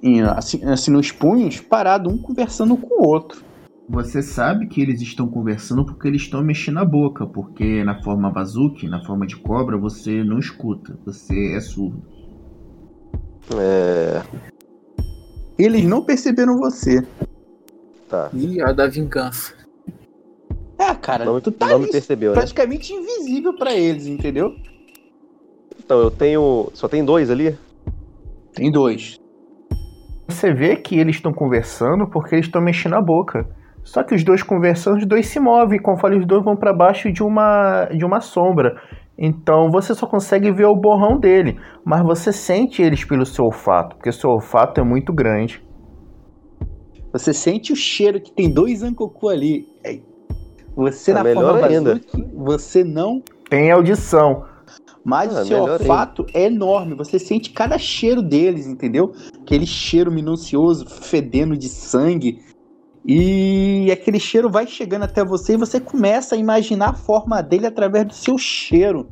em- 0.00 0.22
assim, 0.22 0.64
assim, 0.64 0.92
nos 0.92 1.10
punhos, 1.10 1.58
parado, 1.58 2.08
um 2.08 2.16
conversando 2.16 2.76
com 2.76 3.02
o 3.02 3.08
outro. 3.08 3.42
Você 3.88 4.22
sabe 4.22 4.68
que 4.68 4.80
eles 4.80 5.02
estão 5.02 5.26
conversando 5.26 5.84
porque 5.84 6.06
eles 6.06 6.22
estão 6.22 6.42
mexendo 6.44 6.78
a 6.78 6.84
boca, 6.84 7.26
porque 7.26 7.82
na 7.82 8.00
forma 8.00 8.30
Bazuki, 8.30 8.88
na 8.88 9.04
forma 9.04 9.26
de 9.26 9.36
cobra, 9.36 9.76
você 9.76 10.22
não 10.22 10.38
escuta, 10.38 10.96
você 11.04 11.56
é 11.56 11.60
surdo. 11.60 12.00
É. 13.58 14.22
Eles 15.58 15.84
não 15.84 16.04
perceberam 16.04 16.56
você. 16.58 17.04
Tá. 18.08 18.30
Ih, 18.32 18.62
a 18.62 18.72
da 18.72 18.86
vingança. 18.86 19.61
É, 20.82 20.94
cara, 20.96 21.24
Não, 21.24 21.40
tu 21.40 21.52
tá 21.52 21.68
não 21.68 21.78
me 21.78 21.90
percebeu, 21.90 22.30
né? 22.30 22.34
praticamente 22.34 22.92
invisível 22.92 23.54
pra 23.56 23.72
eles, 23.72 24.06
entendeu? 24.08 24.56
Então, 25.78 26.00
eu 26.00 26.10
tenho. 26.10 26.70
Só 26.74 26.88
tem 26.88 27.04
dois 27.04 27.30
ali? 27.30 27.56
Tem 28.52 28.70
dois. 28.70 29.16
Você 30.28 30.52
vê 30.52 30.76
que 30.76 30.98
eles 30.98 31.16
estão 31.16 31.32
conversando 31.32 32.08
porque 32.10 32.34
eles 32.34 32.46
estão 32.46 32.60
mexendo 32.60 32.94
a 32.94 33.00
boca. 33.00 33.46
Só 33.84 34.02
que 34.02 34.14
os 34.14 34.24
dois 34.24 34.42
conversando, 34.42 34.98
os 34.98 35.06
dois 35.06 35.26
se 35.26 35.38
movem, 35.38 35.80
conforme 35.80 36.18
os 36.18 36.26
dois 36.26 36.44
vão 36.44 36.56
para 36.56 36.72
baixo 36.72 37.12
de 37.12 37.22
uma, 37.22 37.86
de 37.86 38.04
uma 38.04 38.20
sombra. 38.20 38.80
Então 39.18 39.70
você 39.70 39.94
só 39.94 40.06
consegue 40.06 40.50
ver 40.50 40.66
o 40.66 40.76
borrão 40.76 41.18
dele, 41.18 41.58
mas 41.84 42.02
você 42.02 42.32
sente 42.32 42.80
eles 42.80 43.04
pelo 43.04 43.26
seu 43.26 43.44
olfato, 43.44 43.96
porque 43.96 44.08
o 44.08 44.12
seu 44.12 44.30
olfato 44.30 44.80
é 44.80 44.84
muito 44.84 45.12
grande. 45.12 45.62
Você 47.12 47.34
sente 47.34 47.72
o 47.72 47.76
cheiro 47.76 48.20
que 48.20 48.32
tem 48.32 48.52
dois 48.52 48.82
Ankoku 48.82 49.28
ali. 49.28 49.66
É, 49.84 50.00
Você 50.76 51.10
É 51.10 51.14
na 51.14 51.24
melhor 51.24 51.52
forma 51.52 51.66
ainda. 51.66 51.94
Bazuki, 51.94 52.30
você 52.34 52.84
não 52.84 53.22
Tem 53.48 53.70
audição. 53.70 54.44
Mas 55.04 55.36
Ah, 55.36 55.42
o 55.42 55.44
seu 55.44 55.62
olfato 55.62 56.26
é 56.32 56.44
enorme. 56.44 56.94
Você 56.94 57.18
sente 57.18 57.50
cada 57.50 57.76
cheiro 57.76 58.22
deles, 58.22 58.66
entendeu? 58.66 59.12
Aquele 59.42 59.66
cheiro 59.66 60.10
minucioso, 60.10 60.86
fedendo 60.86 61.56
de 61.56 61.68
sangue. 61.68 62.40
E 63.04 63.90
aquele 63.92 64.20
cheiro 64.20 64.48
vai 64.48 64.66
chegando 64.66 65.02
até 65.02 65.24
você 65.24 65.54
e 65.54 65.56
você 65.56 65.80
começa 65.80 66.36
a 66.36 66.38
imaginar 66.38 66.90
a 66.90 66.94
forma 66.94 67.42
dele 67.42 67.66
através 67.66 68.06
do 68.06 68.14
seu 68.14 68.38
cheiro. 68.38 69.08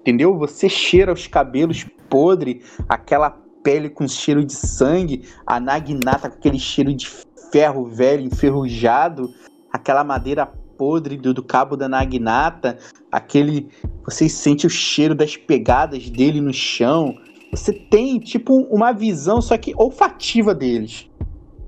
Entendeu? 0.00 0.38
Você 0.38 0.68
cheira 0.68 1.12
os 1.12 1.26
cabelos 1.26 1.84
podres, 2.08 2.64
aquela 2.88 3.30
pele 3.62 3.88
com 3.88 4.06
cheiro 4.06 4.44
de 4.44 4.52
sangue, 4.52 5.22
a 5.46 5.58
naginata 5.58 6.28
com 6.28 6.36
aquele 6.36 6.58
cheiro 6.58 6.94
de 6.94 7.08
ferro 7.50 7.84
velho, 7.86 8.22
enferrujado, 8.22 9.28
aquela 9.72 10.02
madeira 10.04 10.52
podre 10.82 11.16
do, 11.16 11.32
do 11.32 11.44
cabo 11.44 11.76
da 11.76 11.88
naginata, 11.88 12.76
aquele. 13.10 13.68
Você 14.04 14.28
sente 14.28 14.66
o 14.66 14.70
cheiro 14.70 15.14
das 15.14 15.36
pegadas 15.36 16.10
dele 16.10 16.40
no 16.40 16.52
chão. 16.52 17.16
Você 17.52 17.72
tem, 17.72 18.18
tipo, 18.18 18.62
uma 18.62 18.90
visão, 18.90 19.40
só 19.40 19.56
que 19.56 19.72
olfativa 19.76 20.52
deles. 20.52 21.08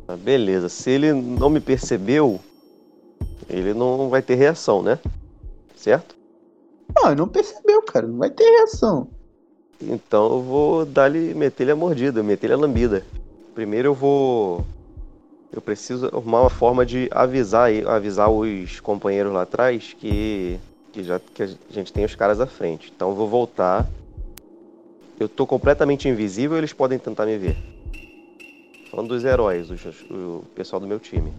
Ah, 0.09 0.17
Beleza, 0.17 0.69
se 0.69 0.91
ele 0.91 1.12
não 1.12 1.49
me 1.49 1.61
percebeu, 1.61 2.41
ele 3.49 3.73
não 3.73 4.09
vai 4.09 4.21
ter 4.21 4.35
reação, 4.35 4.83
né? 4.83 4.99
Certo? 5.77 6.17
Não, 6.97 7.12
ele 7.12 7.21
não 7.21 7.29
percebeu, 7.29 7.83
cara. 7.83 8.09
Não 8.09 8.19
vai 8.19 8.31
ter 8.31 8.43
reação. 8.43 9.07
Então 9.81 10.25
eu 10.25 10.43
vou 10.43 10.85
dar-lhe, 10.85 11.35
meter-lhe 11.35 11.71
a 11.71 11.77
mordida, 11.77 12.21
meter-lhe 12.21 12.55
a 12.55 12.57
lambida. 12.57 13.05
Primeiro 13.55 13.91
eu 13.91 13.95
vou. 13.95 14.65
Eu 15.55 15.62
preciso 15.62 16.07
arrumar 16.07 16.40
uma 16.42 16.50
forma 16.50 16.84
de 16.84 17.09
avisar, 17.12 17.70
avisar 17.86 18.28
os 18.28 18.80
companheiros 18.80 19.32
lá 19.32 19.42
atrás 19.42 19.94
que, 19.96 20.59
que 20.92 21.05
já 21.05 21.20
que 21.20 21.44
a 21.44 21.48
gente 21.70 21.92
tem 21.92 22.05
os 22.05 22.16
caras 22.16 22.40
à 22.40 22.46
frente. 22.46 22.92
Então 22.94 23.11
eu 23.11 23.14
vou 23.14 23.28
voltar. 23.28 23.86
Eu 25.18 25.28
tô 25.28 25.46
completamente 25.46 26.09
invisível, 26.09 26.59
eles 26.59 26.72
podem 26.72 26.98
tentar 26.98 27.24
me 27.24 27.38
ver. 27.38 27.57
Falando 28.90 29.09
dos 29.11 29.24
heróis, 29.24 29.70
os- 29.70 29.84
o 30.11 30.42
pessoal 30.55 30.80
do 30.80 30.88
meu 30.88 30.98
time. 30.98 31.32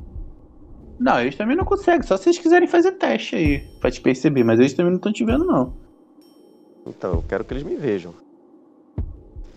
Não, 0.97 1.20
eles 1.20 1.36
também 1.36 1.57
não 1.57 1.66
conseguem. 1.66 2.07
Só 2.07 2.16
se 2.16 2.30
eles 2.30 2.39
quiserem 2.39 2.68
fazer 2.68 2.93
teste 2.93 3.36
aí, 3.36 3.59
pra 3.82 3.91
te 3.91 3.99
perceber. 3.99 4.43
Mas 4.45 4.59
eles 4.59 4.74
também 4.74 4.91
não 4.91 4.97
estão 4.97 5.11
te 5.11 5.26
vendo, 5.26 5.45
não. 5.45 5.74
Então, 6.88 7.16
eu 7.16 7.24
quero 7.28 7.43
que 7.43 7.53
eles 7.53 7.63
me 7.63 7.76
vejam. 7.76 8.13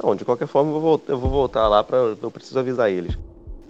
Não, 0.03 0.15
de 0.15 0.25
qualquer 0.25 0.47
forma, 0.47 0.71
eu 0.71 0.73
vou, 0.75 0.83
voltar, 0.83 1.13
eu 1.13 1.19
vou 1.19 1.31
voltar 1.31 1.69
lá 1.69 1.83
pra. 1.85 1.97
Eu 1.99 2.31
preciso 2.31 2.59
avisar 2.59 2.91
eles. 2.91 3.17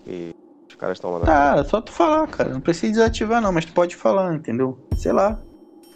Que 0.04 0.30
caras 0.78 0.96
estão 0.96 1.12
lá 1.12 1.18
na 1.20 1.26
Tá, 1.26 1.56
é 1.58 1.64
só 1.64 1.80
tu 1.80 1.92
falar, 1.92 2.26
cara. 2.28 2.50
Não 2.50 2.60
precisa 2.60 2.92
desativar, 2.92 3.42
não. 3.42 3.52
Mas 3.52 3.64
tu 3.64 3.72
pode 3.72 3.96
falar, 3.96 4.34
entendeu? 4.34 4.78
Sei 4.96 5.12
lá. 5.12 5.38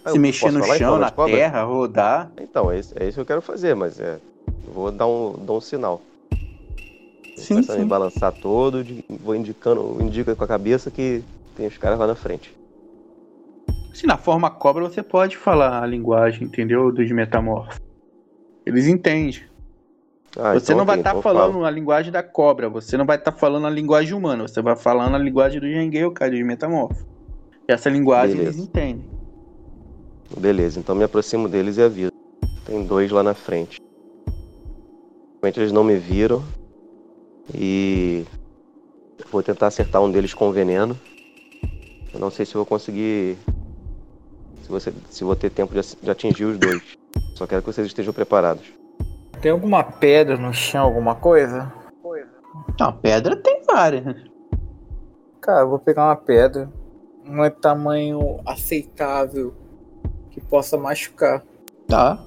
Ah, 0.04 0.10
se 0.10 0.18
mexer 0.18 0.50
no 0.50 0.60
falar, 0.60 0.76
chão, 0.78 0.88
então, 0.88 0.98
na 0.98 1.10
cobras? 1.10 1.36
terra, 1.36 1.62
rodar. 1.62 2.32
Então, 2.40 2.70
é 2.70 2.78
isso, 2.78 2.94
é 2.98 3.04
isso 3.06 3.14
que 3.14 3.20
eu 3.20 3.26
quero 3.26 3.40
fazer, 3.42 3.74
mas 3.74 4.00
é. 4.00 4.18
Vou 4.74 4.90
dar 4.90 5.06
um, 5.06 5.34
dar 5.44 5.52
um 5.52 5.60
sinal. 5.60 6.02
Sim, 7.36 7.54
Começa 7.54 7.72
a 7.72 7.76
me 7.76 7.82
sim. 7.82 7.88
balançar 7.88 8.32
todo, 8.32 8.84
vou 9.08 9.34
indicando, 9.34 9.96
indica 10.00 10.34
com 10.34 10.44
a 10.44 10.48
cabeça 10.48 10.90
que 10.90 11.22
tem 11.56 11.66
os 11.66 11.78
caras 11.78 11.98
lá 11.98 12.06
na 12.06 12.14
frente. 12.14 12.54
Se 13.94 14.06
na 14.06 14.16
forma 14.16 14.50
cobra 14.50 14.82
você 14.84 15.02
pode 15.02 15.36
falar 15.36 15.82
a 15.82 15.86
linguagem, 15.86 16.44
entendeu? 16.44 16.92
Dos 16.92 17.10
metamorfos. 17.10 17.80
Eles 18.64 18.86
entendem. 18.86 19.42
Ah, 20.36 20.54
você 20.54 20.72
então 20.72 20.78
não 20.78 20.84
vai 20.86 20.98
estar 20.98 21.14
eu 21.14 21.22
falando 21.22 21.52
falo. 21.52 21.64
a 21.64 21.70
linguagem 21.70 22.10
da 22.10 22.22
cobra, 22.22 22.68
você 22.68 22.96
não 22.96 23.04
vai 23.04 23.16
estar 23.16 23.32
falando 23.32 23.66
a 23.66 23.70
linguagem 23.70 24.14
humana, 24.14 24.48
você 24.48 24.62
vai 24.62 24.74
falando 24.74 25.14
a 25.14 25.18
linguagem 25.18 25.60
do 25.60 25.68
Gengel, 25.68 26.10
cara, 26.12 26.30
dos 26.30 26.40
metamorfos. 26.42 27.04
E 27.68 27.72
essa 27.72 27.90
linguagem 27.90 28.36
Beleza. 28.36 28.56
eles 28.56 28.68
entendem. 28.68 29.10
Beleza, 30.38 30.80
então 30.80 30.94
me 30.94 31.04
aproximo 31.04 31.48
deles 31.48 31.76
e 31.76 31.82
aviso. 31.82 32.12
Tem 32.64 32.84
dois 32.84 33.10
lá 33.10 33.22
na 33.22 33.34
frente. 33.34 33.78
Realmente 35.42 35.60
eles 35.60 35.72
não 35.72 35.84
me 35.84 35.96
viram. 35.96 36.42
E 37.54 38.24
vou 39.30 39.42
tentar 39.42 39.66
acertar 39.66 40.00
um 40.00 40.10
deles 40.10 40.32
com 40.32 40.50
veneno. 40.50 40.98
Eu 42.14 42.20
não 42.20 42.30
sei 42.30 42.46
se 42.46 42.54
vou 42.54 42.64
conseguir. 42.64 43.36
Se, 44.62 44.68
você, 44.68 44.92
se 45.10 45.24
vou 45.24 45.36
ter 45.36 45.50
tempo 45.50 45.74
de, 45.74 45.80
de 46.02 46.10
atingir 46.10 46.44
os 46.44 46.56
dois. 46.56 46.82
Só 47.34 47.46
quero 47.46 47.60
que 47.60 47.70
vocês 47.70 47.86
estejam 47.86 48.14
preparados. 48.14 48.64
Tem 49.42 49.50
alguma 49.50 49.82
pedra 49.82 50.36
no 50.36 50.52
chão, 50.54 50.84
alguma 50.84 51.14
coisa? 51.16 51.70
Não, 52.78 52.92
pedra 52.92 53.36
tem 53.36 53.62
várias. 53.66 54.04
Cara, 55.40 55.62
eu 55.62 55.68
vou 55.68 55.78
pegar 55.80 56.06
uma 56.06 56.16
pedra. 56.16 56.70
Um 57.26 57.48
tamanho 57.50 58.40
aceitável 58.46 59.52
que 60.30 60.40
possa 60.40 60.76
machucar. 60.78 61.42
Tá. 61.88 62.24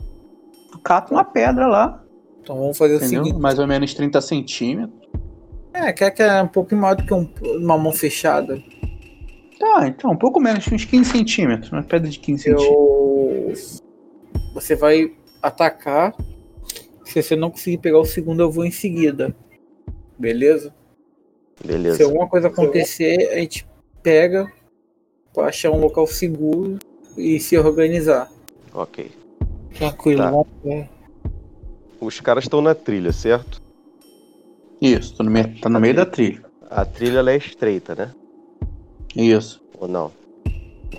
Tu 0.72 0.80
cata 0.80 1.14
uma 1.14 1.24
pedra 1.24 1.68
lá, 1.68 2.04
Então 2.42 2.58
vamos 2.60 2.78
fazer 2.78 2.96
o 2.96 2.98
entendeu? 2.98 3.24
seguinte. 3.24 3.42
Mais 3.42 3.58
ou 3.60 3.66
menos 3.68 3.94
30 3.94 4.20
centímetros. 4.22 5.00
É, 5.74 5.92
quer 5.94 6.12
que 6.12 6.22
é 6.22 6.42
um 6.42 6.48
pouco 6.48 6.76
maior 6.76 6.96
do 6.96 7.06
que 7.06 7.14
um- 7.14 7.30
uma 7.58 7.78
mão 7.78 7.92
fechada. 7.94 8.62
Tá, 9.60 9.88
então, 9.88 10.12
um 10.12 10.18
pouco 10.18 10.40
menos, 10.40 10.68
uns 10.72 10.84
15 10.86 11.10
centímetros. 11.12 11.72
Uma 11.72 11.82
pedra 11.84 12.10
de 12.10 12.20
15 12.20 12.44
centímetros. 12.44 13.82
Eu... 13.82 14.54
Você 14.54 14.76
vai 14.76 15.14
atacar. 15.42 16.14
Se 17.06 17.22
você 17.22 17.36
não 17.36 17.50
conseguir 17.52 17.78
pegar 17.78 18.00
o 18.00 18.06
segundo, 18.06 18.42
eu 18.42 18.52
vou 18.52 18.66
em 18.66 18.72
seguida. 18.72 19.34
Beleza? 20.18 20.74
Beleza. 21.64 21.98
Se 21.98 22.04
alguma 22.04 22.28
coisa 22.28 22.48
acontecer, 22.48 23.30
a 23.32 23.36
gente 23.38 23.66
pega 24.04 24.52
pra 25.34 25.46
achar 25.46 25.72
um 25.72 25.80
local 25.80 26.06
seguro 26.08 26.78
e 27.18 27.40
se 27.40 27.58
organizar. 27.58 28.30
Ok. 28.74 29.12
Tranquilo, 29.78 30.22
Tá. 30.22 30.32
ver. 30.64 30.90
Os 32.02 32.20
caras 32.20 32.44
estão 32.44 32.62
na 32.62 32.76
trilha, 32.76 33.12
certo? 33.14 33.62
Isso, 34.82 35.16
tá 35.16 35.24
no, 35.24 35.32
meio, 35.32 35.60
tá 35.62 35.70
no 35.70 35.80
meio 35.80 35.96
da 35.96 36.06
trilha. 36.06 36.44
A 36.70 36.84
trilha 36.86 37.20
ela 37.20 37.32
é 37.32 37.38
estreita, 37.38 37.96
né? 37.96 38.12
Isso. 39.16 39.62
Ou 39.80 39.88
não? 39.88 40.12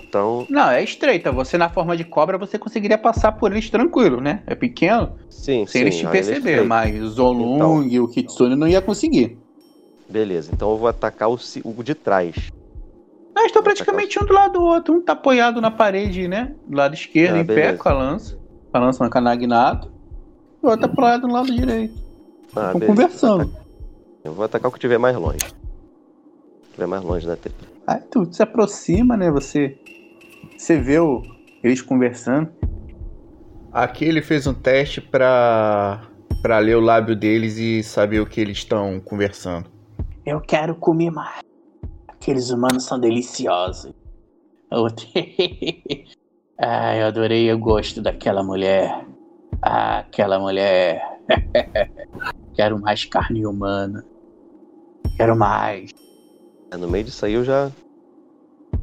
Então, 0.03 0.45
Não, 0.49 0.69
é 0.69 0.83
estreita. 0.83 1.31
Você 1.31 1.57
na 1.57 1.69
forma 1.69 1.95
de 1.97 2.03
cobra, 2.03 2.37
você 2.37 2.57
conseguiria 2.57 2.97
passar 2.97 3.31
por 3.33 3.51
eles 3.51 3.69
tranquilo, 3.69 4.19
né? 4.21 4.43
É 4.47 4.55
pequeno, 4.55 5.13
sim, 5.29 5.65
sem 5.65 5.67
sim. 5.67 5.79
eles 5.79 5.95
te 5.97 6.05
é 6.05 6.09
perceber. 6.09 6.37
estreita. 6.37 6.63
Mas 6.65 7.01
o 7.01 7.09
Zolung 7.09 7.87
e 7.87 7.99
o 7.99 8.07
Kitsune 8.07 8.55
não 8.55 8.67
ia 8.67 8.81
conseguir. 8.81 9.37
Beleza, 10.09 10.51
então 10.53 10.71
eu 10.71 10.77
vou 10.77 10.87
atacar 10.87 11.29
o, 11.29 11.37
o 11.63 11.83
de 11.83 11.93
trás. 11.95 12.35
Eles 13.35 13.47
estão 13.47 13.61
praticamente 13.61 14.17
um 14.21 14.25
do 14.25 14.33
lado 14.33 14.53
do 14.53 14.61
outro. 14.63 14.93
Um 14.95 15.01
tá 15.01 15.13
apoiado 15.13 15.61
na 15.61 15.69
parede, 15.69 16.27
né? 16.27 16.55
Do 16.65 16.75
lado 16.77 16.93
esquerdo, 16.95 17.35
Ah, 17.35 17.39
em 17.39 17.45
pé, 17.45 17.53
beleza. 17.55 17.77
com 17.77 17.89
a 17.89 17.93
lança. 17.93 18.35
Com 18.71 18.77
a 18.77 18.79
lança 18.79 19.03
na 19.03 19.09
canagnato. 19.09 19.91
E 20.63 20.65
o 20.65 20.69
outro 20.69 20.87
tá 20.87 20.91
apoiado 20.93 21.27
no 21.27 21.33
lado 21.33 21.53
direito. 21.53 21.93
Ah, 22.55 22.71
Estão 22.73 22.81
conversando. 22.81 23.53
Eu 24.23 24.33
vou 24.33 24.43
atacar 24.43 24.69
o 24.69 24.71
que 24.71 24.77
estiver 24.77 24.97
mais 24.97 25.15
longe. 25.15 25.37
O 25.37 25.39
que 25.39 26.67
estiver 26.69 26.87
mais 26.87 27.03
longe 27.03 27.27
da 27.27 27.35
trilha. 27.35 27.55
Aí 27.85 27.99
tu 28.09 28.27
se 28.33 28.41
aproxima, 28.41 29.15
né? 29.15 29.29
Você, 29.29 29.77
você 30.55 30.79
vê 30.79 30.99
o, 30.99 31.21
eles 31.63 31.81
conversando. 31.81 32.49
Aqui 33.71 34.05
ele 34.05 34.21
fez 34.21 34.47
um 34.47 34.53
teste 34.53 35.01
pra, 35.01 36.01
pra 36.41 36.59
ler 36.59 36.77
o 36.77 36.81
lábio 36.81 37.15
deles 37.15 37.57
e 37.57 37.83
saber 37.83 38.19
o 38.19 38.25
que 38.25 38.39
eles 38.39 38.57
estão 38.57 38.99
conversando. 38.99 39.69
Eu 40.25 40.41
quero 40.41 40.75
comer 40.75 41.11
mais. 41.11 41.39
Aqueles 42.07 42.49
humanos 42.49 42.83
são 42.83 42.99
deliciosos. 42.99 43.93
Ah, 46.59 46.95
eu 46.95 47.05
adorei 47.05 47.53
o 47.53 47.59
gosto 47.59 48.01
daquela 48.01 48.41
mulher. 48.41 49.05
Ah, 49.61 49.99
aquela 49.99 50.39
mulher. 50.39 50.99
quero 52.55 52.79
mais 52.79 53.05
carne 53.05 53.45
humana. 53.45 54.03
Quero 55.15 55.35
mais. 55.35 55.91
É, 56.71 56.77
No 56.77 56.89
meio 56.89 57.03
disso 57.03 57.23
aí 57.27 57.33
eu 57.33 57.43
já. 57.43 57.71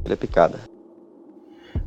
Ele 0.05 0.13
é 0.13 0.15
picada. 0.15 0.57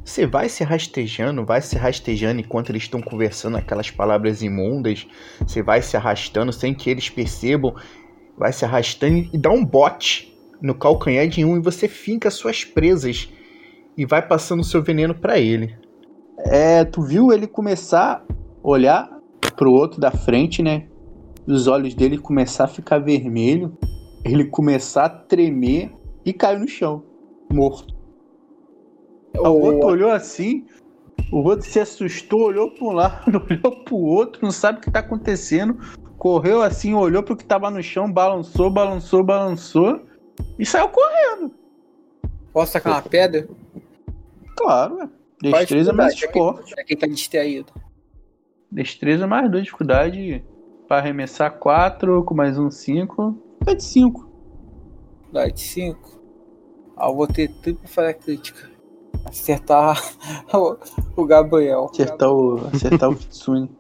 Você 0.09 0.27
vai 0.27 0.49
se 0.49 0.65
rastejando, 0.65 1.45
vai 1.45 1.61
se 1.61 1.77
rastejando 1.77 2.41
enquanto 2.41 2.71
eles 2.71 2.85
estão 2.85 2.99
conversando 2.99 3.59
aquelas 3.59 3.91
palavras 3.91 4.41
imundas. 4.41 5.07
Você 5.39 5.63
vai 5.63 5.83
se 5.83 5.99
arrastando 5.99 6.51
sem 6.51 6.73
que 6.73 6.89
eles 6.89 7.11
percebam. 7.11 7.75
Vai 8.35 8.51
se 8.51 8.65
arrastando 8.65 9.29
e 9.31 9.37
dá 9.37 9.51
um 9.51 9.63
bote 9.63 10.35
no 10.63 10.75
calcanhar 10.75 11.29
de 11.29 11.45
um 11.45 11.59
e 11.59 11.61
você 11.61 11.87
finca 11.87 12.31
suas 12.31 12.65
presas 12.65 13.29
e 13.99 14.07
vai 14.07 14.27
passando 14.27 14.65
seu 14.65 14.83
veneno 14.83 15.15
pra 15.15 15.39
ele. 15.39 15.77
É, 16.39 16.87
tu 16.87 17.03
viu 17.03 17.31
ele 17.31 17.47
começar 17.47 18.25
a 18.25 18.35
olhar 18.63 19.11
pro 19.57 19.71
outro 19.71 20.01
da 20.01 20.11
frente, 20.11 20.63
né? 20.63 20.87
Os 21.47 21.67
olhos 21.67 21.93
dele 21.93 22.17
começar 22.17 22.65
a 22.65 22.69
ficar 22.69 22.99
vermelho. 22.99 23.77
Ele 24.25 24.47
começar 24.47 25.05
a 25.05 25.11
tremer 25.11 25.93
e 26.25 26.33
caiu 26.33 26.61
no 26.61 26.67
chão, 26.67 27.05
morto. 27.53 27.98
O 29.37 29.49
outro 29.49 29.89
olhou 29.89 30.11
assim, 30.11 30.67
o 31.31 31.39
outro 31.39 31.69
se 31.69 31.79
assustou, 31.79 32.43
olhou 32.43 32.71
para 32.71 32.85
um 32.85 32.93
lado, 32.93 33.45
olhou 33.51 33.85
pro 33.85 33.97
outro, 33.97 34.41
não 34.43 34.51
sabe 34.51 34.79
o 34.79 34.81
que 34.81 34.91
tá 34.91 35.01
acontecendo. 35.01 35.79
Correu 36.17 36.63
assim, 36.63 36.95
olhou 36.95 37.23
pro 37.23 37.37
que 37.37 37.45
tava 37.45 37.71
no 37.71 37.83
chão, 37.83 38.11
balançou, 38.11 38.71
balançou, 38.71 39.23
balançou 39.23 40.01
e 40.59 40.67
saiu 40.67 40.89
correndo. 40.89 41.53
Posso 42.53 42.73
tacar 42.73 42.95
uma 42.95 43.03
pedra? 43.03 43.49
Claro, 44.57 45.11
Destreza 45.41 45.93
dificuldade, 45.93 45.97
mais 45.97 46.15
esporte. 46.15 46.71
Já 46.71 46.85
quem 46.85 46.97
tá 46.97 47.07
distraído. 47.07 47.73
Destreza 48.71 49.27
mais 49.27 49.51
2, 49.51 49.65
dificuldade 49.65 50.45
para 50.89 50.99
arremessar 50.99 51.53
4, 51.59 52.25
com 52.25 52.35
mais 52.35 52.59
um 52.59 52.71
5. 52.71 53.37
É 53.67 53.75
de 53.75 53.85
5. 53.85 54.29
Dá 55.33 55.47
de 55.47 55.61
5. 55.61 56.21
Ah, 56.97 57.09
eu 57.09 57.15
vou 57.15 57.27
ter 57.27 57.49
tripla 57.49 57.87
falha 57.87 58.13
crítica. 58.15 58.68
Acertar 59.29 60.01
o, 60.55 60.77
o 61.23 61.25
Gabriel. 61.27 61.89
Acertar 61.93 62.33
o, 62.33 62.67
acertar 62.73 63.11
o 63.11 63.17
Kitsune. 63.17 63.71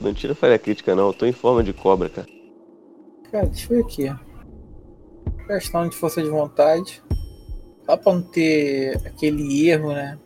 Não 0.00 0.12
tira 0.12 0.34
falha 0.34 0.58
crítica, 0.58 0.94
não. 0.94 1.08
Eu 1.08 1.14
tô 1.14 1.26
em 1.26 1.32
forma 1.32 1.62
de 1.62 1.72
cobra, 1.72 2.08
cara. 2.08 2.26
Cara, 3.30 3.46
deixa 3.46 3.72
eu 3.72 3.76
ver 3.78 3.84
aqui. 3.84 4.16
Questão 5.46 5.88
de 5.88 5.96
força 5.96 6.22
de 6.22 6.28
vontade. 6.28 7.02
Só 7.84 7.96
pra 7.96 8.14
não 8.14 8.22
ter 8.22 8.96
aquele 9.06 9.68
erro, 9.68 9.92
né? 9.92 10.18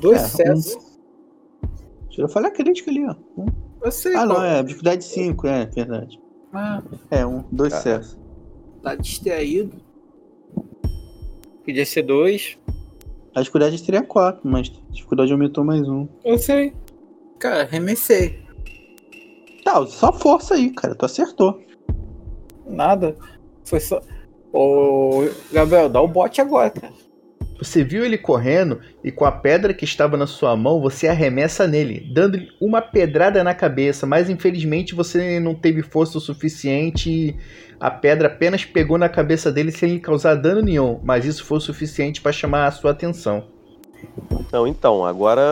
Dois 0.00 0.20
É, 0.22 0.24
sucessos. 0.28 0.98
Tira 2.10 2.28
falha 2.28 2.50
crítica 2.50 2.90
ali, 2.90 3.04
ó. 3.06 3.14
Um. 3.36 3.46
Eu 3.82 3.90
sei, 3.92 4.14
Ah, 4.14 4.24
não, 4.24 4.42
é. 4.42 4.62
Dificuldade 4.62 5.04
5, 5.04 5.46
é, 5.46 5.66
verdade. 5.66 6.20
Ah, 6.52 6.82
É, 7.10 7.26
um, 7.26 7.44
dois 7.50 7.72
sucessos. 7.74 8.18
tá 8.82 8.94
distraído. 8.94 9.72
Podia 11.64 11.84
ser 11.84 12.02
dois. 12.02 12.56
A 13.36 13.40
dificuldade 13.40 13.76
seria 13.76 14.02
4, 14.02 14.40
mas 14.48 14.72
a 14.88 14.92
dificuldade 14.94 15.30
aumentou 15.30 15.62
mais 15.62 15.86
um. 15.86 16.08
Eu 16.24 16.38
sei. 16.38 16.72
Cara, 17.38 17.64
arremessei. 17.64 18.42
Tá, 19.62 19.86
só 19.86 20.10
força 20.10 20.54
aí, 20.54 20.70
cara. 20.70 20.94
Tu 20.94 21.04
acertou. 21.04 21.62
Nada. 22.66 23.14
Foi 23.62 23.78
só. 23.78 24.00
Ô, 24.50 25.28
Gabriel, 25.52 25.90
dá 25.90 26.00
o 26.00 26.08
bote 26.08 26.40
agora, 26.40 26.70
cara. 26.70 26.94
Você 27.58 27.82
viu 27.82 28.04
ele 28.04 28.18
correndo 28.18 28.80
e 29.02 29.10
com 29.10 29.24
a 29.24 29.32
pedra 29.32 29.72
que 29.72 29.84
estava 29.84 30.16
na 30.16 30.26
sua 30.26 30.56
mão, 30.56 30.80
você 30.80 31.08
arremessa 31.08 31.66
nele, 31.66 32.10
dando-lhe 32.12 32.48
uma 32.60 32.82
pedrada 32.82 33.42
na 33.42 33.54
cabeça, 33.54 34.06
mas 34.06 34.28
infelizmente 34.28 34.94
você 34.94 35.40
não 35.40 35.54
teve 35.54 35.82
força 35.82 36.18
o 36.18 36.20
suficiente 36.20 37.10
e 37.10 37.36
a 37.80 37.90
pedra 37.90 38.28
apenas 38.28 38.64
pegou 38.64 38.98
na 38.98 39.08
cabeça 39.08 39.50
dele 39.50 39.70
sem 39.72 39.94
lhe 39.94 40.00
causar 40.00 40.34
dano 40.34 40.60
nenhum, 40.62 41.00
mas 41.02 41.24
isso 41.24 41.44
foi 41.44 41.58
o 41.58 41.60
suficiente 41.60 42.20
para 42.20 42.32
chamar 42.32 42.66
a 42.66 42.70
sua 42.70 42.90
atenção. 42.90 43.44
Não, 44.52 44.66
então, 44.66 45.04
agora 45.04 45.42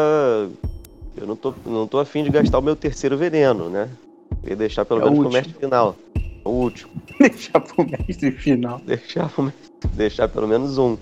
eu 1.17 1.27
não 1.27 1.37
tô, 1.37 1.55
não 1.65 1.87
tô 1.87 1.99
afim 1.99 2.23
de 2.23 2.31
gastar 2.31 2.59
o 2.59 2.63
meu 2.63 2.77
terceiro 2.77 3.17
veneno, 3.17 3.69
né? 3.69 3.89
Queria 4.41 4.57
deixar 4.57 4.85
pelo 4.85 5.01
É 5.01 5.05
o 5.05 5.07
menos 5.07 5.19
pro 5.19 5.27
último. 5.27 5.43
mestre 5.43 5.61
final. 5.61 5.97
O 6.45 6.51
último. 6.51 6.93
Deixar 7.19 7.61
pro 7.61 7.87
mestre 7.89 8.31
final. 8.33 8.79
Deixar, 8.85 9.31
deixar 9.95 10.29
pelo 10.29 10.47
menos 10.47 10.77
um. 10.77 10.95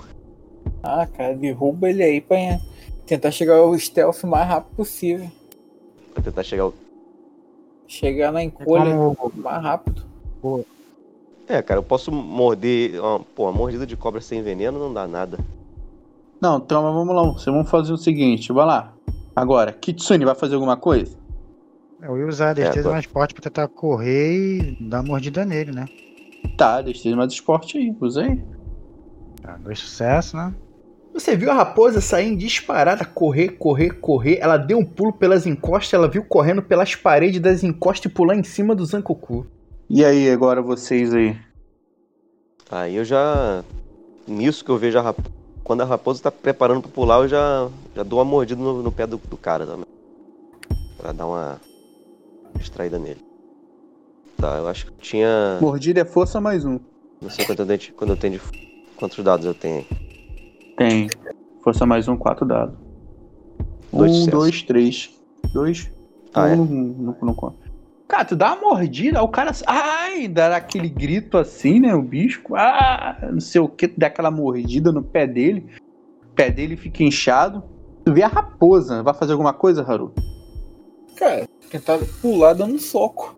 Ah, 0.83 1.07
cara, 1.07 1.35
derruba 1.35 1.89
ele 1.89 2.03
aí 2.03 2.21
pra 2.21 2.37
tentar 3.07 3.31
chegar 3.31 3.57
ao 3.57 3.79
stealth 3.79 4.25
o 4.25 4.27
mais 4.27 4.49
rápido 4.49 4.75
possível. 4.77 5.31
Pra 6.15 6.23
tentar 6.23 6.43
chegar 6.43 6.65
ao. 6.65 6.75
Chegar 7.87 8.33
na 8.33 8.43
encolha 8.43 8.95
como- 8.97 9.31
o 9.35 9.39
mais 9.41 9.63
rápido. 9.63 10.03
É, 11.47 11.61
cara, 11.63 11.79
eu 11.79 11.83
posso 11.85 12.11
morder. 12.11 12.93
Pô, 13.35 13.45
uma 13.45 13.53
mordida 13.53 13.87
de 13.87 13.97
cobra 13.97 14.21
sem 14.21 14.43
veneno 14.43 14.79
não 14.79 14.93
dá 14.93 15.07
nada. 15.07 15.39
Não, 16.41 16.57
então 16.59 16.83
mas 16.83 16.95
vamos 16.95 17.15
lá. 17.15 17.23
Vocês 17.33 17.55
vão 17.55 17.65
fazer 17.65 17.93
o 17.93 17.97
seguinte, 17.97 18.53
vai 18.53 18.67
lá. 18.67 18.95
Agora, 19.37 19.73
Kitsune 19.73 20.25
vai 20.25 20.35
fazer 20.35 20.55
alguma 20.55 20.77
coisa? 20.77 21.17
Eu 22.01 22.19
ia 22.19 22.27
usar 22.27 22.51
a 22.51 22.55
destreza 22.55 22.89
tô- 22.89 22.93
mais 22.93 23.05
forte 23.05 23.33
pra 23.35 23.43
tentar 23.43 23.69
correr 23.69 24.73
e 24.73 24.77
dar 24.81 24.99
uma 25.01 25.09
mordida 25.09 25.45
nele, 25.45 25.71
né? 25.71 25.87
Tá, 26.57 26.83
deixa 26.83 27.15
mais 27.15 27.33
esporte 27.33 27.79
aí, 27.79 27.95
usa 28.01 28.23
aí. 28.23 28.43
Tá, 29.41 29.57
dois 29.63 29.79
sucessos, 29.79 30.33
né? 30.35 30.53
Você 31.13 31.37
viu 31.37 31.51
a 31.51 31.55
raposa 31.55 32.01
sair 32.01 32.35
disparada, 32.35 33.05
correr, 33.05 33.51
correr, 33.51 33.91
correr. 34.01 34.39
Ela 34.41 34.57
deu 34.57 34.79
um 34.79 34.85
pulo 34.85 35.13
pelas 35.13 35.47
encostas, 35.47 35.93
ela 35.93 36.09
viu 36.09 36.25
correndo 36.25 36.63
pelas 36.63 36.95
paredes 36.95 37.41
das 37.41 37.63
encostas 37.63 38.11
e 38.11 38.15
pular 38.15 38.35
em 38.35 38.43
cima 38.43 38.75
do 38.75 38.85
Zankoku. 38.85 39.47
E 39.91 40.03
aí, 40.05 40.31
agora 40.31 40.63
vocês 40.63 41.13
aí? 41.13 41.37
Aí 42.71 42.97
eu 42.97 43.05
já. 43.05 43.63
Nisso 44.27 44.65
que 44.65 44.71
eu 44.71 44.79
vejo 44.79 44.99
a 44.99 45.03
raposa. 45.03 45.29
Quando 45.63 45.83
a 45.83 45.85
raposa 45.85 46.23
tá 46.23 46.31
preparando 46.31 46.81
pra 46.81 46.91
pular, 46.91 47.19
eu 47.19 47.29
já, 47.29 47.69
já 47.95 48.03
dou 48.03 48.19
uma 48.19 48.25
mordida 48.25 48.61
no, 48.61 48.83
no 48.83 48.91
pé 48.91 49.07
do, 49.07 49.19
do 49.19 49.37
cara 49.37 49.67
também. 49.67 49.87
Pra 50.97 51.13
dar 51.13 51.27
uma 51.27 51.61
distraída 52.57 52.99
nele. 52.99 53.21
Tá, 54.39 54.57
eu 54.57 54.67
acho 54.67 54.87
que 54.87 54.93
tinha. 54.93 55.59
Mordida 55.61 56.01
é 56.01 56.05
força 56.07 56.41
mais 56.41 56.65
um. 56.65 56.81
Não 57.21 57.29
sei 57.29 57.45
quanto 57.45 57.61
eu 57.61 57.67
tenho 57.67 57.79
de, 57.79 57.93
quando 57.93 58.11
eu 58.11 58.17
tenho 58.17 58.39
de. 58.39 58.41
Quantos 58.97 59.23
dados 59.23 59.45
eu 59.45 59.55
tenho 59.55 59.79
aí. 59.79 60.12
Tem. 60.77 61.09
Força 61.63 61.87
mais 61.87 62.09
um, 62.09 62.17
quatro 62.17 62.45
dados. 62.45 62.77
Dois 63.93 64.13
um, 64.13 64.27
dois, 64.27 64.63
três. 64.63 65.11
Dois. 65.53 65.91
Ah, 66.33 66.47
um 66.47 66.47
é? 66.47 66.57
não, 66.57 67.17
não, 67.23 67.35
conta. 67.35 67.71
Cara, 68.09 68.25
tu 68.25 68.37
dá 68.37 68.55
uma 68.55 68.71
mordida, 68.71 69.23
o 69.23 69.29
cara. 69.29 69.53
Ai, 69.67 70.29
dá 70.29 70.57
aquele 70.57 70.89
grito 70.89 71.37
assim, 71.39 71.81
né? 71.81 71.95
O 71.95 72.03
bicho. 72.03 72.43
Ah, 72.55 73.29
não 73.31 73.41
sei 73.41 73.61
o 73.61 73.69
que, 73.69 73.87
dá 73.87 74.07
aquela 74.07 74.31
mordida 74.31 74.91
no 74.91 75.03
pé 75.03 75.27
dele. 75.27 75.67
O 76.25 76.35
pé 76.35 76.51
dele 76.51 76.77
fica 76.77 77.03
inchado. 77.03 77.63
Tu 78.05 78.13
vê 78.13 78.23
a 78.23 78.29
raposa. 78.29 79.03
Vai 79.03 79.15
fazer 79.15 79.33
alguma 79.33 79.53
coisa, 79.53 79.83
Haru? 79.83 80.13
Cara, 81.17 81.47
tentar 81.71 81.99
pular 82.21 82.55
dando 82.55 82.75
um 82.75 82.79
soco. 82.79 83.37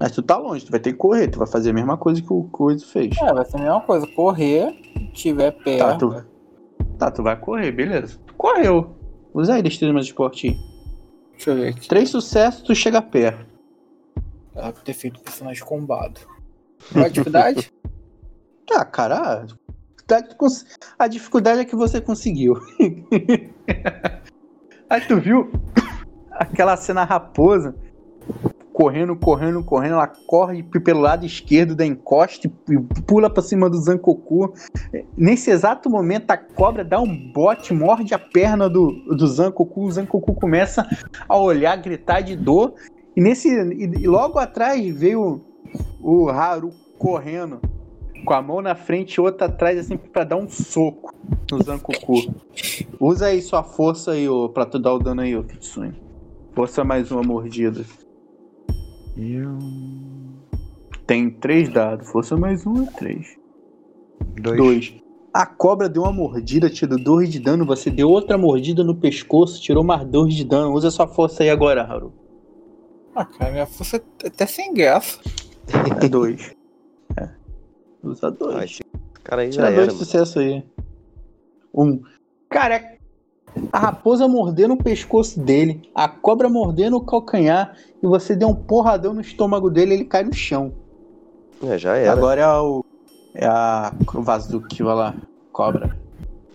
Mas 0.00 0.12
tu 0.12 0.22
tá 0.22 0.38
longe, 0.38 0.64
tu 0.64 0.70
vai 0.70 0.80
ter 0.80 0.92
que 0.92 0.98
correr. 0.98 1.28
Tu 1.28 1.38
vai 1.38 1.46
fazer 1.46 1.70
a 1.70 1.74
mesma 1.74 1.98
coisa 1.98 2.22
que 2.22 2.32
o 2.32 2.44
Coisa 2.44 2.84
fez. 2.86 3.14
É, 3.20 3.34
vai 3.34 3.44
ser 3.44 3.58
a 3.58 3.60
mesma 3.60 3.80
coisa. 3.82 4.06
Correr, 4.06 4.72
tiver 5.12 5.50
Tá, 5.52 5.62
perto. 5.62 6.24
tu, 6.78 6.84
tá, 6.98 7.10
tu 7.10 7.22
vai 7.22 7.38
correr, 7.38 7.70
beleza. 7.70 8.18
Tu 8.26 8.34
correu. 8.34 8.96
Usa 9.34 9.54
aí 9.54 9.62
destreza 9.62 9.92
mais 9.92 10.06
esporte. 10.06 10.56
Deixa 11.32 11.50
eu 11.50 11.56
ver 11.56 11.68
aqui. 11.68 11.86
Três 11.86 12.08
sucessos, 12.08 12.62
tu 12.62 12.74
chega 12.74 13.02
perto. 13.02 13.44
Ela 14.54 14.72
ter 14.72 14.94
feito 14.94 15.20
personagem 15.20 15.62
combado. 15.64 16.20
Qual 16.92 17.04
a 17.04 17.08
dificuldade? 17.08 17.72
Ah, 18.72 18.84
cara, 18.84 19.46
a 20.98 21.06
dificuldade 21.08 21.60
é 21.60 21.64
que 21.64 21.76
você 21.76 22.00
conseguiu. 22.00 22.54
Aí 24.88 25.00
tu 25.06 25.20
viu 25.20 25.50
aquela 26.32 26.76
cena 26.76 27.04
raposa 27.04 27.74
correndo, 28.80 29.14
correndo, 29.14 29.62
correndo, 29.62 29.92
ela 29.92 30.06
corre 30.06 30.62
pelo 30.62 31.00
lado 31.00 31.26
esquerdo 31.26 31.76
da 31.76 31.84
encosta 31.84 32.50
e 32.70 32.78
pula 33.02 33.28
pra 33.28 33.42
cima 33.42 33.68
do 33.68 33.76
Zankoku. 33.76 34.54
Nesse 35.14 35.50
exato 35.50 35.90
momento 35.90 36.30
a 36.30 36.38
cobra 36.38 36.82
dá 36.82 36.98
um 36.98 37.30
bote, 37.30 37.74
morde 37.74 38.14
a 38.14 38.18
perna 38.18 38.70
do, 38.70 38.92
do 39.14 39.26
Zankoku, 39.26 39.82
o 39.84 39.92
Zankoku 39.92 40.32
começa 40.32 40.88
a 41.28 41.36
olhar, 41.36 41.76
gritar 41.76 42.22
de 42.22 42.34
dor. 42.34 42.72
E 43.14 43.20
nesse 43.20 43.50
e, 43.50 44.06
logo 44.06 44.38
atrás 44.38 44.82
veio 44.96 45.44
o 46.00 46.30
Haru 46.30 46.70
correndo 46.98 47.60
com 48.24 48.32
a 48.32 48.40
mão 48.40 48.62
na 48.62 48.74
frente 48.74 49.16
e 49.16 49.20
outra 49.20 49.46
atrás, 49.46 49.78
assim, 49.78 49.98
pra 49.98 50.24
dar 50.24 50.36
um 50.36 50.48
soco 50.48 51.14
no 51.52 51.62
Zankoku. 51.62 52.34
Usa 52.98 53.26
aí 53.26 53.42
sua 53.42 53.62
força 53.62 54.12
aí, 54.12 54.26
ô, 54.26 54.48
pra 54.48 54.64
tu 54.64 54.78
dar 54.78 54.94
o 54.94 54.98
dano 54.98 55.20
aí, 55.20 55.36
ô 55.36 55.44
Kitsune. 55.44 55.92
Força 56.54 56.82
mais 56.82 57.10
uma 57.10 57.22
mordida. 57.22 57.84
Eu. 59.20 59.58
Tem 61.06 61.28
três 61.28 61.68
dados. 61.68 62.08
Força 62.08 62.38
mais 62.38 62.66
um 62.66 62.84
é 62.84 62.86
três. 62.92 63.36
Dois. 64.40 64.56
Dois. 64.56 64.94
A 65.32 65.44
cobra 65.44 65.88
deu 65.90 66.02
uma 66.02 66.12
mordida, 66.12 66.70
tirou 66.70 66.98
dois 66.98 67.28
de 67.30 67.38
dano. 67.38 67.66
Você 67.66 67.90
deu 67.90 68.08
outra 68.08 68.38
mordida 68.38 68.82
no 68.82 68.96
pescoço, 68.96 69.60
tirou 69.60 69.84
mais 69.84 70.06
dois 70.08 70.34
de 70.34 70.42
dano. 70.44 70.72
Usa 70.72 70.90
sua 70.90 71.06
força 71.06 71.42
aí 71.42 71.50
agora, 71.50 71.82
Haru. 71.82 72.14
Ah, 73.14 73.26
cara, 73.26 73.52
minha 73.52 73.66
força 73.66 74.02
é 74.24 74.26
até 74.26 74.46
sem 74.46 74.72
graça. 74.72 75.20
É 76.02 76.08
dois. 76.08 76.56
É. 77.16 77.28
Usa 78.02 78.30
dois. 78.30 78.70
esse 78.70 78.80
cara 79.22 79.42
aí 79.42 79.52
já 79.52 79.64
Tira 79.66 79.74
era. 79.74 79.86
dois 79.86 79.98
sucessos 79.98 80.36
aí. 80.38 80.64
Um. 81.74 82.00
Cara, 82.48 82.76
é 82.76 82.98
a 83.72 83.78
raposa 83.78 84.26
mordendo 84.28 84.74
o 84.74 84.82
pescoço 84.82 85.38
dele, 85.40 85.82
a 85.94 86.08
cobra 86.08 86.48
mordendo 86.48 86.96
o 86.96 87.00
calcanhar, 87.04 87.76
e 88.02 88.06
você 88.06 88.34
deu 88.34 88.48
um 88.48 88.54
porradão 88.54 89.12
no 89.14 89.20
estômago 89.20 89.70
dele 89.70 89.94
ele 89.94 90.04
cai 90.04 90.24
no 90.24 90.32
chão. 90.34 90.72
É, 91.62 91.76
já 91.78 91.96
era. 91.96 92.12
Agora 92.12 92.40
é 92.40 92.48
o. 92.48 92.84
É 93.34 93.46
a. 93.46 93.92
O 94.14 94.22
vaso 94.22 94.50
do 94.50 94.66
Kiva 94.66 94.94
lá. 94.94 95.14
Cobra. 95.52 95.96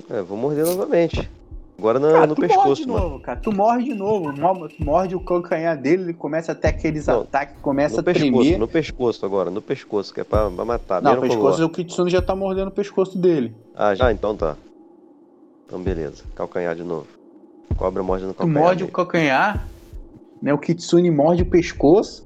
É, 0.10 0.22
vou 0.22 0.38
morder 0.38 0.66
novamente. 0.66 1.30
Agora 1.78 2.00
na- 2.00 2.12
Cara, 2.12 2.28
no 2.28 2.36
tu 2.36 2.42
morde 2.42 2.54
de 2.54 2.58
pescoço, 2.58 2.88
mano. 2.88 3.04
novo, 3.04 3.20
cara. 3.20 3.40
Tu 3.40 3.52
morde 3.52 3.84
de 3.84 3.94
novo. 3.94 4.34
tu 4.34 4.84
Morde 4.84 5.16
o 5.16 5.20
calcanhar 5.20 5.80
dele, 5.80 6.04
ele 6.04 6.14
começa 6.14 6.54
até 6.54 6.70
aqueles 6.70 7.06
Não, 7.06 7.22
ataques, 7.22 7.56
começa 7.62 7.96
No 7.96 8.00
a 8.00 8.04
pescoço, 8.04 8.32
tremer. 8.32 8.58
no 8.60 8.68
pescoço 8.68 9.26
agora, 9.26 9.52
no 9.52 9.62
pescoço, 9.62 10.14
que 10.14 10.22
é 10.22 10.24
pra, 10.24 10.50
pra 10.50 10.64
matar. 10.66 11.02
Não, 11.02 11.12
o 11.12 11.22
Mesmo 11.22 11.36
pescoço, 11.36 11.60
com 11.60 11.66
o 11.66 11.70
Kitsune 11.70 12.10
já 12.10 12.22
tá 12.22 12.34
mordendo 12.36 12.70
o 12.70 12.72
pescoço 12.72 13.18
dele. 13.18 13.54
Ah, 13.76 13.94
já, 13.94 14.10
então 14.12 14.36
tá. 14.38 14.56
Então 15.66 15.82
beleza. 15.82 16.24
Calcanhar 16.36 16.76
de 16.76 16.84
novo. 16.84 17.08
Cobra 17.78 18.04
morde 18.04 18.26
no 18.26 18.34
Tu 18.34 18.38
calcanhar. 18.38 18.64
morde 18.64 18.84
o 18.84 18.86
dele. 18.86 18.96
calcanhar, 18.96 19.68
né? 20.42 20.54
O 20.54 20.58
Kitsune 20.58 21.10
morde 21.12 21.44
o 21.44 21.50
pescoço. 21.50 22.25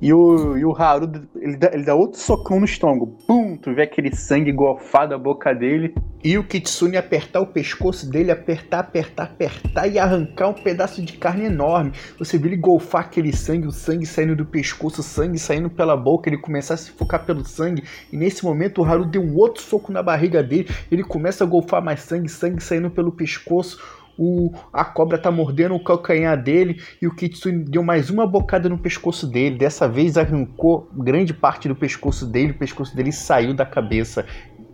E 0.00 0.12
o, 0.12 0.56
e 0.56 0.64
o 0.64 0.74
Haru, 0.76 1.10
ele 1.36 1.56
dá, 1.56 1.70
ele 1.72 1.84
dá 1.84 1.94
outro 1.94 2.20
socão 2.20 2.58
no 2.58 2.66
estômago. 2.66 3.16
Pum! 3.26 3.56
Tu 3.56 3.74
vê 3.74 3.82
aquele 3.82 4.14
sangue 4.14 4.52
golfado 4.52 5.10
da 5.10 5.18
boca 5.18 5.54
dele. 5.54 5.94
E 6.22 6.36
o 6.36 6.44
Kitsune 6.44 6.96
apertar 6.96 7.40
o 7.40 7.46
pescoço 7.46 8.10
dele, 8.10 8.32
apertar, 8.32 8.80
apertar, 8.80 9.24
apertar 9.24 9.86
e 9.86 9.98
arrancar 9.98 10.48
um 10.48 10.54
pedaço 10.54 11.00
de 11.00 11.12
carne 11.12 11.44
enorme. 11.44 11.92
Você 12.18 12.36
vê 12.36 12.48
ele 12.48 12.56
golfar 12.56 13.02
aquele 13.02 13.32
sangue, 13.32 13.66
o 13.66 13.70
sangue 13.70 14.04
saindo 14.04 14.34
do 14.34 14.44
pescoço, 14.44 15.00
o 15.00 15.04
sangue 15.04 15.38
saindo 15.38 15.70
pela 15.70 15.96
boca, 15.96 16.28
ele 16.28 16.38
começar 16.38 16.74
a 16.74 16.76
se 16.76 16.90
focar 16.90 17.24
pelo 17.24 17.44
sangue. 17.44 17.84
E 18.12 18.16
nesse 18.16 18.44
momento 18.44 18.82
o 18.82 18.84
Haru 18.84 19.04
deu 19.04 19.22
um 19.22 19.36
outro 19.36 19.62
soco 19.62 19.92
na 19.92 20.02
barriga 20.02 20.42
dele, 20.42 20.68
ele 20.90 21.04
começa 21.04 21.44
a 21.44 21.46
golfar 21.46 21.82
mais 21.82 22.00
sangue, 22.00 22.28
sangue 22.28 22.62
saindo 22.62 22.90
pelo 22.90 23.12
pescoço. 23.12 23.80
O, 24.18 24.50
a 24.72 24.84
cobra 24.84 25.18
tá 25.18 25.30
mordendo 25.30 25.74
o 25.74 25.82
calcanhar 25.82 26.42
dele 26.42 26.80
e 27.00 27.06
o 27.06 27.14
Kitsune 27.14 27.64
deu 27.64 27.82
mais 27.82 28.08
uma 28.08 28.26
bocada 28.26 28.68
no 28.68 28.78
pescoço 28.78 29.26
dele. 29.26 29.58
Dessa 29.58 29.86
vez 29.86 30.16
arrancou 30.16 30.88
grande 30.94 31.34
parte 31.34 31.68
do 31.68 31.76
pescoço 31.76 32.26
dele, 32.26 32.52
o 32.52 32.58
pescoço 32.58 32.96
dele 32.96 33.12
saiu 33.12 33.52
da 33.52 33.66
cabeça 33.66 34.24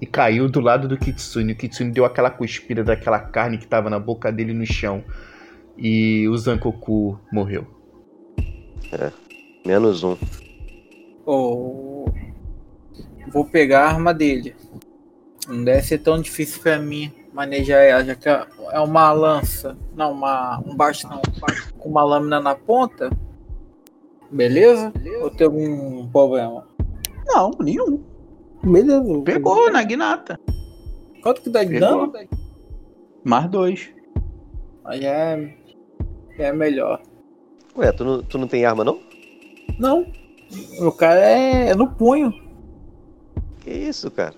e 0.01 0.07
caiu 0.07 0.49
do 0.49 0.61
lado 0.61 0.86
do 0.86 0.97
Kitsune. 0.97 1.53
O 1.53 1.57
Kitsune 1.57 1.90
deu 1.90 2.05
aquela 2.05 2.30
cuspida 2.30 2.84
daquela 2.84 3.18
carne 3.18 3.59
que 3.59 3.66
tava 3.66 3.90
na 3.90 3.99
boca 3.99 4.30
dele 4.30 4.53
no 4.53 4.66
chão. 4.66 5.03
E 5.76 6.28
o 6.28 6.36
Zankoku 6.36 7.18
morreu. 7.32 7.66
Menos 9.66 10.05
um. 10.05 10.16
Oh, 11.24 12.05
vou 13.32 13.45
pegar 13.45 13.86
a 13.86 13.88
arma 13.88 14.12
dele. 14.12 14.55
Não 15.49 15.64
deve 15.64 15.82
ser 15.82 15.99
tão 15.99 16.20
difícil 16.20 16.62
pra 16.62 16.78
mim 16.78 17.22
manejar 17.33 17.80
ela, 17.83 18.05
já 18.05 18.14
que 18.14 18.28
é 18.28 18.80
uma 18.80 19.12
lança. 19.12 19.76
Não, 19.97 20.12
uma, 20.12 20.61
um 20.66 20.76
baixo 20.76 21.09
não. 21.09 21.18
um 21.18 21.78
Com 21.78 21.89
uma 21.89 22.05
lâmina 22.05 22.41
na 22.41 22.55
ponta. 22.55 23.11
Beleza? 24.30 24.93
Ou 25.22 25.30
tem 25.30 25.47
algum 25.47 26.09
problema? 26.09 26.66
Não, 27.26 27.51
nenhum. 27.61 28.03
Beleza. 28.62 29.03
Pegou 29.24 29.70
na 29.70 29.83
guinata. 29.83 30.39
Quanto 31.22 31.43
que 31.43 31.51
dá 31.51 31.62
de 31.64 31.78
Pegou. 31.78 32.07
dano? 32.11 32.28
Mais 33.24 33.49
dois. 33.51 33.91
Aí 34.85 35.05
é, 35.05 35.55
é 36.39 36.53
melhor. 36.53 37.01
Ué, 37.76 37.93
tu 37.93 38.05
não, 38.05 38.22
tu 38.22 38.39
não 38.39 38.49
tem 38.49 38.64
arma 38.64 38.85
não? 38.85 39.01
Não. 39.78 40.07
O 40.80 40.93
cara 40.93 41.20
é, 41.20 41.70
é 41.70 41.74
no 41.74 41.91
punho. 41.91 42.33
Que 43.61 43.70
isso, 43.70 44.11
cara? 44.11 44.35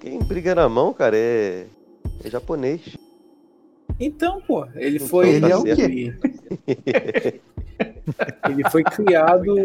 Quem 0.00 0.18
briga 0.20 0.54
na 0.54 0.68
mão, 0.68 0.92
cara, 0.92 1.16
é. 1.16 1.66
É 2.24 2.30
japonês. 2.30 2.80
Então, 4.00 4.40
pô, 4.40 4.66
ele 4.74 4.96
Então 4.96 5.08
foi. 5.08 5.40
tá 5.40 5.46
Ele, 5.46 5.52
é 5.52 5.56
o 5.56 5.62
quê? 5.64 6.14
ele 8.48 8.70
foi 8.70 8.82
criado 8.82 9.58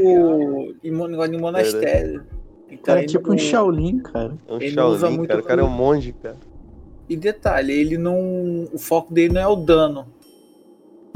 em, 0.84 0.92
de 1.32 1.38
monastério. 1.38 2.26
Então, 2.70 2.84
Cara, 2.84 3.04
é 3.04 3.06
tipo 3.06 3.28
um 3.30 3.32
não- 3.32 3.38
Shaolin, 3.38 4.00
cara. 4.00 4.38
É 4.48 4.54
um 4.54 4.62
Ele 4.62 4.76
não 4.76 4.88
usa 4.90 5.00
Shaolin, 5.02 5.18
muito 5.18 5.30
cara. 5.30 5.42
O 5.42 5.44
cara 5.44 5.62
é 5.62 5.64
um 5.64 5.70
monge, 5.70 6.12
cara. 6.14 6.36
E 7.10 7.16
detalhe, 7.16 7.72
ele 7.72 7.98
não. 7.98 8.68
O 8.74 8.78
foco 8.78 9.14
dele 9.14 9.34
não 9.34 9.42
é 9.42 9.48
o 9.48 9.56
dano. 9.56 10.06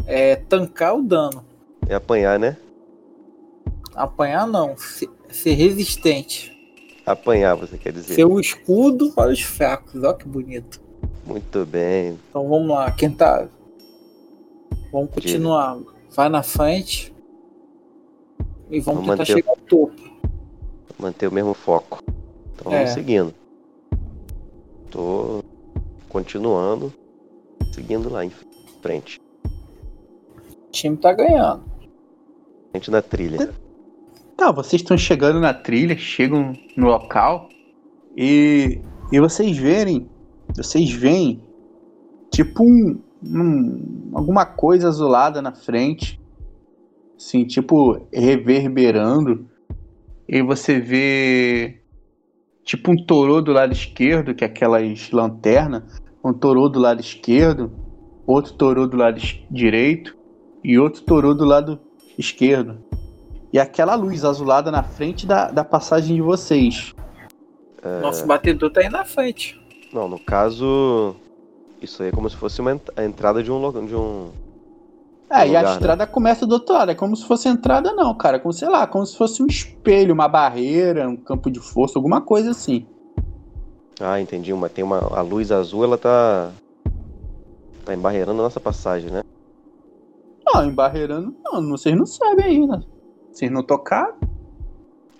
É 0.07 0.35
tancar 0.37 0.95
o 0.97 1.01
dano. 1.03 1.45
É 1.87 1.95
apanhar, 1.95 2.39
né? 2.39 2.55
Apanhar 3.93 4.47
não. 4.47 4.77
Ser, 4.77 5.09
ser 5.29 5.53
resistente. 5.53 6.51
Apanhar, 7.05 7.55
você 7.55 7.77
quer 7.77 7.91
dizer. 7.91 8.13
Ser 8.13 8.25
o 8.25 8.39
escudo 8.39 9.11
para 9.11 9.31
os 9.31 9.41
fracos. 9.41 10.01
Olha 10.01 10.13
que 10.13 10.27
bonito. 10.27 10.81
Muito 11.31 11.65
bem. 11.65 12.19
Então 12.29 12.47
vamos 12.47 12.69
lá, 12.69 12.91
quem 12.91 13.11
tá. 13.11 13.47
Vamos 14.91 15.11
continuar. 15.13 15.77
Vai 16.15 16.29
na 16.29 16.43
frente. 16.43 17.13
E 18.69 18.79
vamos, 18.79 19.05
Vamos 19.05 19.17
tentar 19.17 19.17
manter- 19.17 19.33
chegar 19.33 19.49
ao 19.49 19.57
topo. 19.57 20.11
Manter 20.99 21.27
o 21.27 21.31
mesmo 21.33 21.53
foco. 21.53 21.99
Então 22.55 22.71
É. 22.71 22.77
vamos 22.79 22.91
seguindo. 22.91 23.33
Tô 24.89 25.43
continuando. 26.09 26.93
Seguindo 27.73 28.09
lá 28.09 28.25
em 28.25 28.31
frente. 28.81 29.19
O 30.67 30.71
time 30.71 30.97
tá 30.97 31.13
ganhando. 31.13 31.63
Frente 32.71 32.91
na 32.91 33.01
trilha. 33.01 33.53
Tá, 34.35 34.51
vocês 34.51 34.81
estão 34.81 34.97
chegando 34.97 35.39
na 35.39 35.53
trilha, 35.53 35.95
chegam 35.97 36.53
no 36.75 36.87
local 36.87 37.47
e, 38.17 38.81
e 39.11 39.19
vocês 39.19 39.55
verem, 39.57 40.09
vocês 40.55 40.91
veem 40.91 41.41
tipo 42.31 42.63
um, 42.63 42.99
um- 43.23 44.11
alguma 44.13 44.45
coisa 44.45 44.87
azulada 44.87 45.41
na 45.41 45.51
frente, 45.51 46.19
assim, 47.17 47.45
tipo 47.45 48.07
reverberando. 48.13 49.47
E 50.27 50.41
você 50.41 50.79
vê 50.79 51.81
tipo 52.63 52.91
um 52.91 52.95
torô 53.05 53.41
do 53.41 53.51
lado 53.51 53.73
esquerdo, 53.73 54.33
que 54.33 54.43
é 54.43 54.47
aquelas 54.47 55.11
lanternas, 55.11 55.83
um 56.23 56.31
torô 56.33 56.69
do 56.69 56.79
lado 56.79 57.01
esquerdo, 57.01 57.71
outro 58.25 58.53
torô 58.53 58.87
do 58.87 58.95
lado 58.97 59.19
direito 59.49 60.15
e 60.63 60.77
outro 60.79 61.01
torô 61.01 61.33
do 61.33 61.43
lado 61.43 61.79
esquerdo 62.17 62.77
e 63.53 63.59
aquela 63.59 63.95
luz 63.95 64.23
azulada 64.23 64.71
na 64.71 64.83
frente 64.83 65.27
da, 65.27 65.51
da 65.51 65.63
passagem 65.63 66.15
de 66.15 66.21
vocês. 66.21 66.93
Nosso 68.01 68.25
batedor 68.25 68.69
tá 68.71 68.81
aí 68.81 68.89
na 68.89 69.03
frente. 69.03 69.59
Não, 69.93 70.07
no 70.07 70.19
caso. 70.19 71.15
Isso 71.81 72.03
aí 72.03 72.09
é 72.09 72.11
como 72.11 72.29
se 72.29 72.35
fosse 72.35 72.61
uma 72.61 72.73
ent- 72.73 72.89
a 72.95 73.03
entrada 73.03 73.41
de 73.43 73.51
um 73.51 73.57
local. 73.57 73.83
De 73.83 73.95
um... 73.95 74.29
É, 75.29 75.37
e 75.37 75.39
a 75.39 75.45
lugar, 75.45 75.63
né? 75.63 75.71
estrada 75.71 76.07
começa 76.07 76.45
do 76.45 76.53
outro 76.53 76.73
lado. 76.73 76.91
É 76.91 76.95
como 76.95 77.15
se 77.15 77.25
fosse 77.25 77.47
entrada, 77.47 77.93
não, 77.93 78.13
cara. 78.13 78.39
Como, 78.39 78.53
sei 78.53 78.69
lá, 78.69 78.85
como 78.85 79.05
se 79.05 79.17
fosse 79.17 79.41
um 79.41 79.47
espelho, 79.47 80.13
uma 80.13 80.27
barreira, 80.27 81.07
um 81.09 81.15
campo 81.15 81.49
de 81.49 81.59
força, 81.59 81.97
alguma 81.97 82.21
coisa 82.21 82.51
assim. 82.51 82.85
Ah, 83.99 84.19
entendi. 84.19 84.51
Uma, 84.53 84.69
tem 84.69 84.83
uma. 84.83 84.99
A 84.99 85.21
luz 85.21 85.51
azul, 85.51 85.83
ela 85.83 85.97
tá. 85.97 86.51
Tá 87.85 87.93
embarreirando 87.93 88.39
a 88.39 88.43
nossa 88.43 88.59
passagem, 88.59 89.09
né? 89.09 89.23
Não, 90.45 90.65
embarreirando, 90.65 91.33
não, 91.43 91.69
vocês 91.69 91.95
não 91.95 92.05
sabem 92.05 92.45
ainda. 92.45 92.83
Vocês 93.31 93.49
não 93.49 93.63
tocaram? 93.63 94.15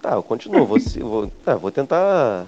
Tá, 0.01 0.13
eu 0.13 0.23
continuo. 0.23 0.65
Vou, 0.65 0.77
vou, 1.01 1.27
tá, 1.43 1.55
vou 1.55 1.71
tentar. 1.71 2.45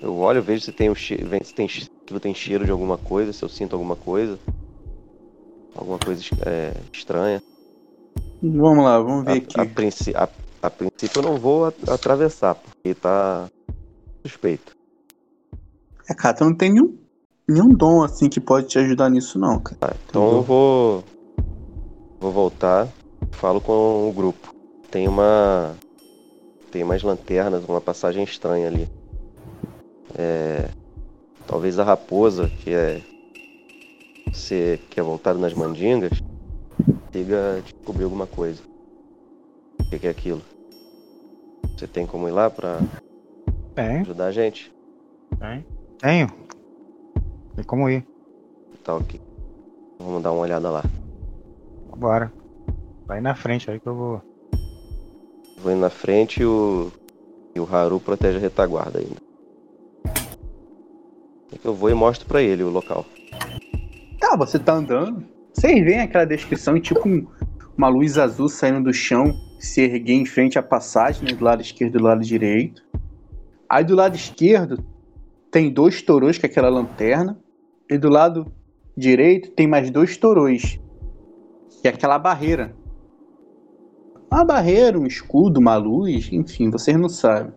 Eu 0.00 0.16
olho, 0.18 0.42
vejo 0.42 0.64
se 0.64 0.72
tem 0.72 0.90
um 0.90 0.94
cheiro. 0.94 1.28
Se 1.44 1.54
tem, 1.54 1.68
se 1.68 1.86
tem 2.20 2.34
cheiro 2.34 2.64
de 2.64 2.70
alguma 2.70 2.98
coisa, 2.98 3.32
se 3.32 3.42
eu 3.42 3.48
sinto 3.48 3.74
alguma 3.74 3.96
coisa. 3.96 4.38
Alguma 5.74 5.98
coisa 5.98 6.22
é, 6.46 6.72
estranha. 6.92 7.38
Vamos 8.42 8.84
lá, 8.84 8.98
vamos 8.98 9.24
ver 9.24 9.42
A, 9.56 9.62
a, 9.62 9.64
aqui. 9.64 9.74
princi- 9.74 10.14
a- 10.14 10.28
a 10.62 10.70
princípio 10.70 11.18
eu 11.18 11.22
não 11.22 11.38
vou 11.38 11.66
a- 11.66 11.72
atravessar, 11.88 12.54
porque 12.54 12.94
tá 12.94 13.46
suspeito. 14.26 14.72
É, 16.08 16.14
cara, 16.14 16.36
tu 16.36 16.44
não 16.44 16.56
tem 16.56 16.72
nenhum, 16.72 16.98
nenhum 17.48 17.68
dom 17.68 18.02
assim 18.02 18.28
que 18.28 18.40
pode 18.40 18.68
te 18.68 18.78
ajudar 18.78 19.10
nisso, 19.10 19.38
não, 19.38 19.60
cara. 19.60 19.76
Então 20.08 20.22
eu 20.22 20.30
Entendeu? 20.30 20.42
vou. 20.42 21.04
Vou 22.20 22.32
voltar, 22.32 22.88
falo 23.32 23.60
com 23.60 24.08
o 24.08 24.12
grupo. 24.12 24.48
Tem 24.90 25.08
uma. 25.08 25.76
Tem 26.70 26.84
mais 26.84 27.02
lanternas, 27.02 27.64
uma 27.64 27.80
passagem 27.80 28.24
estranha 28.24 28.68
ali. 28.68 28.86
É. 30.18 30.68
Talvez 31.46 31.78
a 31.78 31.84
raposa, 31.84 32.48
que 32.48 32.72
é. 32.72 33.00
Você 34.32 34.80
que 34.90 34.98
é 35.00 35.02
voltado 35.02 35.38
nas 35.38 35.54
mandingas, 35.54 36.20
consiga 37.06 37.62
descobrir 37.62 38.04
alguma 38.04 38.26
coisa. 38.26 38.60
O 39.80 39.98
que 39.98 40.06
é 40.06 40.10
aquilo? 40.10 40.42
Você 41.76 41.86
tem 41.86 42.06
como 42.06 42.28
ir 42.28 42.32
lá 42.32 42.50
pra 42.50 42.80
Tem, 43.74 44.00
ajudar 44.00 44.26
a 44.26 44.32
gente? 44.32 44.72
tenho. 46.00 46.28
Tem 47.54 47.64
como 47.64 47.88
ir. 47.88 48.04
Tá 48.82 48.94
ok. 48.96 49.20
Vamos 49.98 50.22
dar 50.22 50.32
uma 50.32 50.42
olhada 50.42 50.70
lá. 50.70 50.82
Bora. 51.96 52.32
Vai 53.06 53.20
na 53.20 53.34
frente 53.34 53.70
aí 53.70 53.78
que 53.80 53.86
eu 53.86 53.94
vou. 53.94 54.22
Vou 55.58 55.72
indo 55.72 55.80
na 55.80 55.90
frente 55.90 56.42
e 56.42 56.44
o. 56.44 56.90
E 57.54 57.60
o 57.60 57.64
Haru 57.74 57.98
protege 58.00 58.36
a 58.36 58.40
retaguarda 58.40 58.98
ainda. 58.98 59.16
Eu 61.64 61.74
vou 61.74 61.90
e 61.90 61.94
mostro 61.94 62.26
pra 62.26 62.42
ele 62.42 62.62
o 62.62 62.70
local. 62.70 63.04
Tá, 64.18 64.36
você 64.36 64.58
tá 64.58 64.74
andando. 64.74 65.24
Vocês 65.52 65.84
veem 65.84 66.00
aquela 66.00 66.24
descrição, 66.24 66.78
tipo 66.80 67.08
um- 67.08 67.26
uma 67.76 67.88
luz 67.88 68.18
azul 68.18 68.48
saindo 68.48 68.84
do 68.84 68.92
chão, 68.92 69.34
se 69.58 69.80
erguer 69.82 70.14
em 70.14 70.24
frente 70.26 70.58
à 70.58 70.62
passagem, 70.62 71.24
né, 71.24 71.32
do 71.34 71.44
lado 71.44 71.62
esquerdo 71.62 71.94
e 71.94 71.98
do 71.98 72.04
lado 72.04 72.20
direito. 72.22 72.82
Aí 73.68 73.84
do 73.84 73.94
lado 73.94 74.14
esquerdo 74.16 74.84
tem 75.50 75.70
dois 75.70 76.02
torões, 76.02 76.38
que 76.38 76.46
é 76.46 76.48
aquela 76.48 76.68
lanterna. 76.68 77.38
E 77.88 77.96
do 77.96 78.08
lado 78.08 78.52
direito 78.96 79.50
tem 79.52 79.66
mais 79.66 79.90
dois 79.90 80.16
torões, 80.16 80.80
que 81.80 81.88
é 81.88 81.90
aquela 81.90 82.18
barreira. 82.18 82.74
Uma 84.30 84.44
barreira, 84.44 84.98
um 84.98 85.06
escudo, 85.06 85.60
uma 85.60 85.76
luz, 85.76 86.28
enfim, 86.32 86.68
vocês 86.70 86.98
não 86.98 87.08
sabem. 87.08 87.52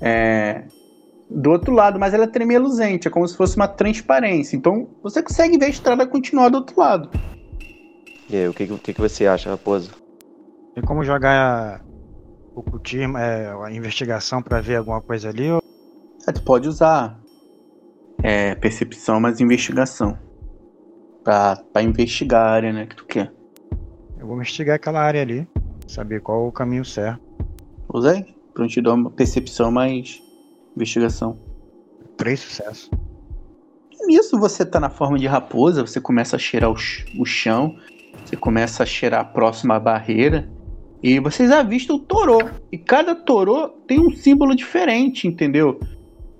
É, 0.00 0.64
do 1.28 1.50
outro 1.50 1.72
lado, 1.72 1.98
mas 1.98 2.14
ela 2.14 2.24
é 2.24 2.28
tremeluzente, 2.28 3.08
é 3.08 3.10
como 3.10 3.26
se 3.26 3.36
fosse 3.36 3.56
uma 3.56 3.68
transparência. 3.68 4.56
Então 4.56 4.88
você 5.02 5.22
consegue 5.22 5.58
ver 5.58 5.66
a 5.66 5.70
estrada 5.70 6.06
continuar 6.06 6.48
do 6.48 6.58
outro 6.58 6.78
lado. 6.78 7.10
E 8.28 8.36
aí, 8.36 8.48
o 8.48 8.54
que, 8.54 8.66
que- 8.66 8.72
o 8.72 9.08
você 9.08 9.26
acha, 9.26 9.50
raposa? 9.50 9.90
Tem 10.74 10.82
como 10.84 11.04
jogar 11.04 11.84
ocultismo, 12.54 13.18
é, 13.18 13.52
a 13.64 13.70
investigação 13.72 14.42
pra 14.42 14.60
ver 14.60 14.76
alguma 14.76 15.00
coisa 15.00 15.28
ali? 15.28 15.50
Ou... 15.50 15.60
É, 16.26 16.32
tu 16.32 16.42
pode 16.42 16.68
usar 16.68 17.20
é, 18.22 18.54
percepção, 18.54 19.20
mas 19.20 19.40
investigação. 19.40 20.18
Pra, 21.22 21.56
pra 21.72 21.82
investigar 21.82 22.46
a 22.46 22.50
área, 22.50 22.72
né, 22.72 22.86
que 22.86 22.96
tu 22.96 23.06
quer. 23.06 23.32
Eu 24.18 24.26
vou 24.26 24.36
investigar 24.36 24.76
aquela 24.76 25.00
área 25.00 25.20
ali, 25.22 25.46
saber 25.86 26.20
qual 26.20 26.46
o 26.46 26.52
caminho 26.52 26.84
certo. 26.84 27.20
Usei? 27.92 28.24
Prontidão, 28.52 28.94
uma 28.94 29.10
percepção, 29.10 29.70
mais 29.70 30.23
investigação. 30.76 31.38
Três 32.16 32.40
sucessos. 32.40 32.90
E 33.92 34.06
nisso 34.06 34.38
você 34.38 34.64
tá 34.64 34.78
na 34.78 34.90
forma 34.90 35.18
de 35.18 35.26
raposa, 35.26 35.86
você 35.86 36.00
começa 36.00 36.36
a 36.36 36.38
cheirar 36.38 36.70
o, 36.70 36.76
ch- 36.76 37.06
o 37.18 37.24
chão, 37.24 37.76
você 38.24 38.36
começa 38.36 38.82
a 38.82 38.86
cheirar 38.86 39.32
próximo 39.32 39.72
à 39.72 39.80
barreira, 39.80 40.48
e 41.02 41.20
vocês 41.20 41.50
avistam 41.50 41.96
o 41.96 42.00
torô. 42.00 42.38
E 42.72 42.78
cada 42.78 43.14
torô 43.14 43.68
tem 43.68 44.00
um 44.00 44.10
símbolo 44.10 44.54
diferente, 44.54 45.28
entendeu? 45.28 45.78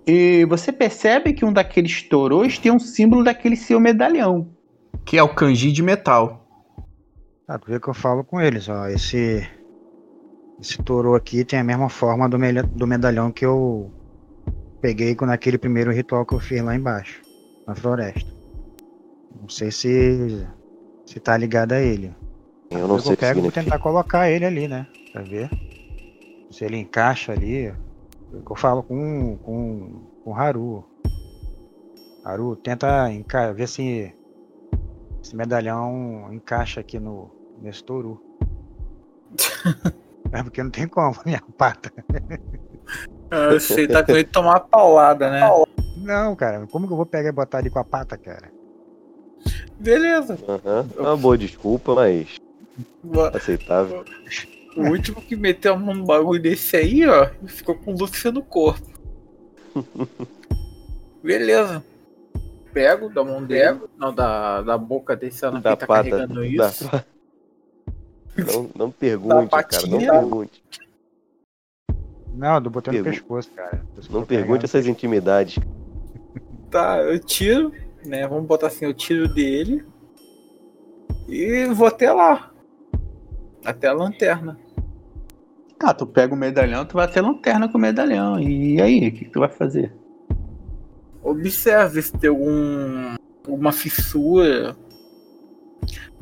E 0.06 0.44
você 0.46 0.72
percebe 0.72 1.32
que 1.32 1.44
um 1.44 1.52
daqueles 1.52 2.02
torôs 2.02 2.58
tem 2.58 2.72
um 2.72 2.78
símbolo 2.78 3.24
daquele 3.24 3.56
seu 3.56 3.78
medalhão, 3.80 4.48
que 5.04 5.16
é 5.18 5.22
o 5.22 5.34
kanji 5.34 5.72
de 5.72 5.82
metal. 5.82 6.46
Ah, 7.46 7.58
tu 7.58 7.70
vê 7.70 7.78
que 7.78 7.88
eu 7.88 7.94
falo 7.94 8.24
com 8.24 8.40
eles, 8.40 8.68
ó. 8.68 8.86
Esse. 8.88 9.46
Esse 10.60 10.78
touro 10.82 11.14
aqui 11.14 11.44
tem 11.44 11.58
a 11.58 11.64
mesma 11.64 11.88
forma 11.88 12.28
do, 12.28 12.38
melha- 12.38 12.62
do 12.62 12.86
medalhão 12.86 13.30
que 13.30 13.44
eu 13.44 13.90
peguei 14.84 15.14
com- 15.14 15.24
naquele 15.24 15.56
primeiro 15.56 15.90
ritual 15.90 16.26
que 16.26 16.34
eu 16.34 16.40
fiz 16.40 16.62
lá 16.62 16.76
embaixo, 16.76 17.22
na 17.66 17.74
floresta. 17.74 18.30
Não 19.40 19.48
sei 19.48 19.70
se. 19.70 20.46
se 21.06 21.18
tá 21.18 21.38
ligado 21.38 21.72
a 21.72 21.80
ele. 21.80 22.14
Eu 22.70 22.86
não 22.86 22.96
Eu 22.96 23.00
sei 23.00 23.16
que 23.16 23.20
pego 23.20 23.40
vou 23.40 23.50
tentar 23.50 23.78
colocar 23.78 24.30
ele 24.30 24.44
ali, 24.44 24.68
né? 24.68 24.86
Pra 25.10 25.22
ver. 25.22 25.48
Se 26.50 26.66
ele 26.66 26.76
encaixa 26.76 27.32
ali. 27.32 27.68
É 27.68 27.74
Eu 28.34 28.56
falo 28.56 28.82
com, 28.82 29.38
com, 29.38 30.02
com 30.22 30.30
o 30.30 30.34
Haru. 30.34 30.84
Haru, 32.22 32.54
tenta 32.56 33.10
enca 33.10 33.54
ver 33.54 33.68
se 33.68 34.14
esse 35.22 35.34
medalhão 35.34 36.28
encaixa 36.30 36.80
aqui 36.80 36.98
no, 36.98 37.30
nesse 37.58 37.82
touro. 37.82 38.20
é 40.30 40.42
porque 40.42 40.62
não 40.62 40.70
tem 40.70 40.86
como, 40.86 41.16
minha 41.24 41.42
pata. 41.56 41.90
Ah, 43.34 43.52
Você 43.52 43.88
tá 43.88 44.02
com 44.04 44.12
ele 44.12 44.24
tomar 44.24 44.50
uma 44.50 44.60
paulada, 44.60 45.30
né? 45.30 45.40
Não, 45.96 46.36
cara, 46.36 46.66
como 46.70 46.86
que 46.86 46.92
eu 46.92 46.96
vou 46.96 47.06
pegar 47.06 47.28
e 47.28 47.32
botar 47.32 47.58
ali 47.58 47.70
com 47.70 47.78
a 47.78 47.84
pata, 47.84 48.16
cara? 48.16 48.50
Beleza. 49.78 50.38
Aham, 50.48 50.86
É 50.96 51.00
uma 51.00 51.16
boa 51.16 51.36
desculpa, 51.36 51.94
mas 51.94 52.36
aceitável. 53.34 54.04
O 54.76 54.88
último 54.88 55.20
que 55.20 55.36
meteu 55.36 55.74
a 55.74 55.76
mão 55.76 55.94
no 55.94 56.04
bagulho 56.04 56.40
desse 56.40 56.76
aí, 56.76 57.06
ó, 57.06 57.28
ficou 57.46 57.74
com 57.74 57.92
Lúcia 57.92 58.30
no 58.32 58.42
corpo. 58.42 58.88
Beleza. 61.22 61.84
Pego 62.72 63.08
da 63.08 63.22
mão 63.22 63.42
dele, 63.44 63.80
não, 63.96 64.12
da, 64.12 64.62
da 64.62 64.76
boca 64.76 65.14
desse 65.14 65.44
ano 65.46 65.60
Da 65.60 65.72
que 65.72 65.80
tá 65.80 65.86
pata. 65.86 66.10
carregando 66.10 66.34
Da... 66.56 66.68
isso. 66.68 66.90
Não, 68.36 68.70
não 68.74 68.90
pergunte, 68.90 69.48
cara. 69.50 69.86
Não 69.86 69.98
pergunte. 69.98 70.62
Não, 72.34 72.54
eu 72.56 72.70
botei 72.70 72.98
no 72.98 73.04
Pergu- 73.04 73.18
pescoço, 73.20 73.50
cara. 73.54 73.82
Não 74.10 74.24
pergunte 74.24 74.64
essas 74.64 74.86
intimidades. 74.86 75.58
Tá, 76.70 76.98
eu 76.98 77.18
tiro, 77.18 77.72
né? 78.04 78.26
Vamos 78.26 78.46
botar 78.46 78.66
assim, 78.66 78.84
eu 78.84 78.92
tiro 78.94 79.28
dele. 79.32 79.84
E 81.28 81.66
vou 81.66 81.86
até 81.86 82.12
lá. 82.12 82.50
Até 83.64 83.88
a 83.88 83.92
lanterna. 83.92 84.58
Ah, 85.80 85.94
tu 85.94 86.06
pega 86.06 86.34
o 86.34 86.36
medalhão, 86.36 86.84
tu 86.84 86.94
vai 86.94 87.06
ter 87.06 87.20
lanterna 87.20 87.68
com 87.68 87.76
o 87.78 87.80
medalhão. 87.80 88.40
E 88.40 88.80
aí, 88.80 88.98
o 89.08 89.12
que, 89.12 89.24
que 89.26 89.30
tu 89.30 89.40
vai 89.40 89.48
fazer? 89.48 89.92
Observe 91.22 92.02
se 92.02 92.12
tem 92.12 92.30
algum. 92.30 93.14
alguma 93.46 93.70
fissura. 93.72 94.76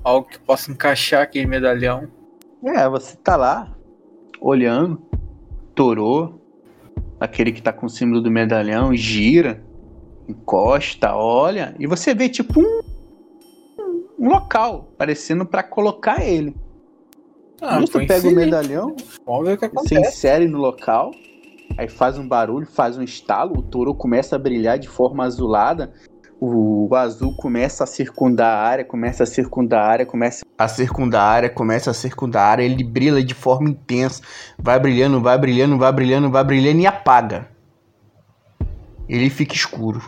Algo 0.05 0.29
que 0.29 0.39
possa 0.41 0.71
encaixar 0.71 1.23
aquele 1.23 1.47
medalhão. 1.47 2.09
É, 2.65 2.89
você 2.89 3.17
tá 3.17 3.37
lá, 3.37 3.73
olhando, 4.41 5.01
torou, 5.75 6.41
aquele 7.20 7.53
que 7.53 7.62
tá 7.62 7.73
com 7.73 7.87
o 7.87 7.91
símbolo 7.91 8.20
do 8.20 8.31
medalhão, 8.31 8.95
gira, 8.95 9.62
encosta, 10.29 11.14
olha, 11.14 11.75
e 11.79 11.87
você 11.87 12.14
vê 12.14 12.29
tipo 12.29 12.61
um, 12.61 12.81
um 14.18 14.29
local 14.29 14.89
parecendo 14.97 15.45
pra 15.45 15.62
colocar 15.62 16.25
ele. 16.25 16.55
Ah, 17.61 17.81
põe 17.93 18.07
pega 18.07 18.29
o 18.29 18.35
medalhão, 18.35 18.97
Vamos 19.73 19.89
você 19.89 20.01
insere 20.01 20.49
no 20.49 20.59
local, 20.59 21.12
aí 21.79 21.89
faz 21.89 22.18
um 22.18 22.27
barulho, 22.27 22.66
faz 22.66 22.99
um 22.99 23.03
estalo, 23.03 23.59
o 23.59 23.62
touro 23.62 23.95
começa 23.95 24.35
a 24.35 24.39
brilhar 24.39 24.79
de 24.79 24.89
forma 24.89 25.25
azulada, 25.25 25.93
o, 26.45 26.93
azul 26.97 27.32
começa 27.36 27.84
a 27.84 27.86
circundar 27.86 28.53
a 28.53 28.66
área, 28.66 28.84
começa 28.84 29.22
a 29.22 29.26
circundar 29.26 29.84
a 29.84 29.86
área, 29.86 30.05
começa 30.05 30.45
a 30.59 30.66
circundar 30.66 31.22
a 31.22 31.28
área, 31.28 31.49
começa 31.49 31.90
a 31.93 31.95
circundar 31.95 32.43
a 32.43 32.51
área, 32.51 32.64
ele 32.64 32.82
brilha 32.82 33.22
de 33.22 33.32
forma 33.32 33.70
intensa, 33.70 34.20
vai 34.59 34.76
brilhando, 34.80 35.20
vai 35.20 35.38
brilhando, 35.38 35.78
vai 35.78 35.93
brilhando, 35.93 36.30
vai 36.30 36.43
brilhando 36.43 36.80
e 36.80 36.86
apaga. 36.86 37.49
Ele 39.09 39.30
fica 39.30 39.55
escuro. 39.55 40.03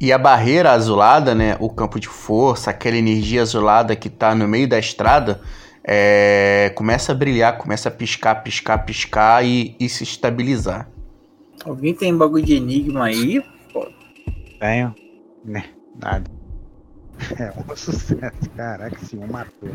E 0.00 0.10
a 0.10 0.16
barreira 0.16 0.72
azulada, 0.72 1.34
né, 1.34 1.54
o 1.60 1.68
campo 1.68 2.00
de 2.00 2.08
força, 2.08 2.70
aquela 2.70 2.96
energia 2.96 3.42
azulada 3.42 3.94
que 3.94 4.08
tá 4.08 4.34
no 4.34 4.48
meio 4.48 4.66
da 4.66 4.78
estrada, 4.78 5.42
é, 5.84 6.72
começa 6.74 7.12
a 7.12 7.14
brilhar, 7.14 7.58
começa 7.58 7.90
a 7.90 7.92
piscar, 7.92 8.36
piscar, 8.36 8.78
piscar 8.86 9.44
e, 9.44 9.76
e 9.78 9.86
se 9.86 10.02
estabilizar. 10.02 10.88
Alguém 11.62 11.92
tem 11.92 12.16
bagulho 12.16 12.42
de 12.42 12.54
enigma 12.54 13.04
aí? 13.04 13.44
Tenho. 14.58 14.94
Né, 15.44 15.64
nada. 16.00 16.30
É 17.38 17.52
um 17.52 17.76
sucesso. 17.76 18.50
Caraca, 18.56 18.96
esse 18.96 19.16
um 19.16 19.26
matou. 19.26 19.68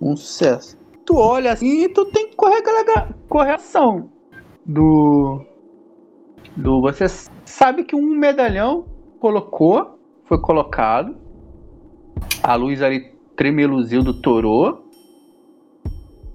Um 0.00 0.16
sucesso. 0.16 0.78
Tu 1.04 1.16
olha 1.16 1.52
assim 1.52 1.84
e 1.84 1.88
tu 1.88 2.04
tem 2.06 2.28
que 2.28 2.36
correr 2.36 2.58
aquela 2.58 3.08
correção 3.28 4.10
do. 4.64 5.44
Do. 6.56 6.80
Você 6.82 7.06
sabe 7.44 7.84
que 7.84 7.96
um 7.96 8.14
medalhão 8.14 8.84
colocou, 9.18 9.98
foi 10.26 10.38
colocado. 10.38 11.16
A 12.42 12.54
luz 12.54 12.82
ali 12.82 13.12
tremeluziu 13.36 14.02
do 14.02 14.14
torô 14.14 14.84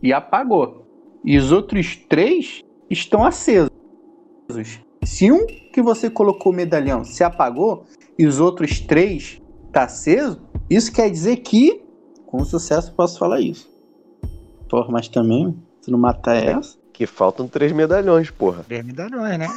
e 0.01 0.11
apagou. 0.11 0.85
E 1.23 1.37
os 1.37 1.51
outros 1.51 1.95
três 1.95 2.61
estão 2.89 3.23
acesos. 3.23 3.71
Se 5.03 5.31
um 5.31 5.45
que 5.45 5.81
você 5.81 6.09
colocou 6.09 6.51
medalhão 6.51 7.03
se 7.03 7.23
apagou 7.23 7.85
e 8.17 8.25
os 8.25 8.39
outros 8.39 8.79
três 8.79 9.41
tá 9.71 9.83
aceso, 9.83 10.41
isso 10.69 10.91
quer 10.91 11.09
dizer 11.09 11.37
que 11.37 11.81
com 12.25 12.43
sucesso 12.45 12.91
posso 12.93 13.17
falar 13.19 13.39
isso. 13.41 13.69
Porra, 14.69 14.87
mas 14.91 15.07
também, 15.07 15.55
se 15.81 15.91
não 15.91 15.99
matar 15.99 16.35
essa. 16.35 16.77
Que 16.91 17.05
faltam 17.05 17.47
três 17.47 17.71
medalhões, 17.73 18.29
porra. 18.31 18.63
Três 18.63 18.85
medalhões, 18.85 19.37
né? 19.37 19.47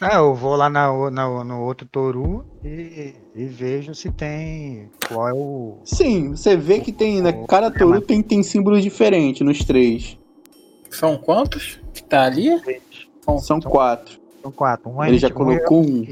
ah, 0.00 0.14
eu 0.18 0.34
vou 0.34 0.54
lá 0.56 0.68
na, 0.70 1.10
na- 1.10 1.44
no 1.44 1.60
outro 1.62 1.86
toru 1.90 2.44
e, 2.64 3.12
e 3.34 3.44
vejo 3.46 3.94
se 3.94 4.10
tem. 4.10 4.88
Qual 5.08 5.28
é 5.28 5.32
o. 5.34 5.78
Sim, 5.84 6.30
você 6.30 6.56
vê 6.56 6.80
que 6.80 6.92
tem, 6.92 7.20
né? 7.20 7.32
Cada 7.48 7.70
touro 7.70 8.00
tem, 8.00 8.22
tem 8.22 8.42
símbolos 8.42 8.82
diferentes 8.82 9.44
nos 9.44 9.64
três. 9.64 10.16
São 10.90 11.16
quantos 11.16 11.80
que 11.92 12.02
tá 12.04 12.24
ali? 12.24 12.48
São 13.40 13.60
quatro. 13.60 14.20
São 14.42 14.52
quatro. 14.52 14.90
Um 14.90 15.04
Ele 15.04 15.18
já 15.18 15.28
gente- 15.28 15.38
um 15.42 15.50
é- 15.50 15.58
colocou 15.58 15.82
um. 15.82 16.06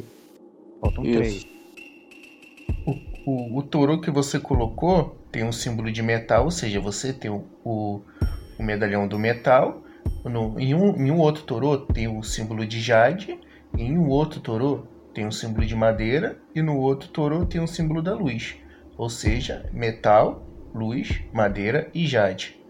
Faltam 0.80 1.04
Isso. 1.04 1.18
três. 1.18 1.46
O, 3.26 3.58
o 3.58 3.62
touro 3.62 4.00
que 4.00 4.10
você 4.10 4.40
colocou 4.40 5.16
tem 5.30 5.44
um 5.44 5.52
símbolo 5.52 5.92
de 5.92 6.02
metal, 6.02 6.44
ou 6.44 6.50
seja, 6.50 6.80
você 6.80 7.12
tem 7.12 7.30
o, 7.30 7.44
o, 7.64 8.00
o 8.58 8.62
medalhão 8.62 9.06
do 9.06 9.18
metal. 9.18 9.82
No, 10.24 10.58
em, 10.58 10.74
um, 10.74 10.96
em 10.96 11.10
um 11.10 11.18
outro 11.18 11.44
touro 11.44 11.78
tem 11.86 12.08
o 12.08 12.22
símbolo 12.22 12.66
de 12.66 12.80
jade. 12.80 13.38
Em 13.76 13.96
um 13.96 14.08
outro 14.08 14.40
touro 14.40 14.88
tem 15.14 15.26
um 15.26 15.30
símbolo 15.30 15.66
de 15.66 15.76
madeira. 15.76 16.38
E 16.54 16.62
no 16.62 16.78
outro 16.78 17.08
touro 17.10 17.46
tem 17.46 17.60
um 17.60 17.66
símbolo 17.66 18.02
da 18.02 18.14
luz. 18.14 18.56
Ou 18.96 19.08
seja, 19.08 19.68
metal, 19.72 20.42
luz, 20.74 21.22
madeira 21.32 21.90
e 21.94 22.06
jade. 22.06 22.60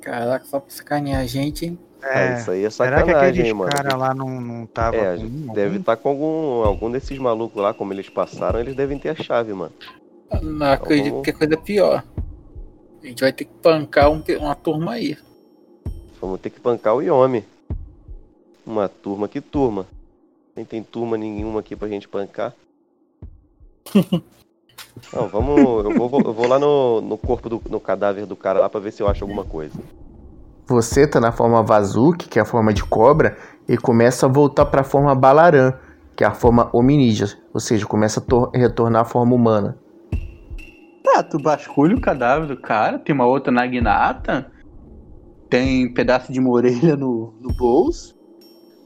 Caraca, 0.00 0.44
só 0.44 0.60
pra 0.60 0.70
sacanear 0.70 1.20
a 1.20 1.26
gente, 1.26 1.64
hein? 1.64 1.78
Ah, 2.06 2.20
É, 2.20 2.38
isso 2.38 2.50
aí 2.50 2.64
é 2.64 2.70
será 2.70 2.96
que 3.02 3.06
sacanagem, 3.10 3.30
aqueles 3.30 3.46
hein, 3.46 3.54
mano. 3.54 3.72
caras 3.72 3.94
lá 3.98 4.14
não, 4.14 4.40
não 4.40 4.66
tava 4.66 4.96
É, 4.96 5.16
com 5.16 5.52
deve 5.54 5.78
estar 5.78 5.96
com 5.96 6.08
algum, 6.10 6.62
algum 6.64 6.90
desses 6.90 7.18
malucos 7.18 7.62
lá, 7.62 7.72
como 7.72 7.92
eles 7.92 8.08
passaram, 8.10 8.60
eles 8.60 8.74
devem 8.74 8.98
ter 8.98 9.08
a 9.10 9.14
chave, 9.14 9.52
mano. 9.54 9.72
Não 10.42 10.66
acredito 10.72 11.10
vamos- 11.10 11.24
que 11.24 11.30
é 11.30 11.32
coisa 11.32 11.56
pior. 11.56 12.04
A 13.02 13.06
gente 13.06 13.20
vai 13.20 13.32
ter 13.32 13.44
que 13.44 13.52
pancar 13.62 14.10
um 14.10 14.22
uma 14.40 14.54
turma 14.54 14.92
aí. 14.92 15.16
Vamos 16.20 16.40
ter 16.40 16.50
que 16.50 16.60
pancar 16.60 16.94
o 16.94 17.02
Yomi. 17.02 17.44
Uma 18.66 18.88
turma, 18.88 19.28
que 19.28 19.40
turma? 19.40 19.86
Nem 20.56 20.64
tem 20.64 20.82
turma 20.82 21.16
nenhuma 21.18 21.60
aqui 21.60 21.76
pra 21.76 21.88
gente 21.88 22.08
pancar. 22.08 22.54
Não, 25.12 25.28
vamos. 25.28 25.84
Eu 25.84 26.08
vou, 26.08 26.20
eu 26.20 26.32
vou 26.32 26.46
lá 26.48 26.58
no, 26.58 27.00
no 27.00 27.18
corpo 27.18 27.48
do 27.48 27.60
no 27.68 27.80
cadáver 27.80 28.26
do 28.26 28.36
cara 28.36 28.60
lá 28.60 28.68
pra 28.68 28.80
ver 28.80 28.92
se 28.92 29.02
eu 29.02 29.08
acho 29.08 29.24
alguma 29.24 29.44
coisa. 29.44 29.78
Você 30.66 31.06
tá 31.06 31.20
na 31.20 31.32
forma 31.32 31.62
Vazuki, 31.62 32.28
que 32.28 32.38
é 32.38 32.42
a 32.42 32.46
forma 32.46 32.72
de 32.72 32.84
cobra, 32.84 33.36
e 33.68 33.76
começa 33.76 34.26
a 34.26 34.28
voltar 34.28 34.66
para 34.66 34.80
a 34.80 34.84
forma 34.84 35.14
Balaran, 35.14 35.74
que 36.16 36.24
é 36.24 36.26
a 36.26 36.34
forma 36.34 36.70
hominídea, 36.72 37.28
ou 37.52 37.60
seja, 37.60 37.86
começa 37.86 38.20
a 38.20 38.22
tor- 38.22 38.50
retornar 38.54 39.02
à 39.02 39.04
forma 39.04 39.34
humana. 39.34 39.78
Tá, 41.02 41.22
tu 41.22 41.38
vasculha 41.38 41.96
o 41.96 42.00
cadáver 42.00 42.48
do 42.48 42.56
cara, 42.56 42.98
tem 42.98 43.14
uma 43.14 43.26
outra 43.26 43.52
nagnata, 43.52 44.50
tem 45.50 45.92
pedaço 45.92 46.32
de 46.32 46.40
uma 46.40 46.50
orelha 46.50 46.96
no, 46.96 47.34
no 47.40 47.52
bolso, 47.52 48.14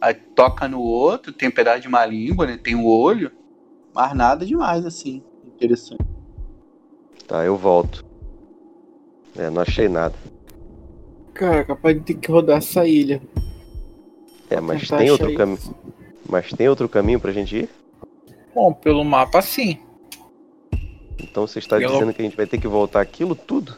aí 0.01 0.14
toca 0.35 0.68
no 0.68 0.81
outro, 0.81 1.33
tem 1.33 1.51
pedaço 1.51 1.81
de 1.81 1.89
uma 1.89 2.05
língua, 2.05 2.47
né? 2.47 2.59
Tem 2.62 2.74
o 2.74 2.87
olho, 2.87 3.31
mas 3.95 4.14
nada 4.14 4.45
demais 4.45 4.85
assim, 4.85 5.22
interessante. 5.45 6.05
Tá, 7.26 7.45
eu 7.45 7.57
volto. 7.57 8.05
É, 9.37 9.49
não 9.51 9.62
achei 9.62 9.89
nada. 9.89 10.14
Cara, 11.39 11.64
capaz 11.64 11.97
de 11.97 12.03
ter 12.03 12.14
que 12.14 12.30
rodar 12.32 12.59
essa 12.59 12.84
ilha. 12.86 13.22
É, 14.51 14.61
mas 14.61 14.80
Tentar 14.82 14.99
tem 14.99 15.11
outro 15.11 15.32
caminho. 15.36 15.59
Mas 16.28 16.51
tem 16.53 16.68
outro 16.68 16.89
caminho 16.89 17.20
pra 17.20 17.30
gente 17.32 17.57
ir? 17.57 17.70
Bom, 18.53 18.72
pelo 18.74 19.05
mapa 19.05 19.41
sim. 19.41 19.78
Então 21.22 21.47
você 21.47 21.61
está 21.61 21.78
Pelo- 21.78 21.93
dizendo 21.93 22.12
que 22.12 22.20
a 22.20 22.24
gente 22.24 22.36
vai 22.36 22.47
ter 22.47 22.59
que 22.59 22.66
voltar 22.66 23.01
aquilo 23.01 23.36
tudo? 23.36 23.76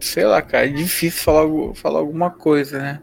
Sei 0.00 0.24
lá, 0.24 0.40
cara, 0.40 0.64
é 0.66 0.70
difícil 0.70 1.22
falar, 1.22 1.74
falar 1.74 1.98
alguma 1.98 2.30
coisa, 2.30 2.78
né? 2.78 3.02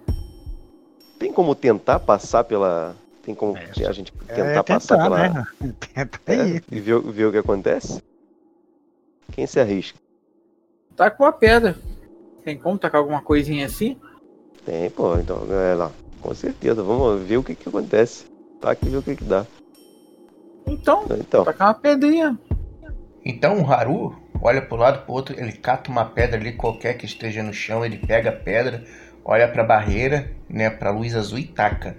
Tem 1.19 1.31
como 1.31 1.53
tentar 1.53 1.99
passar 1.99 2.43
pela. 2.43 2.95
Tem 3.21 3.35
como 3.35 3.55
É, 3.55 3.85
a 3.88 3.91
gente 3.91 4.11
tentar, 4.11 4.59
É 4.59 4.63
passar 4.63 4.95
tentar, 4.97 5.03
pela. 5.03 5.29
né? 5.29 5.45
Tenta 5.93 6.19
É, 6.25 6.41
aí. 6.41 6.61
e 6.71 6.79
ver, 6.79 6.99
ver 7.01 7.25
o 7.25 7.31
que 7.31 7.38
acontece? 7.38 8.01
Quem 9.31 9.45
se 9.45 9.59
arrisca? 9.59 9.99
Tá 10.95 11.11
com 11.11 11.23
uma 11.23 11.31
pedra. 11.33 11.75
Tem 12.47 12.57
como 12.57 12.77
tacar 12.77 13.01
alguma 13.01 13.21
coisinha 13.21 13.65
assim? 13.65 13.97
Tem, 14.65 14.89
pô, 14.89 15.17
então, 15.17 15.45
é 15.51 15.73
lá. 15.73 15.91
Com 16.21 16.33
certeza, 16.33 16.81
vamos 16.81 17.21
ver 17.23 17.35
o 17.35 17.43
que 17.43 17.53
que 17.53 17.67
acontece. 17.67 18.25
Tá 18.61 18.71
aqui 18.71 18.85
e 18.85 18.89
ver 18.89 18.97
o 18.99 19.01
que 19.03 19.17
que 19.17 19.25
dá. 19.25 19.45
Então, 20.65 21.03
Então, 21.19 21.43
tacar 21.43 21.67
uma 21.67 21.73
pedrinha. 21.73 22.39
Então 23.25 23.61
o 23.61 23.69
Haru 23.69 24.15
olha 24.41 24.61
pro 24.61 24.77
lado 24.77 25.03
pro 25.03 25.13
outro, 25.13 25.37
ele 25.37 25.51
cata 25.51 25.91
uma 25.91 26.05
pedra 26.05 26.39
ali 26.39 26.53
qualquer 26.53 26.93
que 26.93 27.05
esteja 27.05 27.43
no 27.43 27.51
chão, 27.51 27.83
ele 27.85 27.97
pega 27.97 28.29
a 28.29 28.33
pedra, 28.33 28.81
olha 29.25 29.45
pra 29.49 29.65
barreira, 29.65 30.31
né, 30.47 30.69
pra 30.69 30.89
luz 30.89 31.17
azul 31.17 31.39
e 31.39 31.43
taca. 31.47 31.97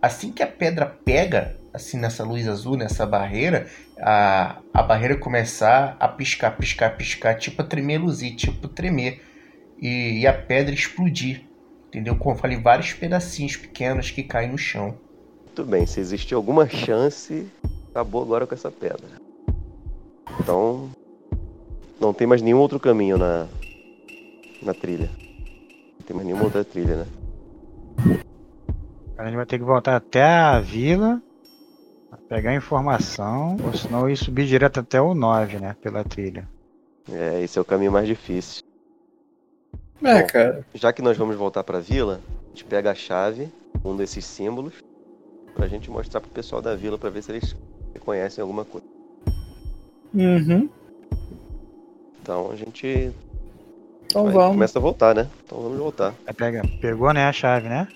Assim 0.00 0.30
que 0.30 0.44
a 0.44 0.46
pedra 0.46 0.86
pega, 0.86 1.56
assim 1.74 1.98
nessa 1.98 2.22
luz 2.22 2.46
azul, 2.46 2.76
nessa 2.76 3.04
barreira, 3.04 3.66
a, 4.00 4.58
a 4.72 4.80
barreira 4.80 5.16
começar 5.16 5.96
a 5.98 6.06
piscar, 6.06 6.52
piscar, 6.56 6.96
piscar, 6.96 7.34
tipo 7.34 7.62
a 7.62 7.64
tremer 7.64 7.98
luzir, 7.98 8.36
tipo 8.36 8.68
tremer. 8.68 9.26
E, 9.80 10.20
e 10.20 10.26
a 10.26 10.32
pedra 10.32 10.74
explodir. 10.74 11.42
Entendeu? 11.88 12.16
Como 12.16 12.34
eu 12.34 12.38
falei, 12.38 12.60
vários 12.60 12.92
pedacinhos 12.92 13.56
pequenos 13.56 14.10
que 14.10 14.22
caem 14.22 14.50
no 14.50 14.58
chão. 14.58 14.94
muito 15.46 15.64
bem, 15.64 15.86
se 15.86 16.00
existir 16.00 16.34
alguma 16.34 16.68
chance, 16.68 17.46
acabou 17.90 18.22
agora 18.22 18.46
com 18.46 18.54
essa 18.54 18.70
pedra. 18.70 19.08
Então, 20.40 20.90
não 22.00 22.12
tem 22.12 22.26
mais 22.26 22.42
nenhum 22.42 22.58
outro 22.58 22.78
caminho 22.78 23.16
na, 23.16 23.48
na 24.62 24.74
trilha. 24.74 25.10
Não 25.98 26.06
tem 26.06 26.14
mais 26.14 26.26
nenhuma 26.26 26.44
outra 26.44 26.64
trilha, 26.64 26.96
né? 26.96 27.06
A 29.16 29.24
gente 29.24 29.36
vai 29.36 29.46
ter 29.46 29.58
que 29.58 29.64
voltar 29.64 29.96
até 29.96 30.22
a 30.22 30.60
vila, 30.60 31.20
pegar 32.28 32.54
informação, 32.54 33.56
ou 33.64 33.72
senão 33.72 34.08
ir 34.08 34.16
subir 34.16 34.46
direto 34.46 34.80
até 34.80 35.00
o 35.00 35.14
9, 35.14 35.58
né? 35.58 35.74
Pela 35.82 36.04
trilha. 36.04 36.48
É, 37.10 37.42
esse 37.42 37.58
é 37.58 37.62
o 37.62 37.64
caminho 37.64 37.90
mais 37.90 38.06
difícil. 38.06 38.62
É, 40.02 40.20
Bom. 40.22 40.26
cara. 40.28 40.64
Já 40.74 40.92
que 40.92 41.02
nós 41.02 41.16
vamos 41.16 41.36
voltar 41.36 41.64
pra 41.64 41.80
vila, 41.80 42.20
a 42.46 42.48
gente 42.50 42.64
pega 42.64 42.90
a 42.90 42.94
chave, 42.94 43.48
um 43.84 43.96
desses 43.96 44.24
símbolos, 44.24 44.74
pra 45.54 45.66
gente 45.68 45.90
mostrar 45.90 46.20
pro 46.20 46.30
pessoal 46.30 46.62
da 46.62 46.74
vila 46.76 46.96
pra 46.98 47.10
ver 47.10 47.22
se 47.22 47.32
eles 47.32 47.56
reconhecem 47.92 48.42
alguma 48.42 48.64
coisa. 48.64 48.86
Uhum. 50.14 50.68
Então 52.22 52.50
a 52.50 52.56
gente 52.56 53.12
Então 54.06 54.24
vai- 54.24 54.32
vamos. 54.32 54.52
começa 54.52 54.78
a 54.78 54.82
voltar, 54.82 55.14
né? 55.14 55.28
Então 55.44 55.60
vamos 55.60 55.78
voltar. 55.78 56.14
Aí 56.26 56.32
pega, 56.34 56.62
pegou, 56.80 57.12
né, 57.12 57.24
a 57.24 57.32
chave, 57.32 57.68
né? 57.68 57.88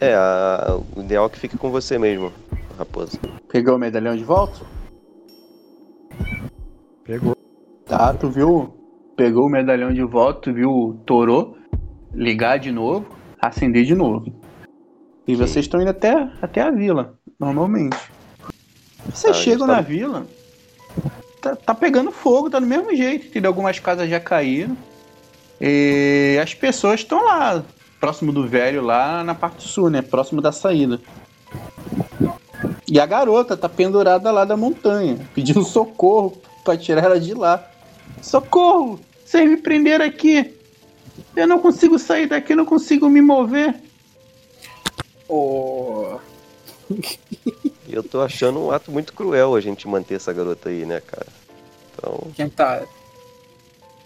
É, 0.00 0.14
a- 0.14 0.78
o 0.96 1.00
ideal 1.00 1.26
é 1.26 1.28
que 1.28 1.38
fique 1.38 1.56
com 1.56 1.70
você 1.70 1.96
mesmo, 1.98 2.32
raposa. 2.76 3.18
Pegou 3.48 3.76
o 3.76 3.78
medalhão 3.78 4.16
de 4.16 4.24
volta? 4.24 4.58
Pegou. 7.04 7.36
Tá, 7.86 8.12
tu 8.14 8.28
viu? 8.30 8.72
Pegou 9.16 9.46
o 9.46 9.50
medalhão 9.50 9.92
de 9.92 10.02
volta, 10.02 10.40
tu 10.42 10.52
viu 10.52 10.70
o 10.70 10.94
Torô 11.06 11.56
ligar 12.12 12.58
de 12.58 12.70
novo, 12.72 13.06
acender 13.40 13.84
de 13.84 13.94
novo. 13.94 14.32
E 15.26 15.34
vocês 15.34 15.64
estão 15.64 15.80
indo 15.80 15.90
até, 15.90 16.28
até 16.42 16.60
a 16.60 16.70
vila, 16.70 17.14
normalmente. 17.38 17.96
Vocês 19.12 19.36
Ah, 19.36 19.40
chegam 19.40 19.66
tá- 19.66 19.74
na 19.74 19.80
vila, 19.80 20.26
tá, 21.40 21.54
tá 21.56 21.74
pegando 21.74 22.10
fogo, 22.10 22.50
tá 22.50 22.58
do 22.58 22.66
mesmo 22.66 22.94
jeito, 22.94 23.26
entendeu? 23.26 23.50
Algumas 23.50 23.78
casas 23.78 24.08
já 24.08 24.18
caíram. 24.20 24.76
E 25.60 26.38
as 26.42 26.52
pessoas 26.52 27.00
estão 27.00 27.24
lá, 27.24 27.62
próximo 28.00 28.32
do 28.32 28.46
velho, 28.46 28.82
lá 28.82 29.22
na 29.22 29.34
parte 29.34 29.66
sul, 29.68 29.88
né? 29.90 30.02
Próximo 30.02 30.40
da 30.42 30.50
saída. 30.52 31.00
E 32.88 32.98
a 33.00 33.06
garota 33.06 33.56
tá 33.56 33.68
pendurada 33.68 34.30
lá 34.30 34.44
da 34.44 34.56
montanha, 34.56 35.18
pedindo 35.34 35.62
socorro 35.64 36.36
pra 36.64 36.76
tirar 36.76 37.04
ela 37.04 37.20
de 37.20 37.32
lá. 37.34 37.64
Socorro! 38.20 39.00
Vocês 39.24 39.48
me 39.48 39.56
prenderam 39.56 40.04
aqui! 40.04 40.54
Eu 41.34 41.46
não 41.46 41.58
consigo 41.58 41.98
sair 41.98 42.26
daqui, 42.26 42.54
não 42.54 42.64
consigo 42.64 43.08
me 43.08 43.20
mover. 43.20 43.74
E 47.86 47.92
eu 47.94 48.02
tô 48.02 48.20
achando 48.20 48.60
um 48.60 48.70
ato 48.70 48.90
muito 48.90 49.12
cruel 49.12 49.54
a 49.54 49.60
gente 49.60 49.88
manter 49.88 50.14
essa 50.14 50.32
garota 50.32 50.68
aí, 50.68 50.84
né, 50.84 51.00
cara? 51.00 51.26
Então, 51.92 52.32
quem 52.34 52.48
tá? 52.48 52.84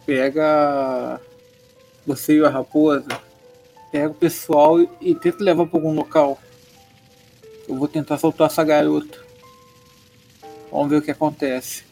Pega 0.07 1.21
você 2.07 2.39
e 2.39 2.45
a 2.45 2.49
raposa. 2.49 3.09
Pega 3.91 4.09
o 4.09 4.15
pessoal 4.15 4.81
e, 4.81 4.89
e 5.01 5.15
tenta 5.15 5.43
levar 5.43 5.67
pra 5.67 5.79
algum 5.79 5.95
local. 5.95 6.39
Eu 7.67 7.77
vou 7.77 7.89
tentar 7.89 8.19
soltar 8.19 8.47
essa 8.47 8.65
garota. 8.65 9.19
Vamos 10.71 10.89
ver 10.89 10.97
o 10.97 11.03
que 11.03 11.11
acontece. 11.11 11.85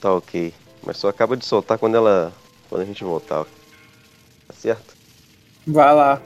tá 0.00 0.14
ok. 0.14 0.52
Mas 0.84 0.96
só 0.96 1.08
acaba 1.08 1.36
de 1.36 1.44
soltar 1.44 1.78
quando 1.78 1.96
ela. 1.96 2.32
quando 2.68 2.82
a 2.82 2.84
gente 2.84 3.04
voltar. 3.04 3.44
Tá 3.44 4.54
certo? 4.54 4.94
Vai 5.66 5.94
lá. 5.94 6.20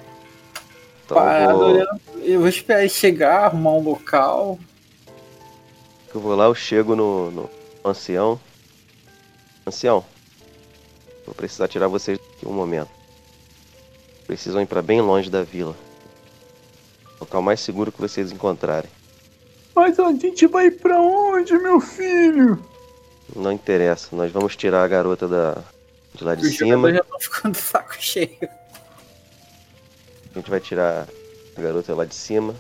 Então 1.05 1.17
eu 1.19 1.23
Parado 1.23 1.59
vou, 1.59 1.69
olhando. 1.69 2.01
Eu 2.23 2.41
vou 2.41 2.49
esperar 2.49 2.81
ele 2.81 2.89
chegar, 2.89 3.45
arrumar 3.45 3.73
um 3.73 3.83
local. 3.83 4.59
eu 6.13 6.21
vou 6.21 6.35
lá, 6.35 6.47
eu 6.47 6.55
chego 6.55 6.97
no, 6.97 7.31
no 7.31 7.51
ancião. 7.85 8.41
Ancião, 9.67 10.05
vou 11.25 11.35
precisar 11.35 11.69
tirar 11.69 11.89
vocês 11.89 12.19
daqui 12.19 12.47
um 12.47 12.53
momento. 12.53 12.91
Precisam 14.27 14.63
ir 14.63 14.67
pra 14.67 14.83
bem 14.83 15.01
longe 15.01 15.31
da 15.31 15.43
vila. 15.43 15.77
Local 17.21 17.43
mais 17.43 17.61
seguro 17.61 17.93
que 17.93 18.01
vocês 18.01 18.33
encontrarem. 18.33 18.91
Mas 19.75 19.99
a 19.99 20.11
gente 20.13 20.47
vai 20.47 20.71
pra 20.71 21.01
onde, 21.01 21.57
meu 21.59 21.81
filho? 21.81 22.63
Não 23.37 23.53
interessa, 23.53 24.15
nós 24.17 24.33
vamos 24.33 24.57
tirar 24.57 24.83
a 24.83 24.89
garota 24.89 25.29
da, 25.29 25.63
de 26.15 26.25
lá 26.25 26.35
de 26.35 26.47
Os 26.47 26.57
cima. 26.57 26.91
já 26.91 27.01
estão 27.01 27.21
ficando 27.21 27.55
saco 27.57 27.95
cheio. 27.99 28.49
A 30.35 30.39
gente 30.39 30.51
vai 30.51 30.61
tirar 30.61 31.07
a 31.57 31.61
garota 31.61 31.95
lá 31.95 32.05
de 32.05 32.15
cima. 32.15 32.55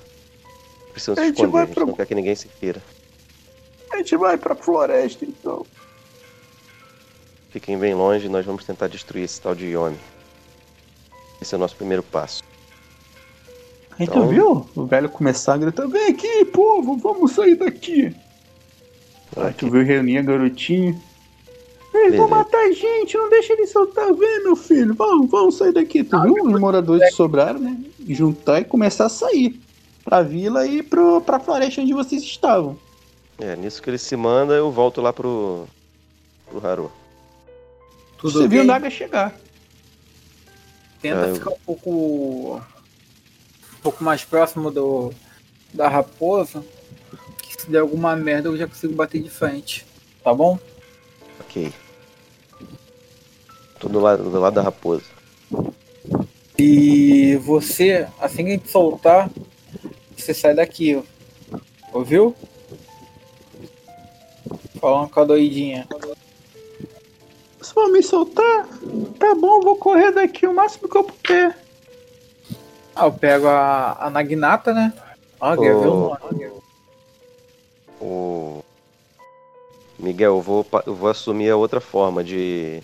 Precisam 0.93 1.14
se 1.14 1.20
A 1.20 1.24
gente 1.24 1.35
esconder, 1.37 1.53
vai 1.53 1.62
a 1.62 1.66
gente 1.66 1.74
pra- 1.74 1.87
não 1.87 1.95
quer 1.95 2.07
que 2.07 2.14
ninguém 2.14 2.35
se 2.35 2.49
queira. 2.49 2.83
A 3.93 3.97
gente 3.99 4.16
vai 4.16 4.37
pra 4.37 4.55
floresta, 4.55 5.24
então. 5.24 5.64
Fiquem 7.51 7.79
bem 7.79 7.95
longe, 7.95 8.29
nós 8.29 8.45
vamos 8.45 8.64
tentar 8.64 8.89
destruir 8.89 9.24
esse 9.24 9.41
tal 9.41 9.55
de 9.55 9.66
Yomi. 9.66 9.99
Esse 11.41 11.55
é 11.55 11.57
o 11.57 11.61
nosso 11.61 11.77
primeiro 11.77 12.03
passo. 12.03 12.43
Aí 13.99 14.07
tu 14.07 14.11
Então- 14.12 14.29
viu 14.29 14.68
o 14.74 14.87
velho 14.87 15.09
começar 15.09 15.55
a 15.55 15.59
gritar: 15.59 15.87
Vem 15.87 16.09
aqui, 16.09 16.45
povo, 16.47 16.97
vamos 16.99 17.33
sair 17.33 17.55
daqui. 17.55 18.14
Aí 19.37 19.53
tu 19.53 19.70
viu 19.70 19.84
reunir 19.84 20.18
a 20.18 20.22
garotinha. 20.22 20.99
Eles 21.95 22.16
vão 22.16 22.28
matar 22.28 22.59
a 22.59 22.72
gente, 22.72 23.16
não 23.16 23.30
deixa 23.30 23.53
eles 23.55 23.70
soltar. 23.70 24.12
Vem, 24.12 24.43
meu 24.45 24.55
filho, 24.57 24.95
vamos, 24.95 25.30
vamos 25.30 25.57
sair 25.57 25.72
daqui. 25.72 26.05
Tu 26.05 26.20
viu 26.20 26.45
os 26.45 26.61
moradores 26.61 27.09
que 27.09 27.14
sobraram, 27.16 27.59
né? 27.59 27.76
Juntar 28.09 28.61
e 28.61 28.64
começar 28.64 29.07
a 29.07 29.11
sair 29.11 29.59
pra 30.05 30.22
vila 30.22 30.66
e 30.66 30.82
pro, 30.82 31.20
pra 31.22 31.41
floresta 31.41 31.80
onde 31.80 31.95
vocês 31.95 32.22
estavam. 32.22 32.78
É, 33.39 33.57
nisso 33.57 33.82
que 33.82 33.89
ele 33.91 33.99
se 33.99 34.14
manda, 34.16 34.55
eu 34.55 34.70
volto 34.70 35.01
lá 35.01 35.12
pro. 35.12 35.64
pro 36.49 36.66
Haru. 36.66 36.93
Tudo 38.18 38.32
Você 38.41 38.49
viu 38.49 38.59
o 38.61 38.62
bem? 38.62 38.66
Naga 38.66 38.91
chegar. 38.91 39.34
Tenta 41.01 41.26
É, 41.26 41.30
eu- 41.30 41.34
ficar 41.34 41.51
um 41.51 41.59
pouco. 41.64 42.57
um 42.57 43.80
pouco 43.82 44.05
mais 44.05 44.24
próximo 44.24 44.70
do. 44.70 45.12
da 45.72 45.89
raposa. 45.89 46.62
Que 47.57 47.62
se 47.62 47.70
der 47.70 47.80
alguma 47.80 48.14
merda 48.14 48.48
eu 48.48 48.57
já 48.57 48.66
consigo 48.66 48.94
bater 48.94 49.22
de 49.22 49.30
frente. 49.30 49.86
Tá 50.22 50.34
bom? 50.34 50.59
Ok. 51.40 51.72
Tô 53.80 53.88
do 53.88 54.00
lado, 54.00 54.30
do 54.30 54.40
lado 54.40 54.54
da 54.54 54.62
raposa. 54.62 55.04
E 56.59 57.36
você, 57.36 58.09
assim 58.18 58.44
que 58.44 58.50
a 58.50 58.54
gente 58.54 58.70
soltar, 58.70 59.30
você 60.16 60.32
sai 60.32 60.54
daqui, 60.54 60.96
ó. 60.96 61.59
ouviu? 61.92 62.34
Falando 64.80 65.11
com 65.11 65.20
a 65.20 65.24
doidinha. 65.24 65.86
Se 67.61 67.74
for 67.74 67.90
me 67.90 68.02
soltar, 68.02 68.66
tá 69.18 69.34
bom, 69.34 69.61
vou 69.61 69.76
correr 69.76 70.12
daqui 70.12 70.46
o 70.46 70.54
máximo 70.54 70.88
que 70.88 70.96
eu 70.96 71.04
puder. 71.04 71.59
Ah, 72.94 73.04
eu 73.04 73.12
pego 73.12 73.48
a, 73.48 74.07
a 74.07 74.11
Naginata, 74.11 74.72
né? 74.72 74.92
Ah, 75.38 75.57
quer 75.57 75.74
ver 75.74 75.86
o. 78.01 78.62
Miguel, 79.99 80.36
eu 80.36 80.42
vou, 80.42 80.66
eu 80.86 80.94
vou 80.94 81.09
assumir 81.09 81.51
a 81.51 81.57
outra 81.57 81.80
forma 81.80 82.22
de. 82.22 82.82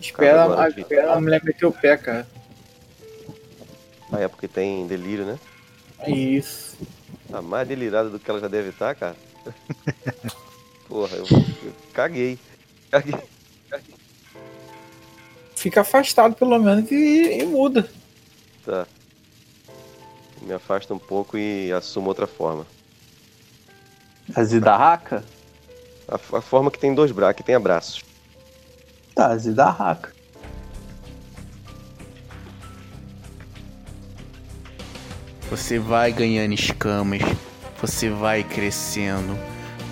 Espera, 0.00 0.44
Agora 0.44 0.62
a, 0.62 0.68
espera 0.68 1.12
a 1.12 1.20
mulher 1.20 1.42
meter 1.44 1.66
o 1.66 1.72
pé, 1.72 1.96
cara. 1.96 2.26
Ah, 4.12 4.20
é 4.20 4.28
porque 4.28 4.48
tem 4.48 4.86
delírio, 4.86 5.24
né? 5.24 5.38
Isso. 6.06 6.76
Tá 7.30 7.42
mais 7.42 7.68
delirada 7.68 8.08
do 8.08 8.18
que 8.18 8.30
ela 8.30 8.40
já 8.40 8.48
deve 8.48 8.70
estar, 8.70 8.94
cara. 8.94 9.16
Porra, 10.88 11.16
eu, 11.16 11.24
eu 11.30 11.72
caguei. 11.92 12.38
Caguei. 12.90 13.14
Fica 15.54 15.82
afastado 15.82 16.34
pelo 16.34 16.58
menos 16.58 16.90
e, 16.90 17.40
e 17.40 17.44
muda. 17.44 17.88
Tá. 18.64 18.86
Me 20.42 20.54
afasta 20.54 20.94
um 20.94 20.98
pouco 20.98 21.36
e 21.36 21.70
assumo 21.70 22.08
outra 22.08 22.26
forma. 22.26 22.66
A 24.34 24.44
Zidarraka? 24.44 25.24
A, 26.08 26.14
a 26.14 26.40
forma 26.40 26.70
que 26.70 26.78
tem 26.78 26.94
dois 26.94 27.10
braços, 27.10 27.36
que 27.36 27.42
tem 27.42 27.54
abraços. 27.54 28.02
Tá, 29.14 29.28
a 29.28 29.36
Zidarraka. 29.36 30.12
Você 35.50 35.80
vai 35.80 36.12
ganhando 36.12 36.54
escamas, 36.54 37.22
você 37.80 38.08
vai 38.08 38.44
crescendo, 38.44 39.36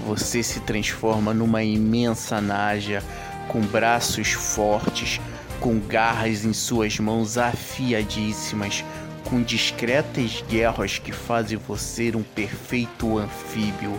você 0.07 0.41
se 0.41 0.61
transforma 0.61 1.35
numa 1.35 1.65
imensa 1.65 2.41
naja 2.41 3.03
com 3.49 3.61
braços 3.61 4.31
fortes, 4.33 5.21
com 5.59 5.81
garras 5.81 6.45
em 6.45 6.53
suas 6.53 7.01
mãos 7.01 7.37
afiadíssimas, 7.37 8.85
com 9.25 9.43
discretas 9.43 10.45
guerras 10.49 10.99
que 10.99 11.11
fazem 11.11 11.59
você 11.59 12.13
um 12.15 12.23
perfeito 12.23 13.19
anfíbio, 13.19 13.99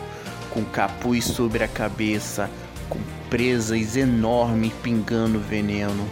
com 0.50 0.64
capuz 0.66 1.26
sobre 1.26 1.64
a 1.64 1.68
cabeça, 1.68 2.50
com 2.89 3.00
presas 3.30 3.95
enormes 3.95 4.74
pingando 4.84 5.39
veneno. 5.39 6.08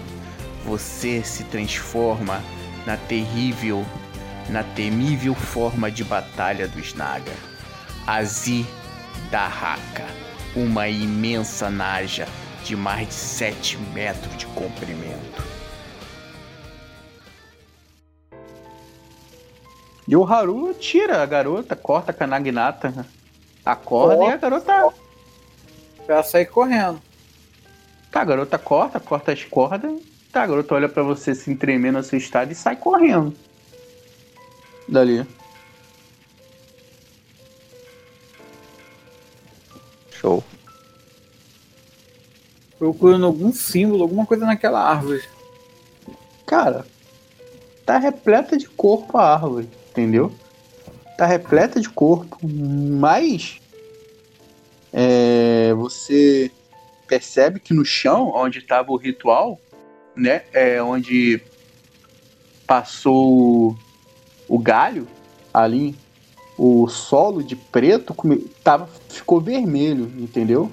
Você 0.66 1.24
se 1.24 1.44
transforma 1.46 2.42
na 2.86 2.98
terrível 2.98 3.86
na 4.50 4.64
temível 4.64 5.36
forma 5.36 5.92
de 5.92 6.04
batalha 6.04 6.68
dos 6.68 6.94
Naga. 6.94 7.34
Azi 8.06 8.66
Dahaka, 9.30 10.06
uma 10.56 10.88
imensa 10.88 11.70
naja 11.70 12.28
de 12.64 12.76
mais 12.76 13.10
de 13.10 13.14
7 13.14 13.78
metros 13.94 14.38
de 14.38 14.46
comprimento. 14.48 15.46
E 20.08 20.16
o 20.16 20.24
Haru 20.24 20.74
tira 20.74 21.22
a 21.22 21.26
garota, 21.26 21.76
corta 21.76 22.16
a 22.18 22.28
Naginata 22.28 23.06
a 23.72 23.76
corda 23.76 24.24
e 24.24 24.32
a 24.32 24.38
garota. 24.38 24.94
Pra 26.06 26.24
sair 26.24 26.46
correndo. 26.46 27.02
Tá, 28.12 28.22
a 28.22 28.26
garota 28.26 28.58
corta, 28.58 29.00
corta 29.00 29.34
as 29.34 29.44
cordas. 29.44 30.02
Tá, 30.32 30.44
a 30.44 30.48
garota 30.48 30.76
olha 30.76 30.90
pra 30.90 31.04
você 31.04 31.36
se 31.36 31.52
seu 32.04 32.18
estado 32.18 32.52
e 32.52 32.56
sai 32.56 32.78
correndo. 32.78 33.36
Dali. 34.88 35.28
Show. 40.12 40.44
Procurando 42.80 43.26
algum 43.26 43.52
símbolo, 43.52 44.04
alguma 44.04 44.26
coisa 44.26 44.46
naquela 44.46 44.82
árvore. 44.82 45.24
Cara, 46.46 46.86
tá 47.86 47.98
repleta 47.98 48.56
de 48.56 48.68
corpo 48.70 49.18
a 49.18 49.34
árvore, 49.34 49.70
entendeu? 49.90 50.34
Tá 51.18 51.26
repleta 51.26 51.82
de 51.82 51.90
corpo, 51.90 52.38
mas 52.48 53.60
é, 54.94 55.74
você 55.74 56.52
percebe 57.08 57.60
que 57.60 57.74
no 57.74 57.84
chão, 57.84 58.32
onde 58.36 58.60
estava 58.60 58.92
o 58.92 58.98
ritual, 58.98 59.60
né, 60.16 60.44
é 60.54 60.82
onde 60.82 61.42
passou 62.68 63.76
o, 64.48 64.60
galho 64.60 65.08
ali, 65.54 65.96
o 66.58 66.88
solo 66.88 67.44
de 67.44 67.56
preto 67.56 68.14
come- 68.14 68.46
tava, 68.64 68.88
ficou 69.10 69.42
vermelho, 69.42 70.12
entendeu? 70.20 70.72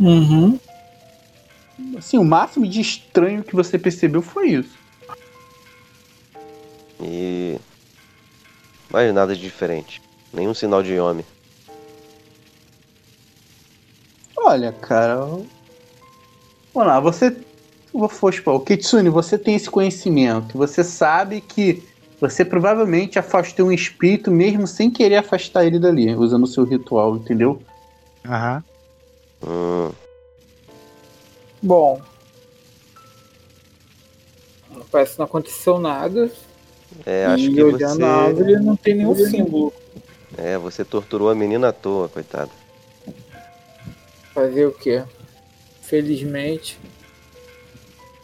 Uhum. 0.00 0.58
Assim, 1.96 2.18
o 2.18 2.24
máximo 2.24 2.66
de 2.66 2.80
estranho 2.80 3.44
que 3.44 3.54
você 3.54 3.78
percebeu 3.78 4.22
foi 4.22 4.48
isso. 4.48 4.78
E. 7.00 7.58
Mais 8.96 9.12
nada 9.12 9.34
de 9.34 9.42
diferente. 9.42 10.00
Nenhum 10.32 10.54
sinal 10.54 10.82
de 10.82 10.98
homem. 10.98 11.22
Olha, 14.34 14.72
cara. 14.72 15.16
Vamos 15.16 15.44
lá, 16.74 16.98
você. 16.98 17.36
Vou 17.92 18.08
expor, 18.30 18.54
o 18.54 18.60
Kitsune, 18.60 19.10
você 19.10 19.36
tem 19.36 19.54
esse 19.54 19.68
conhecimento. 19.68 20.56
Você 20.56 20.82
sabe 20.82 21.42
que 21.42 21.86
você 22.18 22.42
provavelmente 22.42 23.18
afastou 23.18 23.66
um 23.66 23.72
espírito 23.72 24.30
mesmo 24.30 24.66
sem 24.66 24.90
querer 24.90 25.16
afastar 25.16 25.66
ele 25.66 25.78
dali, 25.78 26.14
usando 26.14 26.44
o 26.44 26.46
seu 26.46 26.64
ritual, 26.64 27.16
entendeu? 27.16 27.60
Aham. 28.24 28.64
Hum, 29.46 29.92
Bom. 31.60 32.00
Parece 34.90 35.12
que 35.12 35.18
não 35.18 35.26
aconteceu 35.26 35.78
nada. 35.78 36.30
É, 37.04 37.26
acho 37.26 37.44
e 37.44 37.54
que 37.54 37.62
olhando 37.62 38.04
a 38.04 38.22
você. 38.22 38.28
árvore 38.28 38.52
não 38.60 38.76
tem 38.76 38.94
nenhum 38.94 39.14
símbolo. 39.14 39.72
É, 40.36 40.56
você 40.58 40.84
torturou 40.84 41.30
a 41.30 41.34
menina 41.34 41.68
à 41.68 41.72
toa, 41.72 42.08
coitada. 42.08 42.50
Fazer 44.34 44.66
o 44.66 44.72
quê? 44.72 45.02
Felizmente. 45.82 46.78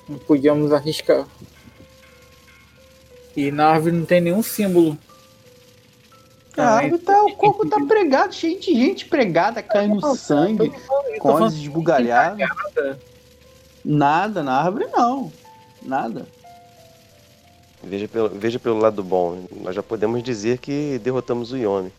Não 0.08 0.18
podíamos 0.18 0.72
arriscar. 0.72 1.26
E 3.36 3.50
na 3.50 3.68
árvore 3.68 3.96
não 3.96 4.04
tem 4.04 4.20
nenhum 4.20 4.42
símbolo. 4.42 4.98
A 6.56 6.64
árvore 6.64 7.00
tá, 7.00 7.24
o 7.24 7.34
corpo 7.34 7.66
tá 7.66 7.78
pregado, 7.86 8.34
cheio 8.34 8.60
de 8.60 8.74
gente 8.74 9.06
pregada, 9.06 9.62
caindo 9.62 10.14
sangue, 10.16 10.66
Eu 10.66 10.72
tô 10.72 10.78
falando 10.80 11.18
cordas 11.18 11.54
esbugalhadas. 11.54 12.38
nada. 12.38 13.00
Nada 13.84 14.42
na 14.42 14.60
árvore, 14.60 14.86
não. 14.92 15.32
Nada. 15.80 16.26
Veja 17.84 18.06
pelo, 18.08 18.28
veja 18.28 18.58
pelo 18.58 18.78
lado 18.78 19.02
bom. 19.02 19.44
Nós 19.60 19.74
já 19.74 19.82
podemos 19.82 20.22
dizer 20.22 20.58
que 20.58 20.98
derrotamos 21.02 21.52
o 21.52 21.56
Yomi. 21.56 21.92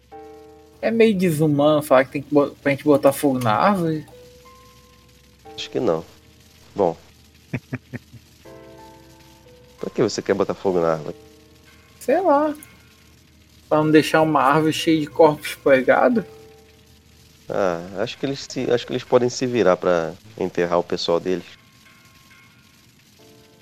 É 0.81 0.89
meio 0.91 1.15
desumano 1.15 1.81
falar 1.81 2.05
que 2.05 2.11
tem 2.11 2.21
que 2.21 2.29
pra 2.61 2.71
gente 2.71 2.83
botar 2.83 3.11
fogo 3.11 3.39
na 3.39 3.53
árvore. 3.53 4.05
Acho 5.55 5.69
que 5.69 5.79
não. 5.79 6.03
Bom. 6.75 6.97
Por 9.79 9.89
que 9.91 10.01
você 10.01 10.21
quer 10.21 10.33
botar 10.33 10.53
fogo 10.53 10.79
na 10.79 10.93
árvore? 10.93 11.15
Sei 11.99 12.19
lá. 12.21 12.55
Pra 13.67 13.77
não 13.79 13.91
deixar 13.91 14.21
uma 14.21 14.41
árvore 14.41 14.73
cheia 14.73 14.99
de 14.99 15.07
corpos 15.07 15.55
pregados. 15.55 16.23
Ah, 17.49 17.81
acho 17.97 18.17
que 18.17 18.25
eles 18.25 18.47
se, 18.49 18.71
acho 18.71 18.85
que 18.87 18.93
eles 18.93 19.03
podem 19.03 19.29
se 19.29 19.45
virar 19.45 19.77
pra 19.77 20.13
enterrar 20.39 20.79
o 20.79 20.83
pessoal 20.83 21.19
deles. 21.19 21.45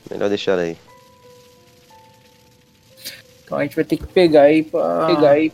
Melhor 0.10 0.30
deixar 0.30 0.58
aí. 0.60 0.78
Então 3.52 3.60
a 3.60 3.64
gente 3.64 3.76
vai 3.76 3.84
ter 3.84 3.98
que 3.98 4.08
pegar 4.08 4.44
aí 4.44 4.64
pra 4.64 5.08
pegar 5.08 5.32
aí 5.32 5.52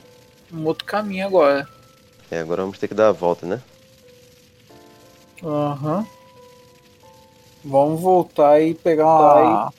um 0.54 0.64
outro 0.68 0.86
caminho 0.86 1.26
agora. 1.26 1.68
É, 2.30 2.38
agora 2.42 2.62
vamos 2.62 2.78
ter 2.78 2.88
que 2.88 2.94
dar 2.94 3.08
a 3.08 3.12
volta, 3.12 3.48
né? 3.48 3.60
Aham. 5.44 6.06
Vamos 7.66 8.00
voltar 8.00 8.62
e 8.62 8.76
pegar 8.76 9.04
uma, 9.08 9.74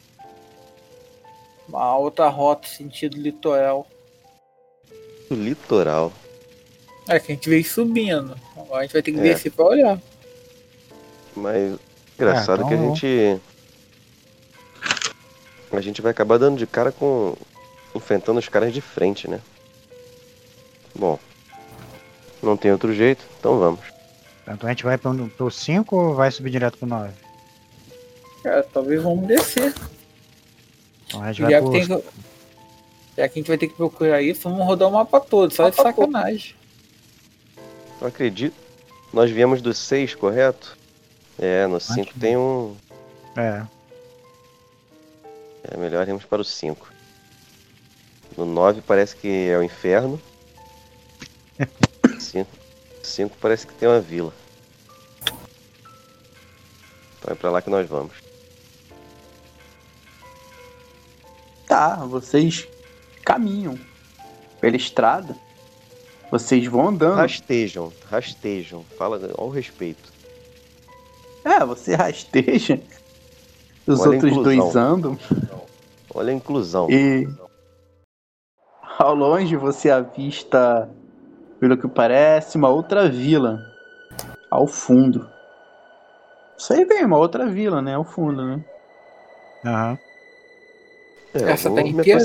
uma 1.68 1.96
outra 1.96 2.26
rota 2.28 2.66
sentido 2.66 3.16
litoral. 3.16 3.86
O 5.30 5.34
litoral. 5.34 6.12
É 7.08 7.20
que 7.20 7.30
a 7.30 7.34
gente 7.36 7.48
veio 7.48 7.64
subindo. 7.64 8.34
Agora 8.56 8.80
a 8.80 8.82
gente 8.82 8.94
vai 8.94 9.02
ter 9.02 9.12
que 9.12 9.20
É. 9.20 9.22
descer 9.22 9.52
pra 9.52 9.64
olhar. 9.64 10.02
Mas 11.36 11.78
engraçado 12.16 12.64
Ah, 12.64 12.66
que 12.66 12.74
a 12.74 12.76
então- 12.76 12.96
gente. 12.96 13.40
A 15.70 15.80
gente 15.80 16.02
vai 16.02 16.10
acabar 16.10 16.36
dando 16.36 16.58
de 16.58 16.66
cara 16.66 16.90
com. 16.90 17.36
Enfrentando 17.98 18.38
os 18.38 18.48
caras 18.48 18.72
de 18.72 18.80
frente, 18.80 19.28
né? 19.28 19.40
Bom. 20.94 21.18
Não 22.42 22.56
tem 22.56 22.72
outro 22.72 22.94
jeito, 22.94 23.24
então 23.38 23.58
vamos. 23.58 23.80
Então 24.46 24.66
a 24.66 24.72
gente 24.72 24.84
vai 24.84 24.96
pro, 24.96 25.28
pro 25.30 25.50
5 25.50 25.94
ou 25.96 26.14
vai 26.14 26.30
subir 26.30 26.50
direto 26.50 26.78
pro 26.78 26.86
9? 26.88 27.12
Cara, 28.42 28.62
talvez 28.72 29.02
vamos 29.02 29.26
descer. 29.26 29.74
Então 31.06 31.22
a 31.22 31.32
gente 31.32 31.50
Já 31.50 31.60
vai 31.60 31.60
que, 31.60 31.60
por... 31.60 31.72
tem 31.72 31.86
que- 31.86 32.18
já 33.18 33.28
que 33.28 33.38
a 33.38 33.40
gente 33.42 33.48
vai 33.48 33.58
ter 33.58 33.66
que 33.68 33.74
procurar 33.74 34.22
isso, 34.22 34.48
vamos 34.48 34.64
rodar 34.64 34.88
o 34.88 34.92
mapa 34.92 35.20
todo, 35.20 35.52
só 35.52 35.68
de 35.68 35.76
sacanagem. 35.76 36.54
Eu 38.00 38.06
acredito. 38.06 38.54
Nós 39.12 39.30
viemos 39.30 39.60
do 39.60 39.74
6, 39.74 40.14
correto? 40.14 40.78
É, 41.38 41.66
no 41.66 41.80
5 41.80 42.12
que- 42.12 42.18
tem 42.20 42.36
um. 42.36 42.76
É, 43.36 43.64
É 45.70 45.76
melhor 45.76 46.06
irmos 46.08 46.24
para 46.24 46.40
o 46.40 46.44
5. 46.44 46.88
No 48.38 48.46
9 48.46 48.82
parece 48.82 49.16
que 49.16 49.48
é 49.48 49.58
o 49.58 49.64
inferno. 49.64 50.20
5 53.02 53.36
parece 53.40 53.66
que 53.66 53.74
tem 53.74 53.88
uma 53.88 54.00
vila. 54.00 54.32
Então 57.18 57.32
é 57.32 57.34
pra 57.34 57.50
lá 57.50 57.60
que 57.60 57.68
nós 57.68 57.88
vamos. 57.88 58.12
Tá, 61.66 61.96
vocês 62.06 62.68
caminham 63.24 63.76
pela 64.60 64.76
estrada. 64.76 65.36
Vocês 66.30 66.64
vão 66.68 66.90
andando. 66.90 67.16
Rastejam, 67.16 67.92
rastejam. 68.08 68.84
Fala 68.96 69.18
ao 69.36 69.48
respeito. 69.48 70.12
É, 71.44 71.64
você 71.64 71.96
rasteja. 71.96 72.80
Os 73.84 73.98
Olha 73.98 74.10
outros 74.12 74.30
inclusão. 74.30 74.42
dois 74.44 74.76
andam. 74.76 75.18
Olha 76.14 76.32
a 76.32 76.36
inclusão. 76.36 76.88
E 76.88 77.26
ao 78.98 79.14
longe 79.14 79.54
você 79.54 79.90
avista, 79.90 80.88
pelo 81.60 81.78
que 81.78 81.86
parece, 81.86 82.58
uma 82.58 82.68
outra 82.68 83.08
vila. 83.08 83.64
Ao 84.50 84.66
fundo. 84.66 85.28
Isso 86.56 86.72
aí 86.72 86.84
vem, 86.84 87.04
uma 87.04 87.18
outra 87.18 87.46
vila, 87.46 87.80
né? 87.80 87.94
Ao 87.94 88.04
fundo, 88.04 88.44
né? 88.44 88.64
aham. 89.64 89.98
É, 91.34 91.42
Essa 91.52 91.70
tá 91.70 91.82
inteira? 91.82 92.20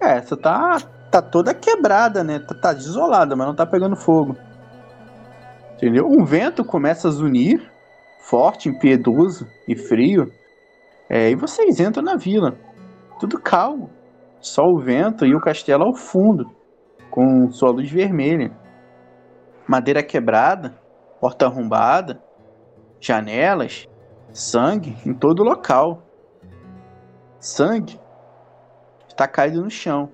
É, 0.00 0.18
essa 0.18 0.36
tá, 0.36 0.78
tá 1.10 1.22
toda 1.22 1.54
quebrada, 1.54 2.22
né? 2.22 2.38
Tá, 2.38 2.54
tá 2.54 2.72
desolada, 2.72 3.34
mas 3.34 3.46
não 3.46 3.54
tá 3.54 3.64
pegando 3.64 3.96
fogo. 3.96 4.36
Entendeu? 5.74 6.08
Um 6.08 6.24
vento 6.24 6.64
começa 6.64 7.08
a 7.08 7.10
zunir, 7.10 7.62
forte, 8.20 8.68
impiedoso 8.68 9.48
e 9.66 9.74
frio. 9.74 10.32
É, 11.08 11.30
e 11.30 11.34
vocês 11.34 11.80
entram 11.80 12.04
na 12.04 12.14
vila. 12.14 12.54
Tudo 13.18 13.40
calmo. 13.40 13.90
Só 14.42 14.68
o 14.68 14.78
vento 14.78 15.24
e 15.24 15.34
o 15.34 15.40
castelo 15.40 15.84
ao 15.84 15.94
fundo, 15.94 16.50
com 17.08 17.48
sua 17.52 17.70
luz 17.70 17.88
vermelha. 17.88 18.50
Madeira 19.66 20.02
quebrada, 20.02 20.74
porta 21.20 21.46
arrombada, 21.46 22.20
janelas, 23.00 23.88
sangue 24.32 24.96
em 25.06 25.14
todo 25.14 25.40
o 25.40 25.44
local. 25.44 26.02
Sangue 27.38 28.00
está 29.08 29.28
caído 29.28 29.62
no 29.62 29.70
chão. 29.70 30.10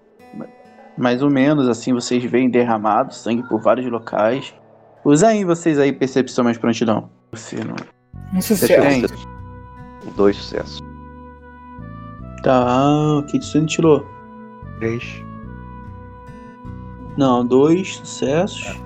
Mais 0.96 1.22
ou 1.22 1.30
menos 1.30 1.66
assim 1.66 1.94
vocês 1.94 2.22
veem 2.24 2.50
derramado 2.50 3.14
sangue 3.14 3.48
por 3.48 3.62
vários 3.62 3.90
locais. 3.90 4.54
Usa 5.04 5.28
aí 5.28 5.44
vocês 5.44 5.78
aí 5.78 5.90
percepção 5.90 6.44
mais 6.44 6.58
prontidão. 6.58 7.08
Você 7.32 7.64
não. 7.64 7.76
Um 8.34 8.42
Você 8.42 8.56
sucesso. 8.56 9.26
Dois 10.14 10.36
sucessos. 10.36 10.80
Tá, 12.42 13.18
o 13.18 13.22
Kitsune 13.24 13.66
tirou. 13.66 14.17
Três. 14.78 15.22
Não, 17.16 17.44
dois 17.44 17.96
sucessos. 17.96 18.80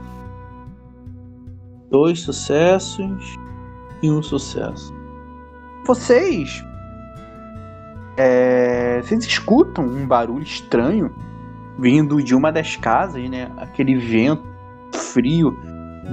Dois 1.91 2.21
sucessos 2.21 3.39
e 4.03 4.11
um 4.11 4.23
sucesso. 4.23 4.95
Vocês. 5.87 6.65
é, 8.17 9.01
vocês 9.03 9.25
escutam 9.25 9.85
um 9.85 10.07
barulho 10.07 10.43
estranho 10.43 11.15
vindo 11.79 12.23
de 12.23 12.35
uma 12.35 12.51
das 12.53 12.77
casas, 12.77 13.29
né? 13.29 13.51
Aquele 13.57 13.97
vento 13.97 14.43
frio 14.95 15.57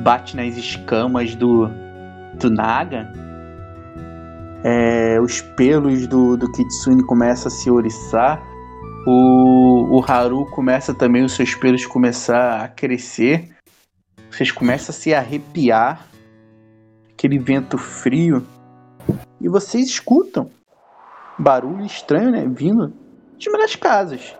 bate 0.04 0.36
nas 0.36 0.58
escamas 0.58 1.36
do, 1.36 1.70
do 2.40 2.50
Naga. 2.50 3.12
É, 4.64 5.20
os 5.22 5.42
pelos 5.42 6.08
do, 6.08 6.36
do 6.36 6.52
Kitsune 6.52 7.04
começam 7.04 7.48
a 7.48 7.52
se 7.52 7.70
oriçar. 7.72 8.42
O, 9.12 9.98
o 9.98 10.06
Haru 10.06 10.46
começa 10.46 10.94
também 10.94 11.24
os 11.24 11.32
seus 11.32 11.56
pelos 11.56 11.84
começar 11.84 12.64
a 12.64 12.68
crescer. 12.68 13.50
Vocês 14.30 14.52
começam 14.52 14.94
a 14.94 14.94
se 14.94 15.16
arrepiar. 15.16 16.06
Aquele 17.12 17.40
vento 17.40 17.76
frio. 17.76 18.46
E 19.42 19.50
vocês 19.50 19.88
escutam 19.88 20.52
barulho 21.40 21.84
estranho, 21.84 22.30
né? 22.30 22.46
Vindo 22.48 22.94
de 23.36 23.50
uma 23.50 23.58
das 23.58 23.76
casas. 23.76 24.36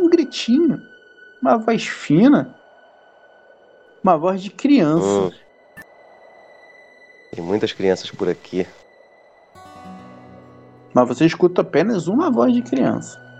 Um 0.00 0.08
gritinho. 0.08 0.80
Uma 1.42 1.58
voz 1.58 1.86
fina. 1.86 2.56
Uma 4.02 4.16
voz 4.16 4.42
de 4.42 4.48
criança. 4.48 5.04
Hum. 5.04 5.30
Tem 7.34 7.44
muitas 7.44 7.72
crianças 7.74 8.10
por 8.10 8.26
aqui. 8.26 8.66
Mas 10.94 11.08
você 11.08 11.26
escuta 11.26 11.60
apenas 11.60 12.08
uma 12.08 12.30
voz 12.30 12.54
de 12.54 12.62
criança. 12.62 13.31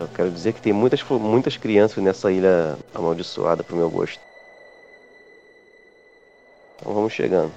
Eu 0.00 0.08
quero 0.08 0.30
dizer 0.30 0.52
que 0.52 0.60
tem 0.60 0.72
muitas, 0.72 1.02
muitas 1.02 1.56
crianças 1.56 2.02
nessa 2.02 2.30
ilha 2.30 2.76
amaldiçoada 2.94 3.64
pro 3.64 3.76
meu 3.76 3.90
gosto. 3.90 4.20
Então 6.76 6.94
vamos 6.94 7.12
chegando. 7.12 7.52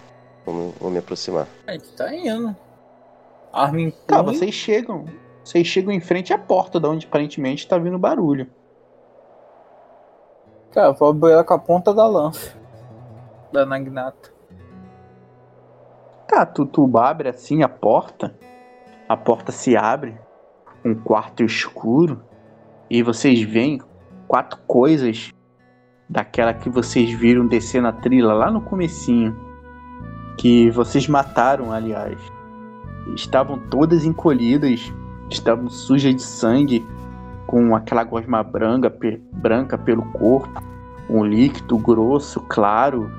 Vamos, 0.46 0.74
vou 0.80 0.90
me 0.90 0.98
aproximar. 0.98 1.48
A 1.68 1.74
gente 1.74 1.92
tá 1.94 2.14
indo. 2.14 2.56
Arma 3.54 3.82
em 3.82 3.92
Tá, 3.92 4.22
vocês 4.22 4.54
chegam. 4.56 5.06
Vocês 5.44 5.68
chegam 5.68 5.92
em 5.92 6.00
frente 6.00 6.34
à 6.34 6.38
porta 6.38 6.80
de 6.80 6.88
onde 6.88 7.06
aparentemente 7.06 7.68
tá 7.68 7.78
vindo 7.78 8.00
barulho. 8.00 8.48
Cara, 10.72 10.92
vou 10.92 11.10
abrir 11.10 11.32
ela 11.32 11.44
com 11.44 11.54
a 11.54 11.60
ponta 11.60 11.94
da 11.94 12.08
lança. 12.08 12.56
Da 13.52 13.66
Nagnata. 13.66 14.32
Tá, 16.28 16.46
tu, 16.46 16.66
tu 16.66 16.90
abre 16.98 17.30
assim 17.30 17.62
a 17.62 17.70
porta. 17.70 18.34
A 19.08 19.18
porta 19.18 19.52
se 19.52 19.76
abre. 19.76 20.18
Um 20.84 20.96
quarto 20.96 21.44
escuro. 21.44 22.24
E 22.94 23.02
vocês 23.02 23.42
veem 23.42 23.80
quatro 24.28 24.60
coisas 24.68 25.34
daquela 26.10 26.54
que 26.54 26.70
vocês 26.70 27.10
viram 27.10 27.48
descer 27.48 27.82
na 27.82 27.94
trilha 27.94 28.34
lá 28.34 28.52
no 28.52 28.60
comecinho. 28.60 29.34
Que 30.38 30.70
vocês 30.72 31.08
mataram, 31.08 31.72
aliás. 31.72 32.20
Estavam 33.16 33.58
todas 33.58 34.04
encolhidas. 34.04 34.92
Estavam 35.30 35.70
sujas 35.70 36.14
de 36.14 36.22
sangue. 36.22 36.86
Com 37.48 37.74
aquela 37.74 38.04
gosma 38.04 38.44
branca, 38.44 38.94
branca 39.32 39.78
pelo 39.78 40.04
corpo. 40.12 40.62
Um 41.10 41.24
líquido 41.24 41.78
grosso, 41.78 42.42
claro, 42.42 43.10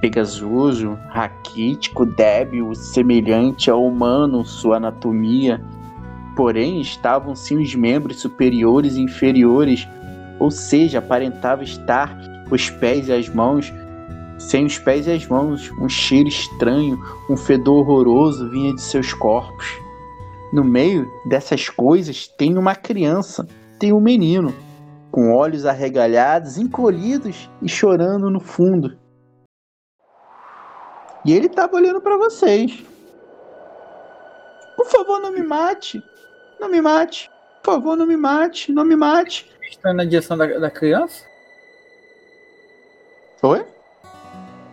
pegajoso, 0.00 0.96
raquítico, 1.08 2.06
débil, 2.06 2.72
semelhante 2.76 3.68
ao 3.68 3.84
humano, 3.84 4.44
sua 4.44 4.76
anatomia. 4.76 5.60
Porém, 6.36 6.80
estavam 6.80 7.34
sim 7.34 7.58
os 7.62 7.74
membros 7.74 8.20
superiores 8.20 8.96
e 8.96 9.02
inferiores, 9.02 9.86
ou 10.38 10.50
seja, 10.50 10.98
aparentava 10.98 11.62
estar 11.62 12.16
os 12.50 12.70
pés 12.70 13.08
e 13.08 13.12
as 13.12 13.28
mãos. 13.28 13.72
Sem 14.38 14.64
os 14.64 14.78
pés 14.78 15.06
e 15.06 15.12
as 15.12 15.26
mãos, 15.26 15.70
um 15.80 15.88
cheiro 15.88 16.28
estranho, 16.28 16.98
um 17.28 17.36
fedor 17.36 17.88
horroroso 17.88 18.50
vinha 18.50 18.74
de 18.74 18.80
seus 18.80 19.12
corpos. 19.12 19.66
No 20.52 20.64
meio 20.64 21.10
dessas 21.26 21.68
coisas 21.68 22.26
tem 22.26 22.58
uma 22.58 22.74
criança, 22.74 23.46
tem 23.78 23.92
um 23.92 24.00
menino, 24.00 24.54
com 25.10 25.34
olhos 25.34 25.64
arregalhados, 25.66 26.58
encolhidos 26.58 27.48
e 27.60 27.68
chorando 27.68 28.30
no 28.30 28.40
fundo. 28.40 28.98
E 31.24 31.32
ele 31.32 31.48
tava 31.48 31.76
olhando 31.76 32.00
pra 32.00 32.16
vocês. 32.16 32.84
Por 34.76 34.86
favor, 34.86 35.20
não 35.20 35.30
me 35.30 35.42
mate. 35.42 36.02
Não 36.62 36.68
me 36.68 36.80
mate. 36.80 37.28
Por 37.60 37.74
favor, 37.74 37.96
não 37.96 38.06
me 38.06 38.16
mate. 38.16 38.70
Não 38.70 38.84
me 38.84 38.94
mate. 38.94 39.50
Está 39.68 39.92
na 39.92 40.04
direção 40.04 40.38
da, 40.38 40.46
da 40.46 40.70
criança? 40.70 41.24
Oi? 43.42 43.66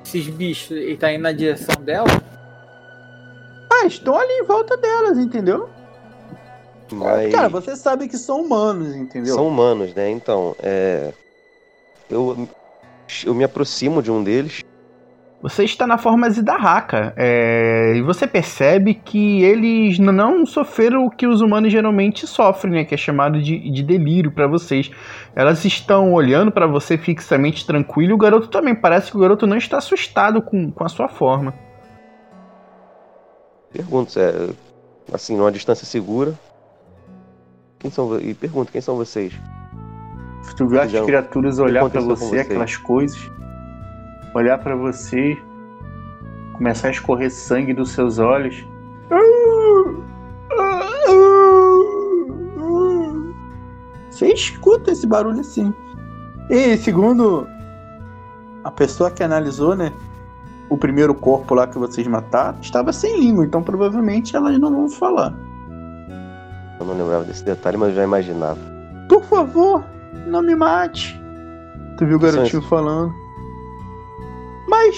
Esses 0.05 0.27
bichos, 0.27 0.69
ele 0.69 0.97
tá 0.97 1.11
indo 1.11 1.23
na 1.23 1.31
direção 1.31 1.81
dela? 1.81 2.07
Ah, 3.73 3.87
estão 3.87 4.15
ali 4.15 4.33
em 4.33 4.43
volta 4.43 4.77
delas, 4.77 5.17
entendeu? 5.17 5.67
Mas 6.91 7.31
Cara, 7.33 7.49
você 7.49 7.75
sabe 7.75 8.07
que 8.07 8.19
são 8.19 8.41
humanos, 8.41 8.95
entendeu? 8.95 9.33
são 9.33 9.47
humanos, 9.47 9.91
né? 9.95 10.11
Então, 10.11 10.55
é. 10.59 11.11
Eu, 12.07 12.47
eu 13.25 13.33
me 13.33 13.43
aproximo 13.43 14.03
de 14.03 14.11
um 14.11 14.23
deles. 14.23 14.63
Você 15.41 15.63
está 15.63 15.87
na 15.87 15.97
forma 15.97 16.29
Zidarraka, 16.29 17.13
é, 17.15 17.93
e 17.95 18.01
você 18.01 18.27
percebe 18.27 18.93
que 18.93 19.41
eles 19.41 19.97
não 19.97 20.45
sofreram 20.45 21.05
o 21.05 21.09
que 21.09 21.25
os 21.25 21.39
humanos 21.39 21.71
geralmente 21.71 22.27
sofrem, 22.27 22.73
né, 22.73 22.83
que 22.83 22.93
é 22.93 22.97
chamado 22.97 23.41
de, 23.41 23.71
de 23.71 23.81
delírio 23.81 24.33
para 24.33 24.47
vocês. 24.47 24.91
Elas 25.33 25.63
estão 25.63 26.11
olhando 26.11 26.51
para 26.51 26.67
você 26.67 26.97
fixamente 26.97 27.65
tranquilo, 27.65 28.11
e 28.11 28.13
o 28.13 28.17
garoto 28.17 28.49
também. 28.49 28.75
Parece 28.75 29.11
que 29.11 29.17
o 29.17 29.21
garoto 29.21 29.47
não 29.47 29.55
está 29.55 29.77
assustado 29.77 30.41
com, 30.41 30.71
com 30.71 30.83
a 30.83 30.89
sua 30.89 31.07
forma. 31.07 31.53
Pergunto, 33.71 34.11
se 34.11 34.19
é, 34.19 34.49
assim, 35.13 35.37
numa 35.37 35.51
distância 35.53 35.85
segura. 35.85 36.33
Quem 37.79 37.89
são, 37.89 38.19
e 38.19 38.33
pergunto, 38.33 38.73
quem 38.73 38.81
são 38.81 38.97
vocês? 38.97 39.33
Tu 40.57 40.67
viu 40.67 40.81
as 40.81 40.91
criaturas 40.91 41.59
olhar 41.59 41.89
com 41.89 42.01
você, 42.01 42.39
aquelas 42.39 42.75
coisas, 42.75 43.31
olhar 44.33 44.57
pra 44.57 44.75
você, 44.75 45.37
começar 46.53 46.89
a 46.89 46.91
escorrer 46.91 47.31
sangue 47.31 47.73
dos 47.73 47.91
seus 47.91 48.19
olhos. 48.19 48.65
Você 54.09 54.27
escuta 54.33 54.91
esse 54.91 55.07
barulho 55.07 55.39
assim. 55.39 55.73
E 56.49 56.75
segundo 56.77 57.47
a 58.63 58.71
pessoa 58.71 59.09
que 59.09 59.23
analisou, 59.23 59.75
né? 59.75 59.93
O 60.69 60.77
primeiro 60.77 61.15
corpo 61.15 61.55
lá 61.55 61.65
que 61.65 61.77
vocês 61.77 62.05
mataram 62.05 62.59
estava 62.61 62.91
sem 62.91 63.19
língua, 63.19 63.45
então 63.45 63.63
provavelmente 63.63 64.35
elas 64.35 64.59
não 64.59 64.71
vão 64.71 64.89
falar. 64.89 65.33
Eu 66.79 66.85
não 66.85 66.97
lembrava 66.97 67.23
desse 67.23 67.43
detalhe, 67.43 67.77
mas 67.77 67.89
eu 67.89 67.95
já 67.95 68.03
imaginava. 68.03 68.59
Por 69.07 69.23
favor, 69.23 69.83
não 70.27 70.41
me 70.41 70.55
mate. 70.55 71.19
Tu 71.97 72.05
viu 72.05 72.17
o 72.17 72.19
garotinho 72.19 72.61
falando. 72.63 73.13
Mas 74.79 74.95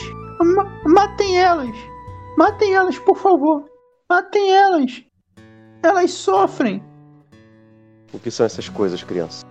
ma- 0.56 0.70
matem 0.86 1.40
elas. 1.40 1.76
Matem 2.38 2.76
elas, 2.76 3.00
por 3.00 3.18
favor. 3.18 3.66
Matem 4.08 4.52
elas. 4.54 5.04
Elas 5.82 6.12
sofrem. 6.12 6.84
O 8.14 8.20
que 8.20 8.30
são 8.30 8.46
essas 8.46 8.70
coisas, 8.70 9.02
criança? 9.02 9.44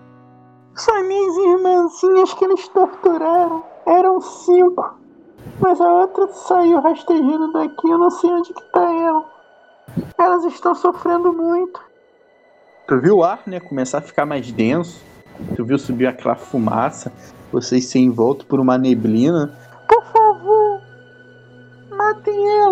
São 0.77 1.03
minhas 1.03 1.37
irmãzinhas 1.37 2.33
que 2.35 2.45
eles 2.45 2.69
torturaram. 2.69 3.65
Eram 3.85 4.21
cinco. 4.21 4.95
Mas 5.59 5.81
a 5.81 5.93
outra 5.93 6.29
saiu 6.29 6.81
rastejando 6.81 7.53
daqui. 7.53 7.89
Eu 7.91 7.99
não 7.99 8.11
sei 8.11 8.31
onde 8.31 8.55
que 8.55 8.73
tá 8.73 8.83
ela. 8.95 9.25
Elas 10.17 10.45
estão 10.45 10.77
sofrendo 10.77 11.33
muito. 11.33 11.81
Tu 12.87 13.01
viu 13.01 13.17
o 13.17 13.25
ar, 13.25 13.43
né? 13.49 13.59
Começar 13.59 13.99
a 13.99 14.03
ficar 14.03 14.25
mais 14.25 14.53
denso. 14.53 15.03
Tu 15.57 15.65
viu 15.65 15.77
subir 15.79 16.07
aquela 16.07 16.37
fumaça. 16.37 17.13
Vocês 17.51 17.87
ser 17.87 17.99
envoltos 17.99 18.47
por 18.47 18.61
uma 18.61 18.79
neblina. 18.79 19.59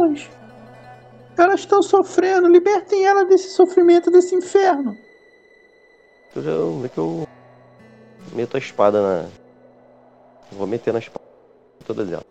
Matem 0.08 0.38
elas. 1.38 1.60
Estão 1.60 1.82
sofrendo. 1.82 2.48
Libertem 2.48 3.06
elas 3.06 3.28
desse 3.28 3.50
sofrimento, 3.50 4.10
desse 4.10 4.34
inferno. 4.34 4.96
Eu 6.34 6.78
ver 6.80 6.90
que 6.90 6.98
eu 6.98 7.26
meto 8.32 8.56
a 8.56 8.58
espada 8.58 9.00
na. 9.00 9.28
Vou 10.52 10.66
meter 10.66 10.92
na 10.92 10.98
espada. 10.98 11.24
Todas 11.84 12.10
elas. 12.10 12.26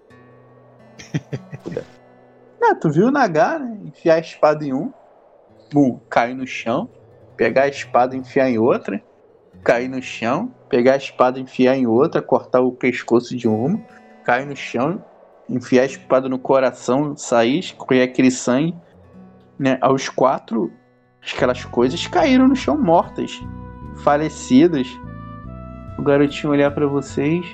Puder. 1.63 1.83
Ah, 2.59 2.73
tu 2.75 2.89
viu 2.89 3.07
o 3.07 3.11
Nagar, 3.11 3.59
né? 3.59 3.77
Enfiar 3.85 4.15
a 4.15 4.19
espada 4.19 4.65
em 4.65 4.73
um. 4.73 4.91
Bum, 5.71 5.99
cair 6.09 6.33
no 6.33 6.45
chão. 6.45 6.89
Pegar 7.37 7.63
a 7.63 7.67
espada 7.67 8.15
e 8.15 8.19
enfiar 8.19 8.49
em 8.49 8.57
outra. 8.57 9.01
Cair 9.63 9.87
no 9.87 10.01
chão. 10.01 10.51
Pegar 10.67 10.93
a 10.93 10.97
espada 10.97 11.39
e 11.39 11.43
enfiar 11.43 11.77
em 11.77 11.85
outra. 11.85 12.21
Cortar 12.21 12.59
o 12.59 12.71
pescoço 12.71 13.37
de 13.37 13.47
uma. 13.47 13.79
Cair 14.25 14.45
no 14.47 14.55
chão. 14.55 15.01
Enfiar 15.49 15.83
a 15.83 15.85
espada 15.85 16.27
no 16.29 16.39
coração. 16.39 17.15
Sair, 17.15 17.59
escorrer 17.59 18.03
aquele 18.03 18.31
sangue. 18.31 18.75
Né? 19.57 19.77
Aos 19.81 20.09
quatro, 20.09 20.71
aquelas 21.21 21.63
coisas 21.65 22.05
caíram 22.07 22.47
no 22.47 22.55
chão 22.55 22.77
mortas. 22.77 23.41
Falecidas. 24.03 24.87
O 25.97 26.03
garotinho 26.03 26.51
olhar 26.51 26.71
pra 26.71 26.85
vocês. 26.85 27.45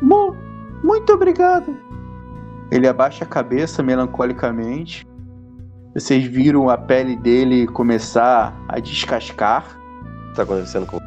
Mu, 0.00 0.36
muito 0.82 1.12
obrigado. 1.12 1.76
Ele 2.70 2.86
abaixa 2.86 3.24
a 3.24 3.26
cabeça 3.26 3.82
melancolicamente. 3.82 5.06
Vocês 5.94 6.24
viram 6.24 6.68
a 6.68 6.76
pele 6.76 7.16
dele 7.16 7.66
começar 7.66 8.54
a 8.68 8.78
descascar, 8.78 9.64
tá 10.34 10.42
acontecendo 10.42 10.86
com. 10.86 10.98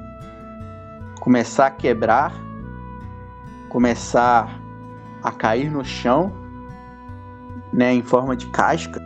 começar 1.21 1.67
a 1.67 1.71
quebrar, 1.71 2.33
começar 3.69 4.60
a 5.23 5.31
cair 5.31 5.71
no 5.71 5.83
chão, 5.83 6.31
né, 7.73 7.93
em 7.93 8.01
forma 8.01 8.35
de 8.35 8.47
casca. 8.47 9.01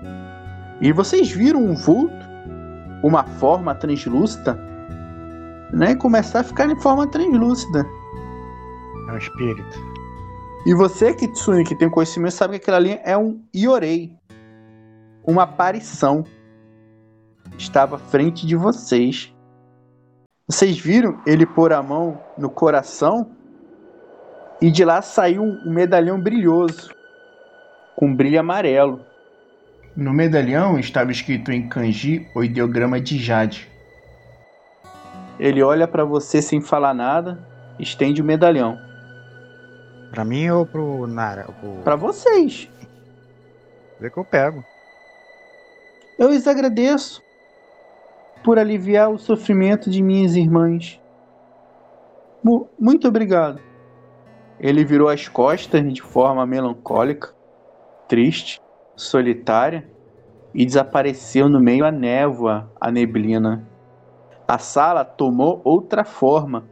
E 0.82 0.92
vocês 0.92 1.32
viram 1.32 1.64
um 1.64 1.76
vulto, 1.76 2.26
uma 3.04 3.24
forma 3.24 3.74
translúcida, 3.76 4.60
né, 5.72 5.96
começar 5.96 6.42
a 6.42 6.44
ficar 6.44 6.70
em 6.70 6.80
forma 6.80 7.08
translúcida. 7.08 7.86
É 9.10 9.12
um 9.12 9.18
espírito. 9.18 9.96
E 10.66 10.74
você, 10.74 11.14
Kitsune, 11.14 11.64
que 11.64 11.76
tem 11.76 11.90
conhecimento, 11.90 12.34
sabe 12.34 12.58
que 12.58 12.64
aquilo 12.64 12.78
ali 12.78 13.00
é 13.04 13.16
um 13.16 13.40
Iorei. 13.56 14.18
Uma 15.24 15.44
aparição. 15.44 16.24
Estava 17.56 17.98
à 17.98 18.00
frente 18.00 18.48
de 18.48 18.56
vocês. 18.56 19.32
Vocês 20.48 20.80
viram 20.80 21.20
ele 21.26 21.46
pôr 21.46 21.72
a 21.72 21.84
mão 21.84 22.20
no 22.38 22.50
coração 22.50 23.32
e 24.62 24.72
de 24.72 24.86
lá 24.86 25.02
saiu 25.02 25.44
um 25.44 25.72
medalhão 25.72 26.20
brilhoso, 26.20 26.94
com 27.96 28.14
brilho 28.16 28.40
amarelo. 28.40 29.06
No 29.96 30.14
medalhão 30.14 30.78
estava 30.78 31.12
escrito 31.12 31.52
em 31.52 31.70
kanji 31.70 32.28
o 32.36 32.44
ideograma 32.44 33.00
de 33.00 33.18
Jade. 33.18 33.70
Ele 35.40 35.62
olha 35.62 35.88
para 35.88 36.04
você 36.04 36.42
sem 36.42 36.62
falar 36.62 36.94
nada, 36.94 37.40
estende 37.80 38.22
o 38.22 38.26
medalhão. 38.26 38.78
Pra 40.12 40.24
mim 40.24 40.50
ou 40.50 40.66
pro 40.66 41.08
Nara? 41.08 41.44
Pro... 41.44 41.82
Para 41.84 41.96
vocês. 41.96 42.70
Vê 44.00 44.10
que 44.10 44.18
eu 44.18 44.26
pego. 44.26 44.64
Eu 46.18 46.30
lhes 46.30 46.48
agradeço 46.48 47.22
por 48.44 48.58
aliviar 48.58 49.10
o 49.10 49.18
sofrimento 49.18 49.90
de 49.90 50.02
minhas 50.02 50.36
irmãs. 50.36 51.00
Mu- 52.44 52.70
muito 52.80 53.08
obrigado. 53.08 53.60
Ele 54.60 54.86
virou 54.86 55.10
as 55.10 55.28
costas 55.28 55.94
de 55.94 56.02
forma 56.02 56.46
melancólica, 56.46 57.34
triste, 58.08 58.62
solitária 58.96 59.90
e 60.54 60.66
desapareceu 60.66 61.50
no 61.50 61.60
meio 61.60 61.86
a 61.86 61.92
névoa, 61.92 62.72
a 62.80 62.90
neblina. 62.90 63.68
A 64.48 64.58
sala 64.58 65.04
tomou 65.04 65.60
outra 65.64 66.06
forma. 66.06 66.66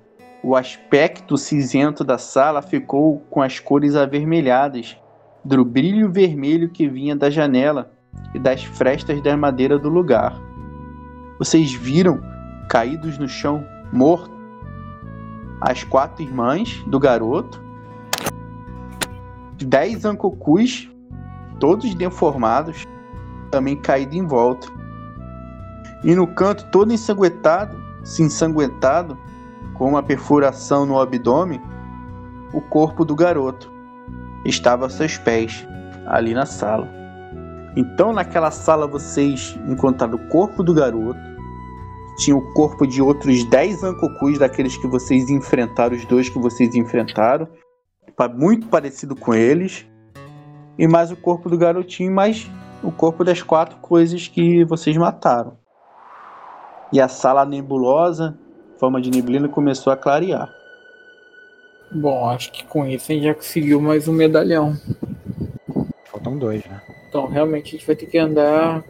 O 0.43 0.55
aspecto 0.55 1.37
cinzento 1.37 2.03
da 2.03 2.17
sala 2.17 2.61
ficou 2.61 3.19
com 3.29 3.41
as 3.41 3.59
cores 3.59 3.95
avermelhadas, 3.95 4.97
do 5.43 5.65
brilho 5.65 6.11
vermelho 6.11 6.69
que 6.69 6.87
vinha 6.87 7.15
da 7.15 7.29
janela 7.29 7.91
e 8.33 8.39
das 8.39 8.63
frestas 8.63 9.21
da 9.21 9.35
madeira 9.35 9.77
do 9.77 9.89
lugar. 9.89 10.39
Vocês 11.37 11.73
viram, 11.73 12.21
caídos 12.69 13.17
no 13.17 13.27
chão, 13.27 13.65
morto, 13.91 14.31
as 15.59 15.83
quatro 15.83 16.23
irmãs 16.23 16.83
do 16.87 16.99
garoto, 16.99 17.62
dez 19.57 20.05
ancocus, 20.05 20.89
todos 21.59 21.93
deformados, 21.95 22.85
também 23.51 23.75
caídos 23.75 24.15
em 24.15 24.25
volta. 24.25 24.67
E 26.03 26.15
no 26.15 26.27
canto, 26.27 26.65
todo 26.71 26.91
ensanguentado, 26.91 27.77
se 28.03 28.21
ensanguentado, 28.21 29.17
com 29.73 29.89
uma 29.89 30.03
perfuração 30.03 30.85
no 30.85 30.99
abdômen, 30.99 31.61
o 32.53 32.61
corpo 32.61 33.03
do 33.03 33.15
garoto 33.15 33.71
estava 34.45 34.85
a 34.85 34.89
seus 34.89 35.17
pés, 35.17 35.65
ali 36.05 36.33
na 36.33 36.45
sala. 36.45 36.87
Então, 37.75 38.13
naquela 38.13 38.51
sala, 38.51 38.85
vocês 38.85 39.57
encontraram 39.67 40.15
o 40.15 40.27
corpo 40.27 40.61
do 40.61 40.73
garoto, 40.73 41.19
tinha 42.17 42.35
o 42.35 42.53
corpo 42.53 42.85
de 42.85 43.01
outros 43.01 43.43
10 43.45 43.83
ancocus 43.83 44.37
daqueles 44.37 44.77
que 44.77 44.87
vocês 44.87 45.29
enfrentaram, 45.29 45.95
os 45.95 46.05
dois 46.05 46.29
que 46.29 46.37
vocês 46.37 46.75
enfrentaram, 46.75 47.47
muito 48.33 48.67
parecido 48.67 49.15
com 49.15 49.33
eles, 49.33 49.85
e 50.77 50.87
mais 50.87 51.11
o 51.11 51.15
corpo 51.15 51.49
do 51.49 51.57
garotinho, 51.57 52.09
e 52.09 52.13
mais 52.13 52.49
o 52.83 52.91
corpo 52.91 53.23
das 53.23 53.41
quatro 53.41 53.77
coisas 53.77 54.27
que 54.27 54.63
vocês 54.65 54.95
mataram. 54.97 55.57
E 56.91 56.99
a 56.99 57.07
sala 57.07 57.45
nebulosa, 57.45 58.37
forma 58.79 59.01
de 59.01 59.09
neblina, 59.09 59.47
começou 59.47 59.91
a 59.91 59.97
clarear. 59.97 60.49
Bom, 61.91 62.29
acho 62.29 62.51
que 62.51 62.65
com 62.65 62.85
isso 62.85 63.11
a 63.11 63.15
gente 63.15 63.25
já 63.25 63.33
conseguiu 63.33 63.79
mais 63.79 64.07
um 64.07 64.13
medalhão. 64.13 64.75
Faltam 66.05 66.37
dois, 66.37 66.65
né? 66.65 66.81
Então 67.07 67.27
realmente 67.27 67.67
a 67.67 67.71
gente 67.71 67.85
vai 67.85 67.95
ter 67.95 68.07
que 68.07 68.17
andar 68.17 68.83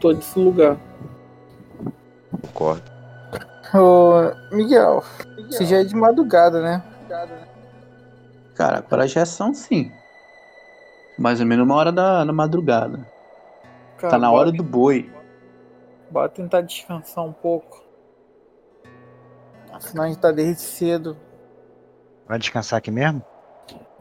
todo 0.00 0.18
esse 0.18 0.38
lugar. 0.38 0.76
Concordo. 2.30 2.82
Ô, 3.72 4.54
Miguel, 4.54 5.02
você 5.46 5.64
já 5.64 5.78
é 5.78 5.84
de 5.84 5.94
madrugada, 5.94 6.60
né? 6.60 6.82
Cara, 8.54 8.82
para 8.82 9.06
já 9.06 9.26
são 9.26 9.52
sim. 9.52 9.92
Mais 11.18 11.40
ou 11.40 11.46
menos 11.46 11.64
uma 11.64 11.74
hora 11.74 11.92
da, 11.92 12.24
da 12.24 12.32
madrugada. 12.32 13.06
Cara, 13.96 14.12
Tá 14.12 14.18
na 14.18 14.30
hora 14.30 14.50
do 14.52 14.62
boi. 14.62 15.10
Bora 16.10 16.28
tentar 16.28 16.60
descansar 16.60 17.24
um 17.24 17.32
pouco. 17.32 17.82
Senão 19.80 20.04
a 20.04 20.08
gente 20.08 20.18
tá 20.18 20.30
desde 20.30 20.62
cedo. 20.62 21.16
Vai 22.26 22.38
descansar 22.38 22.78
aqui 22.78 22.90
mesmo? 22.90 23.22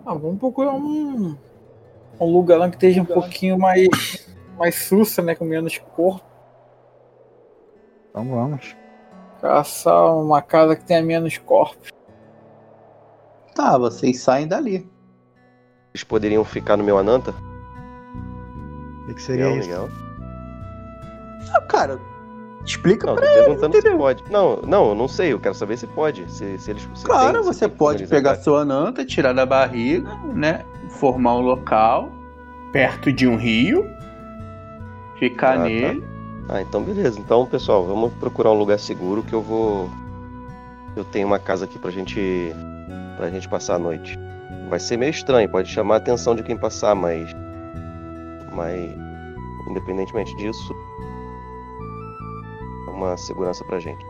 Ah, 0.05 0.13
vamos 0.13 0.37
procurar 0.37 0.73
um, 0.73 1.35
um 2.19 2.33
lugar 2.33 2.59
lá 2.59 2.69
que 2.69 2.75
esteja 2.75 3.01
um 3.01 3.05
pouquinho 3.05 3.57
mais 3.57 4.27
mais 4.57 4.75
sussa, 4.75 5.21
né? 5.21 5.33
Com 5.35 5.45
menos 5.45 5.77
corpo. 5.77 6.23
Então 8.09 8.29
vamos. 8.29 8.75
Caçar 9.41 10.15
uma 10.15 10.41
casa 10.41 10.75
que 10.75 10.85
tenha 10.85 11.01
menos 11.01 11.37
corpo. 11.37 11.91
Tá, 13.55 13.77
vocês 13.77 14.19
saem 14.19 14.47
dali. 14.47 14.87
Eles 15.93 16.03
poderiam 16.03 16.43
ficar 16.43 16.75
no 16.77 16.83
meu 16.83 16.97
Ananta? 16.97 17.31
O 19.03 19.05
que, 19.07 19.13
que 19.15 19.21
seria 19.21 19.45
Legal, 19.45 19.59
isso? 19.59 19.69
legal. 19.69 19.89
Ah, 21.55 21.61
cara, 21.61 21.99
explica 22.65 23.05
Não, 23.05 23.15
tô 23.15 23.21
pra 23.21 23.29
ele, 23.31 23.43
perguntando 23.43 23.79
se 23.79 23.91
pode. 23.91 24.23
Não, 24.31 24.55
não, 24.63 24.89
eu 24.89 24.95
não 24.95 25.07
sei, 25.07 25.33
eu 25.33 25.39
quero 25.39 25.53
saber 25.53 25.77
se 25.77 25.85
pode. 25.85 26.29
Se, 26.31 26.57
se 26.57 26.71
eles. 26.71 26.87
se 26.95 27.05
Claro, 27.05 27.33
tem- 27.33 27.43
você 27.43 27.67
pode 27.67 28.07
pegar 28.07 28.35
sua 28.37 28.61
ananta, 28.61 29.05
tirar 29.05 29.33
da 29.33 29.45
barriga, 29.45 30.09
né? 30.33 30.65
Formar 30.89 31.35
um 31.35 31.41
local 31.41 32.09
perto 32.71 33.11
de 33.13 33.27
um 33.27 33.35
rio, 33.35 33.85
ficar 35.19 35.53
Ah, 35.53 35.57
tá. 35.57 35.63
nele. 35.65 36.03
Ah, 36.49 36.61
então 36.61 36.81
beleza. 36.81 37.19
Então, 37.19 37.45
pessoal, 37.45 37.85
vamos 37.85 38.11
procurar 38.13 38.51
um 38.51 38.57
lugar 38.57 38.79
seguro 38.79 39.21
que 39.21 39.33
eu 39.33 39.41
vou. 39.41 39.89
Eu 40.95 41.03
tenho 41.03 41.27
uma 41.27 41.37
casa 41.39 41.65
aqui 41.65 41.77
pra 41.77 41.91
gente. 41.91 42.51
Pra 43.17 43.29
gente 43.29 43.47
passar 43.47 43.75
a 43.75 43.79
noite. 43.79 44.17
Vai 44.69 44.79
ser 44.79 44.97
meio 44.97 45.11
estranho, 45.11 45.49
pode 45.49 45.69
chamar 45.69 45.95
a 45.95 45.97
atenção 45.97 46.35
de 46.35 46.43
quem 46.43 46.57
passar, 46.57 46.95
mas. 46.95 47.29
Mas. 48.53 48.91
Independentemente 49.69 50.35
disso. 50.35 50.73
É 52.87 52.91
uma 52.91 53.17
segurança 53.17 53.63
pra 53.65 53.79
gente. 53.79 54.03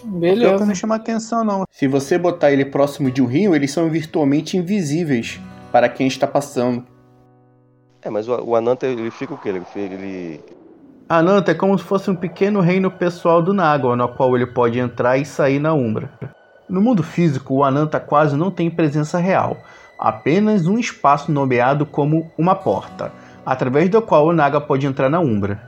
Pior 0.00 0.10
que 0.10 0.18
Beleza. 0.18 0.66
não 0.66 0.74
chama 0.74 0.96
atenção, 0.96 1.44
não. 1.44 1.64
Se 1.70 1.88
você 1.88 2.18
botar 2.18 2.52
ele 2.52 2.64
próximo 2.64 3.10
de 3.10 3.22
um 3.22 3.26
rio, 3.26 3.54
eles 3.54 3.72
são 3.72 3.88
virtualmente 3.88 4.56
invisíveis 4.56 5.40
para 5.72 5.88
quem 5.88 6.06
está 6.06 6.26
passando. 6.26 6.84
É, 8.02 8.10
mas 8.10 8.28
o, 8.28 8.34
o 8.44 8.54
Ananta 8.54 8.86
ele 8.86 9.10
fica 9.10 9.32
o 9.34 9.38
quê? 9.38 9.48
Ele, 9.48 9.62
ele. 9.74 10.40
Ananta 11.08 11.52
é 11.52 11.54
como 11.54 11.78
se 11.78 11.84
fosse 11.84 12.10
um 12.10 12.14
pequeno 12.14 12.60
reino 12.60 12.90
pessoal 12.90 13.42
do 13.42 13.54
Nagua, 13.54 13.96
no 13.96 14.08
qual 14.08 14.36
ele 14.36 14.46
pode 14.46 14.78
entrar 14.78 15.16
e 15.16 15.24
sair 15.24 15.58
na 15.58 15.72
Umbra. 15.72 16.10
No 16.68 16.80
mundo 16.80 17.02
físico, 17.02 17.54
o 17.54 17.64
Ananta 17.64 18.00
quase 18.00 18.36
não 18.36 18.50
tem 18.50 18.70
presença 18.70 19.18
real, 19.18 19.58
apenas 19.98 20.66
um 20.66 20.78
espaço 20.78 21.30
nomeado 21.30 21.84
como 21.84 22.30
uma 22.36 22.54
porta, 22.54 23.12
através 23.44 23.88
do 23.88 24.00
qual 24.00 24.26
o 24.26 24.32
Naga 24.32 24.60
pode 24.60 24.86
entrar 24.86 25.08
na 25.08 25.20
Umbra. 25.20 25.60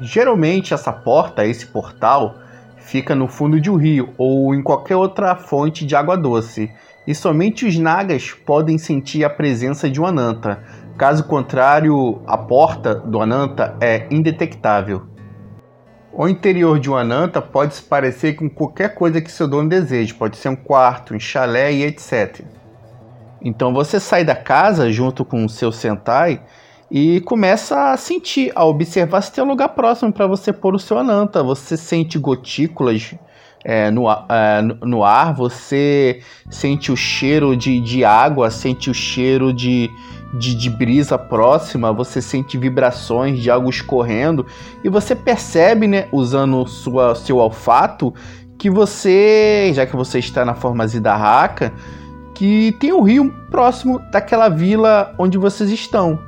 Geralmente, 0.00 0.72
essa 0.72 0.92
porta, 0.92 1.44
esse 1.44 1.66
portal, 1.66 2.36
fica 2.76 3.14
no 3.14 3.28
fundo 3.28 3.60
de 3.60 3.70
um 3.70 3.76
rio 3.76 4.14
ou 4.16 4.54
em 4.54 4.62
qualquer 4.62 4.96
outra 4.96 5.36
fonte 5.36 5.84
de 5.84 5.94
água 5.94 6.16
doce, 6.16 6.70
e 7.06 7.14
somente 7.14 7.66
os 7.66 7.78
Nagas 7.78 8.32
podem 8.32 8.78
sentir 8.78 9.24
a 9.24 9.30
presença 9.30 9.88
de 9.88 10.00
um 10.00 10.06
Ananta, 10.06 10.62
Caso 10.98 11.22
contrário, 11.22 12.20
a 12.26 12.36
porta 12.36 12.92
do 12.92 13.22
Ananta 13.22 13.76
é 13.80 14.08
indetectável. 14.10 15.02
O 16.20 16.26
interior 16.26 16.80
de 16.80 16.90
um 16.90 16.96
Ananta 16.96 17.40
pode 17.40 17.76
se 17.76 17.82
parecer 17.82 18.34
com 18.34 18.50
qualquer 18.50 18.92
coisa 18.92 19.20
que 19.20 19.30
seu 19.30 19.46
dono 19.46 19.68
deseje, 19.68 20.12
pode 20.12 20.36
ser 20.36 20.48
um 20.48 20.56
quarto, 20.56 21.14
um 21.14 21.20
chalé 21.20 21.72
e 21.72 21.84
etc. 21.84 22.40
Então 23.40 23.72
você 23.72 24.00
sai 24.00 24.24
da 24.24 24.34
casa 24.34 24.90
junto 24.90 25.24
com 25.24 25.44
o 25.44 25.48
seu 25.48 25.70
Sentai 25.70 26.42
e 26.90 27.20
começa 27.20 27.92
a 27.92 27.96
sentir, 27.96 28.50
a 28.56 28.64
observar 28.64 29.20
se 29.20 29.30
tem 29.30 29.44
um 29.44 29.46
lugar 29.46 29.68
próximo 29.68 30.12
para 30.12 30.26
você 30.26 30.52
pôr 30.52 30.74
o 30.74 30.78
seu 30.80 30.98
Ananta. 30.98 31.40
Você 31.44 31.76
sente 31.76 32.18
gotículas 32.18 33.14
é, 33.64 33.88
no, 33.88 34.10
é, 34.10 34.60
no 34.84 35.04
ar, 35.04 35.32
você 35.32 36.20
sente 36.50 36.90
o 36.90 36.96
cheiro 36.96 37.56
de, 37.56 37.78
de 37.78 38.04
água, 38.04 38.50
sente 38.50 38.90
o 38.90 38.94
cheiro 38.94 39.52
de, 39.52 39.88
de, 40.34 40.54
de 40.54 40.68
brisa 40.68 41.16
próxima, 41.16 41.92
você 41.92 42.20
sente 42.20 42.58
vibrações 42.58 43.40
de 43.40 43.50
algo 43.50 43.70
escorrendo 43.70 44.46
e 44.84 44.88
você 44.88 45.14
percebe, 45.14 45.86
né, 45.86 46.08
usando 46.12 46.66
sua, 46.66 47.14
seu 47.14 47.38
olfato, 47.38 48.14
que 48.58 48.68
você, 48.68 49.70
já 49.72 49.86
que 49.86 49.96
você 49.96 50.18
está 50.18 50.44
na 50.44 50.54
forma 50.54 50.86
Zidarraka, 50.86 51.72
que 52.34 52.76
tem 52.78 52.92
um 52.92 53.02
rio 53.02 53.32
próximo 53.50 53.98
daquela 54.10 54.48
vila 54.48 55.14
onde 55.18 55.38
vocês 55.38 55.70
estão. 55.70 56.18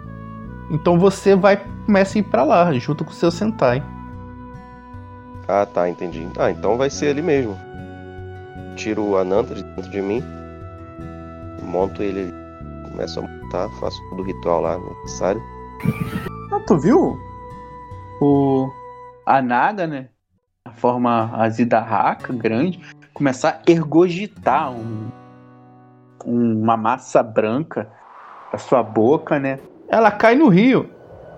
Então 0.70 0.98
você 0.98 1.34
vai 1.34 1.60
começa 1.84 2.16
a 2.16 2.20
ir 2.20 2.22
para 2.22 2.44
lá 2.44 2.72
junto 2.74 3.04
com 3.04 3.10
o 3.10 3.14
seu 3.14 3.30
Sentai. 3.32 3.82
Ah, 5.48 5.66
tá, 5.66 5.88
entendi. 5.88 6.28
Ah, 6.38 6.50
então 6.50 6.76
vai 6.76 6.88
ser 6.88 7.08
ali 7.08 7.20
mesmo. 7.20 7.58
Tiro 8.76 9.02
o 9.02 9.16
Ananta 9.16 9.54
de 9.54 9.64
dentro 9.64 9.90
de 9.90 10.00
mim, 10.00 10.22
monto 11.64 12.02
ele, 12.02 12.32
começo 12.88 13.18
a 13.18 13.39
montar, 13.50 13.68
faço 13.80 14.00
todo 14.08 14.20
o 14.22 14.24
ritual 14.24 14.60
lá 14.60 14.78
necessário. 14.78 15.42
Ah, 16.52 16.60
tu 16.66 16.78
viu? 16.78 17.18
O. 18.20 18.70
A 19.26 19.42
Naga, 19.42 19.86
né? 19.86 20.08
A 20.64 20.70
forma 20.70 21.30
Azidarraka, 21.34 22.32
grande, 22.32 22.80
começar 23.12 23.60
a 23.66 23.70
ergogitar 23.70 24.70
um- 24.72 25.10
uma 26.24 26.76
massa 26.76 27.22
branca 27.22 27.88
da 28.52 28.58
sua 28.58 28.82
boca, 28.82 29.38
né? 29.38 29.58
ela 29.88 30.12
cai 30.12 30.36
no 30.36 30.46
rio 30.48 30.88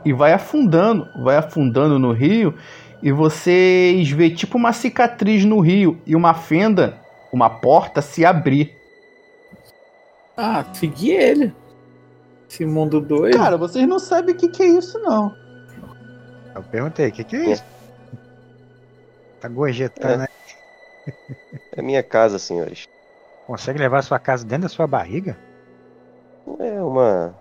e 0.05 0.13
vai 0.13 0.35
afundando, 0.35 1.09
vai 1.23 1.37
afundando 1.39 1.99
no 1.99 2.13
rio 2.13 2.55
e 3.03 3.11
vocês 3.11 4.11
vê 4.11 4.29
tipo 4.29 4.59
uma 4.59 4.75
cicatriz 4.75 5.43
no 5.43 5.59
rio 5.61 5.99
e 6.07 6.15
uma 6.15 6.35
fenda, 6.35 6.99
uma 7.33 7.49
porta 7.49 8.03
se 8.03 8.27
abrir. 8.27 8.77
Ah, 10.37 10.65
segui 10.75 11.13
ele. 11.13 11.55
Esse 12.53 12.67
mundo 12.67 13.01
doido. 13.01 13.35
Cara, 13.35 13.57
vocês 13.57 13.89
não 13.89 13.99
sabem 13.99 14.35
o 14.35 14.37
que, 14.37 14.47
que 14.47 14.63
é 14.63 14.67
isso, 14.67 14.99
não. 14.99 15.35
Eu 16.55 16.63
perguntei, 16.63 17.09
o 17.09 17.13
que, 17.13 17.25
que 17.25 17.35
é 17.35 17.45
isso? 17.47 17.65
Tá 19.41 19.49
gorjetando, 19.49 20.13
É. 20.13 20.17
né? 20.19 20.29
É 21.75 21.81
minha 21.81 22.03
casa, 22.03 22.39
senhores. 22.39 22.87
Consegue 23.47 23.79
levar 23.79 24.01
a 24.01 24.03
sua 24.03 24.19
casa 24.19 24.45
dentro 24.45 24.65
da 24.65 24.69
sua 24.69 24.87
barriga? 24.87 25.35
É 26.59 26.83
uma. 26.83 27.35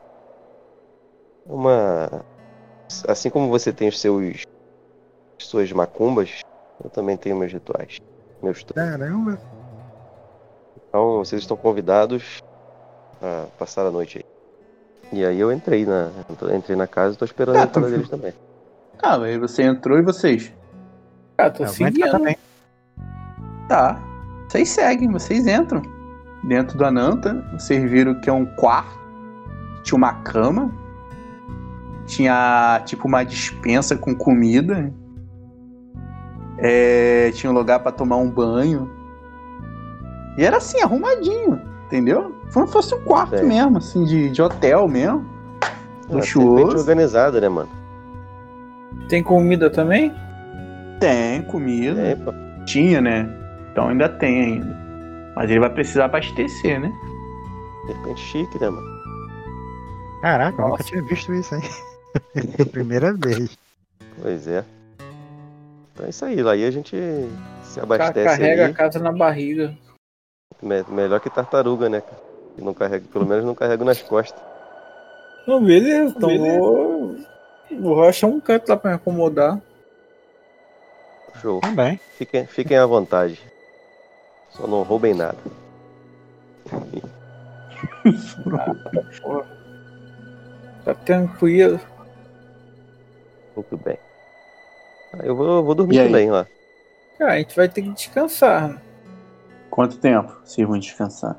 Uma. 1.46 2.24
Assim 3.06 3.30
como 3.30 3.50
você 3.50 3.74
tem 3.74 3.90
os 3.90 4.00
seus. 4.00 4.44
suas 5.38 5.74
macumbas, 5.74 6.40
eu 6.82 6.90
também 6.90 7.18
tenho 7.18 7.36
meus 7.36 7.52
rituais. 7.52 8.00
Meus 8.42 8.64
Caramba. 8.64 9.38
Então 10.88 11.18
vocês 11.18 11.42
estão 11.42 11.58
convidados 11.58 12.42
a 13.22 13.48
passar 13.60 13.86
a 13.86 13.92
noite 13.92 14.20
aí. 14.20 14.31
E 15.12 15.26
aí 15.26 15.40
eu 15.40 15.52
entrei 15.52 15.86
na, 15.86 16.10
entrei 16.56 16.76
na 16.78 16.88
casa 16.88 17.16
e 17.16 17.18
tô 17.18 17.26
esperando 17.26 17.58
Ah, 17.58 17.62
a 17.62 17.64
entrada 17.66 17.88
tu- 17.88 17.92
deles 17.92 18.10
também. 18.10 18.34
Ah, 19.02 19.22
aí 19.22 19.38
você 19.38 19.64
entrou 19.64 19.98
e 19.98 20.02
vocês? 20.02 20.54
Ah, 21.38 21.50
tô 21.50 21.64
Eu 21.64 21.68
entrar 21.70 21.74
seguindo. 21.86 22.12
também. 22.12 22.38
Tá. 23.68 24.00
Vocês 24.48 24.70
seguem, 24.70 25.12
vocês 25.12 25.48
entram. 25.48 25.82
Dentro 26.44 26.78
do 26.78 26.86
Ananta, 26.86 27.34
vocês 27.54 27.90
viram 27.90 28.20
que 28.22 28.30
é 28.30 28.34
um 28.34 28.46
quarto. 28.56 29.00
Tinha 29.84 29.98
uma 29.98 30.14
cama. 30.24 30.72
Tinha 32.06 32.82
tipo 32.86 33.08
uma 33.08 33.24
dispensa 33.24 33.96
com 33.98 34.14
comida. 34.16 34.94
É, 36.58 37.32
tinha 37.34 37.50
um 37.52 37.56
lugar 37.56 37.80
pra 37.80 37.92
tomar 37.92 38.18
um 38.18 38.30
banho. 38.30 38.90
E 40.38 40.44
era 40.46 40.58
assim, 40.58 40.82
arrumadinho, 40.82 41.60
entendeu? 41.86 42.36
Como 42.54 42.68
se 42.68 42.74
fosse 42.74 42.96
um 42.96 43.02
quarto 43.04 43.38
Sei. 43.38 43.48
mesmo, 43.48 43.78
assim, 43.78 44.04
de, 44.06 44.30
de 44.30 44.42
hotel 44.42 44.88
mesmo. 44.88 45.26
Luxuoso. 46.10 46.78
organizada, 46.78 47.40
né, 47.40 47.48
mano? 47.48 47.70
Tem 49.08 49.24
comida 49.24 49.70
também? 49.70 50.14
Tem 51.00 51.42
comida. 51.44 52.02
É. 52.02 52.18
Tinha, 52.66 53.00
né? 53.02 53.28
Então 53.72 53.88
ainda 53.88 54.10
tem 54.10 54.44
ainda. 54.44 54.78
Mas 55.36 55.50
ele 55.50 55.60
vai 55.62 55.70
precisar 55.70 56.06
abastecer, 56.06 56.80
né? 56.80 56.92
De 57.88 57.94
repente 57.94 58.20
chique, 58.20 58.60
né, 58.60 58.70
mano? 58.70 58.88
Caraca, 60.22 60.62
eu 60.62 60.66
nunca 60.66 60.78
Nossa. 60.78 60.84
tinha 60.84 61.02
visto 61.04 61.34
isso 61.34 61.56
aí. 61.56 62.66
Primeira 62.72 63.14
vez. 63.14 63.58
Pois 64.22 64.46
é. 64.48 64.64
Então 65.94 66.06
é 66.06 66.10
isso 66.10 66.26
aí, 66.26 66.44
lá 66.44 66.52
aí 66.52 66.66
a 66.66 66.72
gente 66.72 66.96
se 67.64 67.80
abastece 67.80 68.24
Carrega 68.38 68.64
ali. 68.66 68.72
a 68.74 68.76
casa 68.76 69.00
na 69.00 69.12
barriga. 69.12 69.74
Me- 70.62 70.86
melhor 70.90 71.20
que 71.22 71.30
tartaruga, 71.30 71.88
né, 71.90 72.02
cara? 72.02 72.31
Não 72.58 72.74
carrega, 72.74 73.06
pelo 73.12 73.26
menos 73.26 73.44
não 73.46 73.56
carrego 73.56 73.84
nas 73.84 74.02
costas. 74.02 74.42
Não, 75.48 75.64
beleza, 75.64 76.14
então 76.16 76.38
vou. 76.38 77.16
Vou 77.80 78.04
achar 78.04 78.28
um 78.28 78.40
canto 78.40 78.70
lá 78.70 78.78
pra 78.78 78.92
me 78.92 78.96
acomodar. 78.98 79.60
Show. 81.42 81.60
Também. 81.62 82.00
Fiquem, 82.18 82.46
fiquem 82.46 82.78
à 82.78 82.86
vontade. 82.86 83.40
Só 84.52 84.68
não 84.68 84.84
roubem 84.84 85.14
nada. 85.14 85.38
Porra. 86.70 86.86
Tá 90.84 90.96
tranquilo. 90.96 91.80
Muito 93.56 93.78
bem. 93.78 93.98
Ah, 95.14 95.20
Eu 95.24 95.36
vou, 95.36 95.64
vou 95.64 95.76
dormir 95.76 95.96
E 95.98 96.00
aí? 96.00 96.08
também 96.08 96.32
lá. 96.32 96.48
Cara, 97.20 97.34
a 97.34 97.38
gente 97.38 97.56
vai 97.56 97.70
ter 97.70 97.84
que 97.84 97.90
descansar. 97.90 98.82
Quanto 99.70 99.98
tempo 100.00 100.36
vocês 100.44 100.68
vão 100.68 100.80
descansar? 100.80 101.38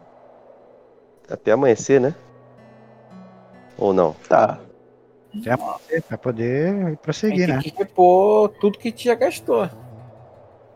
Até 1.32 1.52
amanhecer, 1.52 1.98
né? 1.98 2.14
Ou 3.78 3.94
não? 3.94 4.14
Tá. 4.28 4.60
Já 5.40 5.56
Pra 6.06 6.18
poder 6.18 6.84
Tem 6.84 6.94
prosseguir, 6.96 7.48
né? 7.48 7.58
que 7.58 7.72
repor 7.74 8.50
tudo 8.60 8.78
que 8.78 8.92
já 8.94 9.14
gastou. 9.14 9.68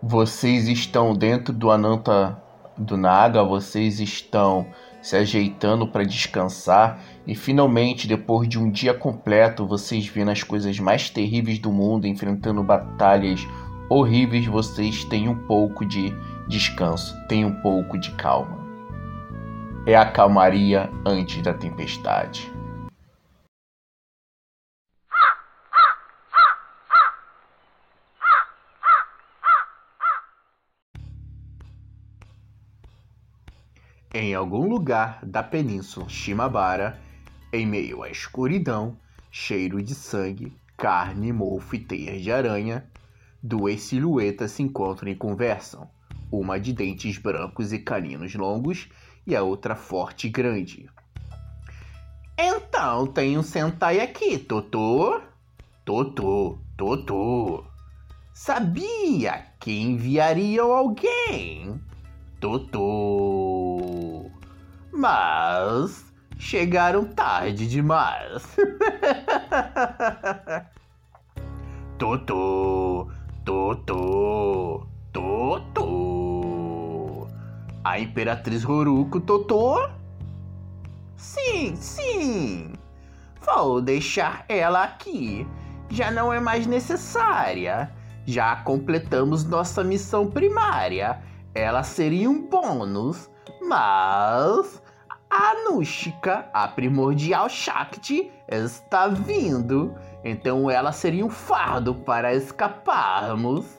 Vocês 0.03 0.67
estão 0.67 1.15
dentro 1.15 1.53
do 1.53 1.71
Ananta 1.71 2.41
do 2.79 2.97
Naga, 2.97 3.43
vocês 3.43 4.01
estão 4.01 4.67
se 5.03 5.15
ajeitando 5.17 5.87
para 5.87 6.05
descansar 6.05 7.01
e 7.27 7.35
finalmente, 7.35 8.09
depois 8.09 8.49
de 8.49 8.59
um 8.59 8.71
dia 8.71 8.95
completo, 8.95 9.67
vocês 9.67 10.07
vendo 10.07 10.31
as 10.31 10.43
coisas 10.43 10.79
mais 10.79 11.11
terríveis 11.11 11.59
do 11.59 11.71
mundo, 11.71 12.07
enfrentando 12.07 12.63
batalhas 12.63 13.41
horríveis, 13.91 14.47
vocês 14.47 15.05
têm 15.05 15.29
um 15.29 15.47
pouco 15.47 15.85
de 15.85 16.13
descanso, 16.49 17.15
têm 17.29 17.45
um 17.45 17.61
pouco 17.61 17.99
de 17.99 18.11
calma. 18.13 18.66
É 19.89 19.95
a 19.95 20.11
calmaria 20.11 20.91
antes 21.07 21.41
da 21.43 21.55
tempestade. 21.55 22.53
Em 34.13 34.35
algum 34.35 34.69
lugar 34.69 35.25
da 35.25 35.45
península 35.45 36.09
Shimabara, 36.09 37.01
em 37.53 37.65
meio 37.65 38.03
à 38.03 38.11
escuridão, 38.11 38.99
cheiro 39.31 39.81
de 39.81 39.95
sangue, 39.95 40.53
carne, 40.77 41.33
mofo 41.33 41.77
e 41.77 41.79
teias 41.79 42.21
de 42.23 42.33
aranha, 42.33 42.85
duas 43.41 43.83
silhuetas 43.83 44.51
se 44.51 44.65
encontram 44.65 45.09
e 45.09 45.15
conversam, 45.15 45.89
uma 46.33 46.59
de 46.59 46.73
dentes 46.73 47.19
brancos 47.19 47.73
e 47.73 47.79
caninos 47.79 48.35
longos 48.35 48.89
e 49.27 49.35
a 49.35 49.43
outra 49.43 49.75
forte 49.75 50.27
e 50.27 50.31
grande. 50.31 50.89
Então 52.39 53.07
tem 53.07 53.39
um 53.39 53.43
Sentai 53.43 54.01
aqui, 54.01 54.39
Totô? 54.39 55.23
Totô, 55.85 56.59
Totô. 56.77 57.65
Sabia 58.35 59.47
que 59.59 59.73
enviariam 59.73 60.73
alguém? 60.73 61.81
Totô. 62.39 64.31
Mas 64.93 66.05
chegaram 66.39 67.07
tarde 67.07 67.67
demais. 67.67 68.47
Totô, 71.99 73.11
Totô, 73.45 74.87
Totô. 75.13 75.96
A 77.87 78.01
Imperatriz 78.01 78.65
Horuko, 78.65 79.21
Totô? 79.21 79.89
Sim, 81.17 81.77
sim. 81.77 82.73
Vou 83.41 83.81
deixar 83.81 84.45
ela 84.49 84.83
aqui. 84.83 85.47
Já 85.89 86.11
não 86.11 86.33
é 86.33 86.41
mais 86.41 86.67
necessária. 86.67 87.93
Já 88.25 88.57
completamos 88.57 89.45
nossa 89.45 89.85
missão 89.85 90.29
primária. 90.29 91.23
Ela 91.55 91.85
seria 91.85 92.29
um 92.29 92.49
bônus, 92.49 93.31
mas 93.63 94.83
a 95.31 95.51
Anushka, 95.53 96.51
a 96.53 96.67
primordial 96.67 97.49
Shakti, 97.49 98.33
está 98.49 99.07
vindo. 99.07 99.95
Então 100.25 100.69
ela 100.69 100.91
seria 100.91 101.25
um 101.25 101.31
fardo 101.31 101.95
para 101.95 102.35
escaparmos. 102.35 103.79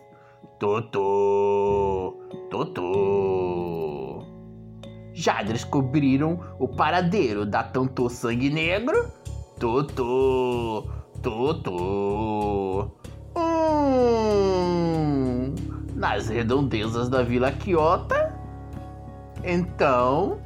Totô, 0.58 2.16
Totô. 2.50 3.97
Já 5.18 5.42
descobriram 5.42 6.40
o 6.60 6.68
paradeiro 6.68 7.44
da 7.44 7.64
Tantô 7.64 8.08
Sangue 8.08 8.52
Negro? 8.52 9.12
Totô, 9.60 10.88
Totô. 11.24 12.92
Hum, 13.36 14.46
nas 15.96 16.30
redondezas 16.30 17.10
da 17.10 17.24
Vila 17.24 17.52
Quiota? 17.52 18.32
Então, 19.44 20.38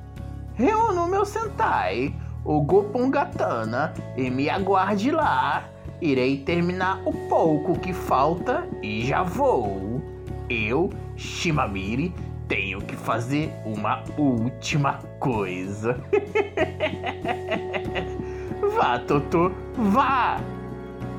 reúno 0.54 1.06
meu 1.06 1.26
Sentai, 1.26 2.16
o 2.46 2.62
Gopongatana, 2.62 3.94
e 4.16 4.30
me 4.30 4.50
aguarde 4.50 5.12
lá. 5.12 5.66
Irei 6.00 6.38
terminar 6.46 7.02
o 7.06 7.12
pouco 7.28 7.78
que 7.78 7.92
falta 7.92 8.66
e 8.82 9.06
já 9.06 9.22
vou. 9.22 10.02
Eu, 10.50 10.90
Shimamiri, 11.18 12.16
tenho 12.52 12.82
que 12.82 12.98
fazer 12.98 13.50
uma 13.64 14.04
última 14.18 15.00
coisa. 15.22 15.98
vá, 18.76 19.00
Totô, 19.00 19.54
vá! 19.78 20.38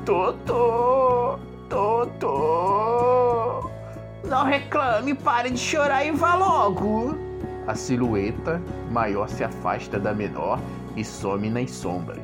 Totô! 0.05 1.39
Totô! 1.67 3.67
Não 4.23 4.45
reclame, 4.45 5.15
pare 5.15 5.49
de 5.49 5.57
chorar 5.57 6.05
e 6.05 6.11
vá 6.11 6.35
logo! 6.35 7.17
A 7.65 7.73
silhueta 7.73 8.61
maior 8.91 9.27
se 9.27 9.43
afasta 9.43 9.99
da 9.99 10.13
menor 10.13 10.59
e 10.95 11.03
some 11.03 11.49
nas 11.49 11.71
sombras. 11.71 12.21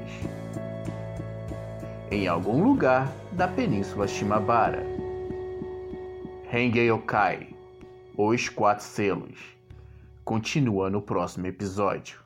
Em 2.11 2.27
algum 2.27 2.63
lugar 2.63 3.11
da 3.31 3.47
península 3.47 4.07
Shimabara. 4.07 4.85
Rengei 6.47 6.91
Okai, 6.91 7.48
Os 8.21 8.49
Quatro 8.49 8.83
Selos. 8.83 9.39
Continua 10.25 10.89
no 10.89 11.01
próximo 11.01 11.47
episódio. 11.47 12.18